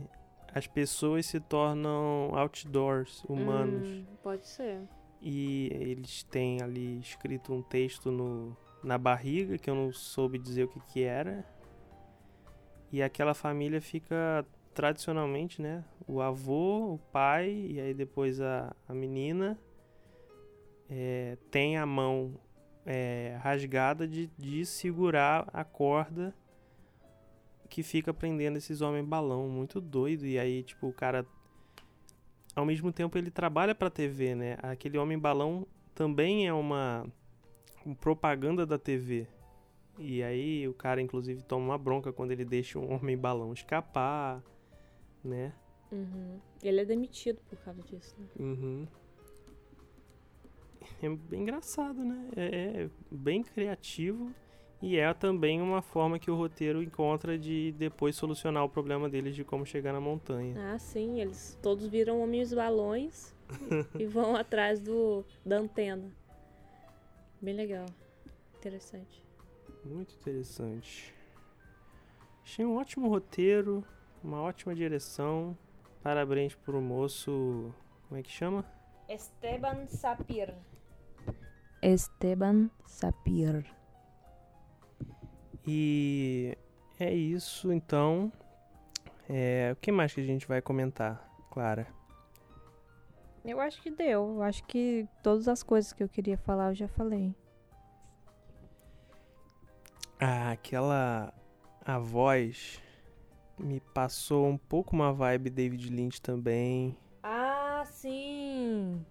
As 0.53 0.65
pessoas 0.65 1.25
se 1.25 1.39
tornam 1.39 2.31
outdoors, 2.33 3.23
humanos. 3.25 3.87
Hum, 3.87 4.05
pode 4.23 4.47
ser. 4.47 4.81
E 5.21 5.69
eles 5.73 6.23
têm 6.23 6.61
ali 6.61 6.99
escrito 6.99 7.53
um 7.53 7.61
texto 7.61 8.09
no, 8.09 8.55
na 8.83 8.97
barriga, 8.97 9.57
que 9.57 9.69
eu 9.69 9.75
não 9.75 9.91
soube 9.91 10.37
dizer 10.37 10.63
o 10.63 10.67
que, 10.67 10.79
que 10.79 11.03
era. 11.03 11.45
E 12.91 13.01
aquela 13.01 13.33
família 13.33 13.81
fica 13.81 14.45
tradicionalmente, 14.73 15.61
né? 15.61 15.83
O 16.07 16.21
avô, 16.21 16.93
o 16.93 16.97
pai, 17.11 17.49
e 17.69 17.79
aí 17.79 17.93
depois 17.93 18.39
a, 18.39 18.75
a 18.87 18.93
menina 18.93 19.59
é, 20.89 21.37
tem 21.51 21.77
a 21.77 21.85
mão 21.85 22.39
é, 22.85 23.37
rasgada 23.41 24.07
de, 24.07 24.27
de 24.37 24.65
segurar 24.65 25.49
a 25.51 25.63
corda 25.63 26.33
que 27.69 27.83
fica 27.83 28.13
prendendo 28.13 28.57
esses 28.57 28.79
homens 28.79 29.05
balão. 29.05 29.49
Muito 29.49 29.81
doido. 29.81 30.25
E 30.25 30.39
aí, 30.39 30.63
tipo, 30.63 30.87
o 30.87 30.93
cara 30.93 31.25
ao 32.55 32.65
mesmo 32.65 32.91
tempo 32.91 33.17
ele 33.17 33.29
trabalha 33.29 33.75
pra 33.75 33.89
TV, 33.89 34.33
né? 34.33 34.57
Aquele 34.63 34.97
homem 34.97 35.19
balão 35.19 35.67
também 35.93 36.47
é 36.47 36.53
uma, 36.53 37.05
propaganda 37.95 38.65
da 38.65 38.77
TV. 38.77 39.27
E 39.99 40.21
aí 40.21 40.67
o 40.67 40.73
cara 40.73 41.01
inclusive 41.01 41.41
toma 41.41 41.65
uma 41.65 41.77
bronca 41.77 42.13
quando 42.13 42.31
ele 42.31 42.45
deixa 42.45 42.77
um 42.77 42.93
homem 42.93 43.17
balão 43.17 43.51
escapar, 43.53 44.43
né? 45.23 45.53
Uhum. 45.91 46.39
Ele 46.61 46.81
é 46.81 46.85
demitido 46.85 47.39
por 47.49 47.57
causa 47.59 47.81
disso, 47.81 48.15
né? 48.19 48.27
Uhum. 48.39 48.87
É 51.01 51.09
bem 51.09 51.41
engraçado, 51.41 52.03
né? 52.03 52.29
É, 52.35 52.83
é 52.83 52.89
bem 53.11 53.43
criativo 53.43 54.33
e 54.81 54.97
é 54.97 55.11
também 55.13 55.61
uma 55.61 55.81
forma 55.81 56.19
que 56.19 56.29
o 56.29 56.35
roteiro 56.35 56.83
encontra 56.83 57.37
de 57.37 57.73
depois 57.77 58.15
solucionar 58.15 58.63
o 58.63 58.69
problema 58.69 59.09
deles 59.09 59.35
de 59.35 59.43
como 59.43 59.65
chegar 59.65 59.93
na 59.93 59.99
montanha. 59.99 60.55
Ah, 60.57 60.77
sim, 60.77 61.19
eles 61.19 61.57
todos 61.61 61.87
viram 61.87 62.21
homens 62.21 62.53
balões 62.53 63.33
e 63.97 64.05
vão 64.05 64.35
atrás 64.35 64.79
do 64.79 65.25
da 65.45 65.57
antena. 65.57 66.11
Bem 67.41 67.55
legal. 67.55 67.85
Interessante. 68.57 69.23
Muito 69.85 70.15
interessante. 70.15 71.13
Achei 72.43 72.65
um 72.65 72.77
ótimo 72.77 73.07
roteiro, 73.09 73.83
uma 74.23 74.41
ótima 74.41 74.73
direção. 74.73 75.57
Parabéns 76.01 76.55
pro 76.55 76.81
moço. 76.81 77.73
Como 78.07 78.19
é 78.19 78.23
que 78.23 78.31
chama? 78.31 78.65
Esteban 79.07 79.85
Sapir. 79.87 80.53
Esteban 81.81 82.69
Sapir. 82.85 83.65
E 85.65 86.57
é 86.99 87.13
isso 87.13 87.71
então. 87.71 88.31
É, 89.29 89.71
o 89.73 89.75
que 89.75 89.91
mais 89.91 90.13
que 90.13 90.21
a 90.21 90.25
gente 90.25 90.47
vai 90.47 90.61
comentar, 90.61 91.29
Clara? 91.51 91.96
Eu 93.47 93.61
acho 93.61 93.81
que 93.81 93.89
deu. 93.89 94.35
Eu 94.35 94.43
acho 94.43 94.61
que 94.65 95.07
todas 95.23 95.47
as 95.47 95.63
coisas 95.63 95.93
que 95.93 96.03
eu 96.03 96.09
queria 96.09 96.37
falar 96.37 96.71
eu 96.71 96.75
já 96.75 96.87
falei. 96.89 97.33
Ah, 100.19 100.51
aquela. 100.51 101.33
A 101.85 101.97
voz 101.97 102.81
me 103.57 103.79
passou 103.79 104.45
um 104.45 104.57
pouco 104.57 104.93
uma 104.93 105.13
vibe 105.13 105.49
David 105.49 105.89
Lynch 105.89 106.21
também. 106.21 106.97
Ah, 107.23 107.83
sim. 107.85 109.05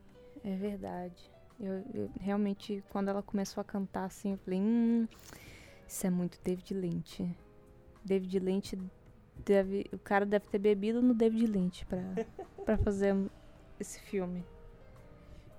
É 0.44 0.54
verdade. 0.54 1.30
Eu, 1.58 1.82
eu 1.94 2.10
realmente, 2.20 2.84
quando 2.90 3.08
ela 3.08 3.22
começou 3.22 3.62
a 3.62 3.64
cantar 3.64 4.04
assim, 4.04 4.32
eu 4.32 4.38
falei, 4.38 4.60
hum, 4.60 5.08
isso 5.88 6.06
é 6.06 6.10
muito 6.10 6.38
David 6.44 6.74
Lynch. 6.74 7.34
David 8.04 8.38
Lynch 8.38 8.78
deve. 9.42 9.86
O 9.90 9.98
cara 9.98 10.26
deve 10.26 10.46
ter 10.48 10.58
bebido 10.58 11.00
no 11.00 11.14
David 11.14 11.46
Lynch 11.46 11.86
pra, 11.86 12.02
pra 12.66 12.76
fazer 12.76 13.16
esse 13.78 14.00
filme. 14.00 14.44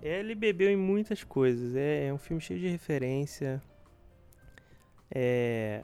Ele 0.02 0.36
bebeu 0.36 0.70
em 0.70 0.76
muitas 0.76 1.24
coisas. 1.24 1.76
É, 1.76 2.08
é 2.08 2.14
um 2.14 2.18
filme 2.18 2.42
cheio 2.42 2.60
de 2.60 2.68
referência. 2.68 3.62
É, 5.10 5.84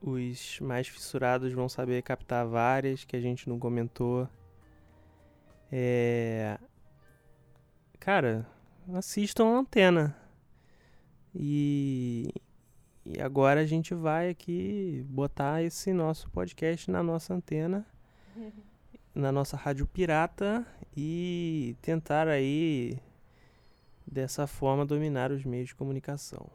os 0.00 0.60
mais 0.60 0.88
fissurados 0.88 1.52
vão 1.52 1.68
saber 1.68 2.02
captar 2.02 2.46
várias 2.46 3.04
que 3.04 3.16
a 3.16 3.20
gente 3.20 3.48
não 3.48 3.58
comentou. 3.58 4.28
É, 5.70 6.58
cara, 7.98 8.46
assistam 8.94 9.46
a 9.46 9.58
antena. 9.58 10.16
E, 11.34 12.32
e 13.04 13.20
agora 13.20 13.60
a 13.60 13.66
gente 13.66 13.92
vai 13.92 14.30
aqui 14.30 15.04
botar 15.08 15.62
esse 15.62 15.92
nosso 15.92 16.30
podcast 16.30 16.90
na 16.90 17.02
nossa 17.02 17.34
antena, 17.34 17.84
na 19.14 19.32
nossa 19.32 19.56
rádio 19.56 19.86
pirata 19.86 20.64
e 20.96 21.76
tentar 21.82 22.28
aí 22.28 22.98
dessa 24.06 24.46
forma 24.46 24.86
dominar 24.86 25.30
os 25.30 25.44
meios 25.44 25.68
de 25.68 25.74
comunicação 25.74 26.50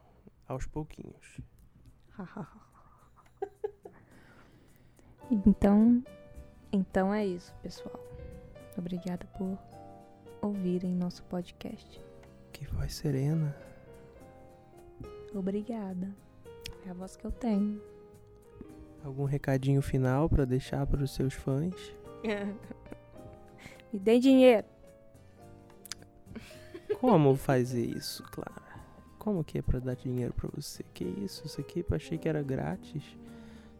aos 0.47 0.65
pouquinhos. 0.65 1.39
Então, 5.31 6.03
então 6.71 7.13
é 7.13 7.23
isso, 7.23 7.53
pessoal. 7.61 7.99
Obrigada 8.75 9.27
por 9.37 9.59
ouvirem 10.41 10.95
nosso 10.95 11.23
podcast. 11.25 12.03
Que 12.51 12.65
voz 12.65 12.95
serena. 12.95 13.55
Obrigada. 15.35 16.09
É 16.83 16.89
a 16.89 16.93
voz 16.93 17.15
que 17.15 17.25
eu 17.25 17.31
tenho. 17.31 17.79
Algum 19.03 19.25
recadinho 19.25 19.83
final 19.83 20.27
pra 20.27 20.45
deixar 20.45 20.87
para 20.87 21.03
os 21.03 21.11
seus 21.11 21.35
fãs? 21.35 21.75
Me 23.91 23.99
dê 23.99 24.19
dinheiro. 24.19 24.67
Como 26.99 27.35
fazer 27.35 27.85
isso, 27.85 28.23
Clara? 28.23 28.69
Como 29.17 29.43
que 29.43 29.57
é 29.57 29.61
pra 29.61 29.79
dar 29.79 29.95
dinheiro 29.95 30.33
pra 30.33 30.49
você? 30.53 30.83
Que 30.93 31.03
isso? 31.03 31.45
Isso 31.45 31.59
aqui 31.61 31.85
eu 31.87 31.95
achei 31.95 32.17
que 32.17 32.27
era 32.27 32.41
grátis. 32.41 33.03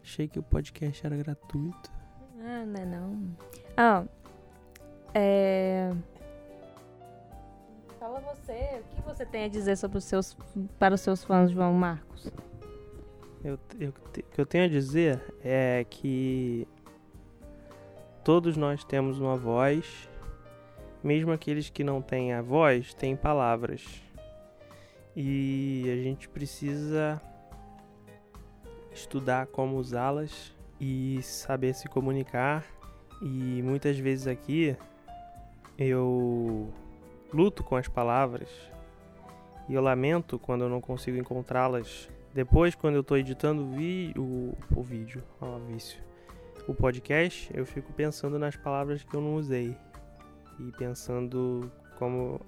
Achei 0.03 0.27
que 0.27 0.39
o 0.39 0.43
podcast 0.43 1.05
era 1.05 1.15
gratuito. 1.15 1.91
Ah, 2.41 2.65
não 2.65 2.81
é 2.81 2.85
não. 2.85 3.37
Ah, 3.75 4.03
é... 5.13 5.91
Fala 7.99 8.21
você, 8.21 8.81
o 8.81 8.95
que 8.95 9.01
você 9.01 9.25
tem 9.25 9.43
a 9.43 9.47
dizer 9.49 9.75
sobre 9.75 9.97
os 9.97 10.05
seus, 10.05 10.37
para 10.77 10.95
os 10.95 11.01
seus 11.01 11.23
fãs, 11.23 11.51
João 11.51 11.73
Marcos? 11.73 12.31
Eu, 13.43 13.59
eu, 13.79 13.89
o 13.89 14.11
que 14.11 14.39
eu 14.39 14.45
tenho 14.45 14.65
a 14.65 14.67
dizer 14.67 15.21
é 15.43 15.85
que 15.89 16.67
todos 18.29 18.55
nós 18.55 18.83
temos 18.83 19.19
uma 19.19 19.35
voz, 19.35 20.07
mesmo 21.03 21.31
aqueles 21.31 21.67
que 21.71 21.83
não 21.83 21.99
têm 21.99 22.31
a 22.31 22.43
voz, 22.43 22.93
têm 22.93 23.15
palavras. 23.15 24.03
E 25.15 25.83
a 25.91 25.95
gente 26.03 26.29
precisa 26.29 27.19
estudar 28.93 29.47
como 29.47 29.77
usá-las 29.77 30.55
e 30.79 31.19
saber 31.23 31.73
se 31.73 31.89
comunicar. 31.89 32.63
E 33.19 33.63
muitas 33.63 33.97
vezes 33.97 34.27
aqui 34.27 34.77
eu 35.75 36.71
luto 37.33 37.63
com 37.63 37.77
as 37.77 37.87
palavras 37.87 38.47
e 39.67 39.73
eu 39.73 39.81
lamento 39.81 40.37
quando 40.37 40.65
eu 40.65 40.69
não 40.69 40.81
consigo 40.81 41.17
encontrá-las 41.17 42.07
depois, 42.31 42.75
quando 42.75 42.93
eu 42.93 43.03
tô 43.03 43.17
editando 43.17 43.63
o, 43.63 44.21
o, 44.21 44.57
o 44.75 44.83
vídeo, 44.83 45.23
ó, 45.41 45.57
vício, 45.57 45.99
o 46.69 46.75
podcast, 46.75 47.49
eu 47.51 47.65
fico 47.65 47.91
pensando 47.93 48.37
nas 48.37 48.55
palavras 48.55 49.03
que 49.03 49.15
eu 49.15 49.19
não 49.19 49.35
usei. 49.35 49.75
E 50.59 50.71
pensando 50.73 51.71
como. 51.97 52.39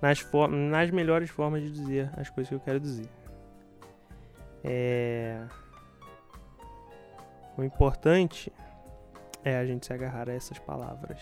Nas, 0.00 0.20
for 0.20 0.48
nas 0.48 0.90
melhores 0.90 1.28
formas 1.28 1.62
de 1.62 1.70
dizer 1.70 2.10
as 2.16 2.30
coisas 2.30 2.48
que 2.48 2.54
eu 2.54 2.60
quero 2.60 2.80
dizer. 2.80 3.08
É. 4.64 5.46
O 7.56 7.62
importante 7.62 8.50
é 9.44 9.58
a 9.58 9.66
gente 9.66 9.84
se 9.84 9.92
agarrar 9.92 10.30
a 10.30 10.32
essas 10.32 10.58
palavras. 10.60 11.20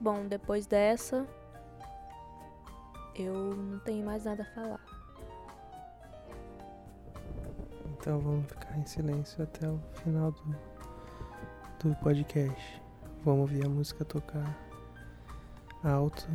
Bom, 0.00 0.26
depois 0.26 0.66
dessa, 0.66 1.26
eu 3.14 3.34
não 3.54 3.78
tenho 3.80 4.04
mais 4.06 4.24
nada 4.24 4.42
a 4.42 4.54
falar. 4.54 4.93
Então 8.04 8.20
vamos 8.20 8.46
ficar 8.48 8.76
em 8.76 8.84
silêncio 8.84 9.42
até 9.42 9.66
o 9.66 9.80
final 9.94 10.30
do, 10.30 10.54
do 11.82 11.96
podcast. 12.02 12.82
Vamos 13.24 13.40
ouvir 13.40 13.64
a 13.64 13.68
música 13.70 14.04
tocar 14.04 14.54
alto 15.82 16.28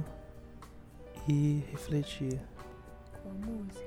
e 1.27 1.63
refletir. 1.69 2.41
A 3.23 3.29
música. 3.45 3.85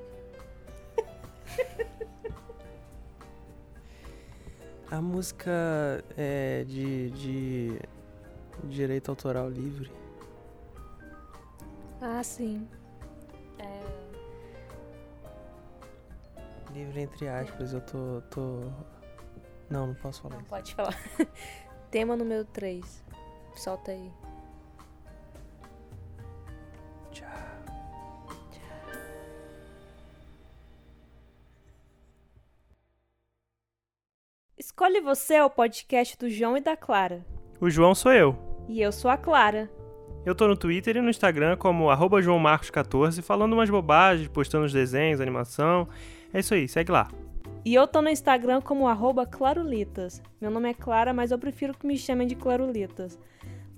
A 4.89 5.01
música 5.01 6.05
é 6.17 6.63
de, 6.63 7.11
de 7.11 7.81
direito 8.63 9.11
autoral 9.11 9.51
livre. 9.51 9.91
Ah, 12.01 12.23
sim. 12.23 12.65
Livre 16.73 17.03
entre 17.03 17.29
aspas, 17.29 17.75
eu 17.75 17.81
tô. 17.83 18.23
tô... 18.31 18.61
Não, 19.69 19.89
não 19.89 19.95
posso 19.95 20.23
falar 20.23 20.35
não 20.35 20.41
isso. 20.43 20.51
pode 20.51 20.75
falar. 20.75 20.97
Tema 21.91 22.17
número 22.17 22.45
3. 22.47 23.05
Solta 23.55 23.91
aí. 23.91 24.11
Tchau. 27.11 27.29
Escolhe 34.59 35.01
Você 35.03 35.35
é 35.35 35.45
o 35.45 35.51
podcast 35.51 36.17
do 36.17 36.31
João 36.31 36.57
e 36.57 36.61
da 36.61 36.77
Clara. 36.77 37.25
O 37.61 37.69
João 37.69 37.95
sou 37.95 38.13
eu. 38.13 38.37
E 38.69 38.81
eu 38.81 38.91
sou 38.93 39.11
a 39.11 39.19
Clara. 39.19 39.71
Eu 40.25 40.35
tô 40.35 40.47
no 40.47 40.57
Twitter 40.57 40.97
e 40.97 41.01
no 41.01 41.11
Instagram 41.11 41.57
como 41.57 41.91
arroba 41.91 42.23
joãomarcos14, 42.23 43.21
falando 43.23 43.53
umas 43.53 43.69
bobagens, 43.69 44.29
postando 44.29 44.65
os 44.65 44.73
desenhos, 44.73 45.21
animação. 45.21 45.89
É 46.33 46.41
isso 46.41 46.55
aí, 46.55 46.67
segue 46.67 46.91
lá. 46.91 47.09
E 47.65 47.75
eu 47.75 47.87
tô 47.87 48.03
no 48.03 48.09
Instagram 48.09 48.61
como 48.61 48.89
arroba 48.89 49.25
Clarulitas. 49.25 50.21
Meu 50.41 50.51
nome 50.51 50.71
é 50.71 50.75
Clara, 50.75 51.13
mas 51.13 51.31
eu 51.31 51.39
prefiro 51.39 51.75
que 51.75 51.87
me 51.87 51.97
chamem 51.97 52.27
de 52.27 52.35
Clarulitas. 52.35 53.19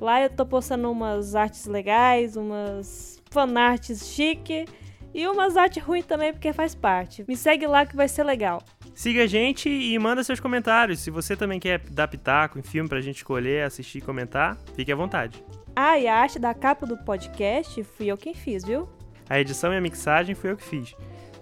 Lá 0.01 0.23
eu 0.23 0.31
tô 0.31 0.47
postando 0.47 0.91
umas 0.91 1.35
artes 1.35 1.67
legais, 1.67 2.37
umas 2.37 3.23
fanarts 3.31 4.07
chique 4.07 4.65
e 5.13 5.27
umas 5.27 5.57
artes 5.57 5.83
ruins 5.83 6.07
também, 6.07 6.33
porque 6.33 6.53
faz 6.53 6.75
parte. 6.75 7.25
Me 7.29 7.37
segue 7.37 7.67
lá 7.67 7.85
que 7.85 7.95
vai 7.95 8.09
ser 8.09 8.25
legal. 8.25 8.63
Siga 8.95 9.25
a 9.25 9.27
gente 9.27 9.69
e 9.69 9.99
manda 9.99 10.25
seus 10.25 10.41
comentários. 10.41 11.01
Se 11.01 11.11
você 11.11 11.37
também 11.37 11.61
quer 11.61 11.81
dar 11.91 12.09
pitaco 12.09 12.59
em 12.59 12.63
filme 12.63 12.89
pra 12.89 13.01
gente 13.01 13.19
escolher, 13.19 13.65
assistir 13.65 13.99
e 13.99 14.01
comentar, 14.01 14.57
fique 14.75 14.91
à 14.91 14.97
vontade. 14.97 15.45
Ah, 15.77 15.99
e 15.99 16.07
a 16.07 16.17
arte 16.17 16.39
da 16.39 16.55
capa 16.55 16.87
do 16.87 16.97
podcast 16.99 17.83
fui 17.83 18.07
eu 18.07 18.17
quem 18.17 18.33
fiz, 18.33 18.65
viu? 18.65 18.89
A 19.29 19.41
edição 19.41 19.73
e 19.73 19.77
a 19.77 19.81
mixagem 19.81 20.35
foi 20.35 20.53
eu 20.53 20.57
que 20.57 20.65
fiz. 20.65 20.95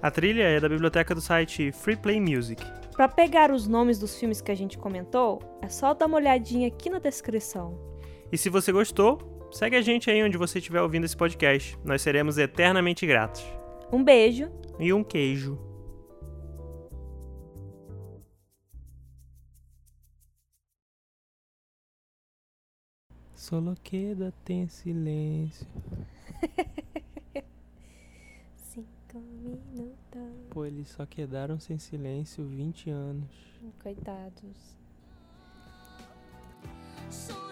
A 0.03 0.11
trilha 0.11 0.43
é 0.43 0.59
da 0.59 0.69
biblioteca 0.69 1.15
do 1.15 1.21
site 1.21 1.71
Free 1.71 1.95
Play 1.95 2.21
Music. 2.21 2.61
Pra 2.97 3.07
pegar 3.07 3.53
os 3.53 3.69
nomes 3.69 4.01
dos 4.01 4.19
filmes 4.19 4.41
que 4.41 4.51
a 4.51 4.55
gente 4.55 4.77
comentou, 4.77 5.41
é 5.63 5.69
só 5.69 5.95
dar 5.95 6.07
uma 6.07 6.17
olhadinha 6.17 6.67
aqui 6.67 6.91
na 6.91 6.99
descrição. 6.99 7.79
E 8.33 8.37
se 8.37 8.49
você 8.51 8.73
gostou, 8.73 9.49
segue 9.53 9.77
a 9.77 9.81
gente 9.81 10.11
aí 10.11 10.21
onde 10.21 10.37
você 10.37 10.59
estiver 10.59 10.83
ouvindo 10.83 11.05
esse 11.05 11.17
podcast. 11.17 11.79
Nós 11.85 12.03
seremos 12.03 12.37
eternamente 12.37 13.07
gratos. 13.07 13.45
Um 13.93 14.03
beijo 14.03 14.51
E 14.81 14.93
um 14.93 15.05
queijo. 15.05 15.57
Solo 23.37 23.77
queda 23.85 24.35
tem 24.45 24.67
silêncio. 24.67 25.65
Cinco 29.43 29.59
minutos. 29.73 30.47
Pô, 30.51 30.65
eles 30.65 30.89
só 30.89 31.05
quedaram 31.05 31.59
sem 31.59 31.77
silêncio 31.77 32.47
20 32.47 32.91
anos. 32.91 33.29
Coitados. 33.83 34.77
Solo 37.11 37.43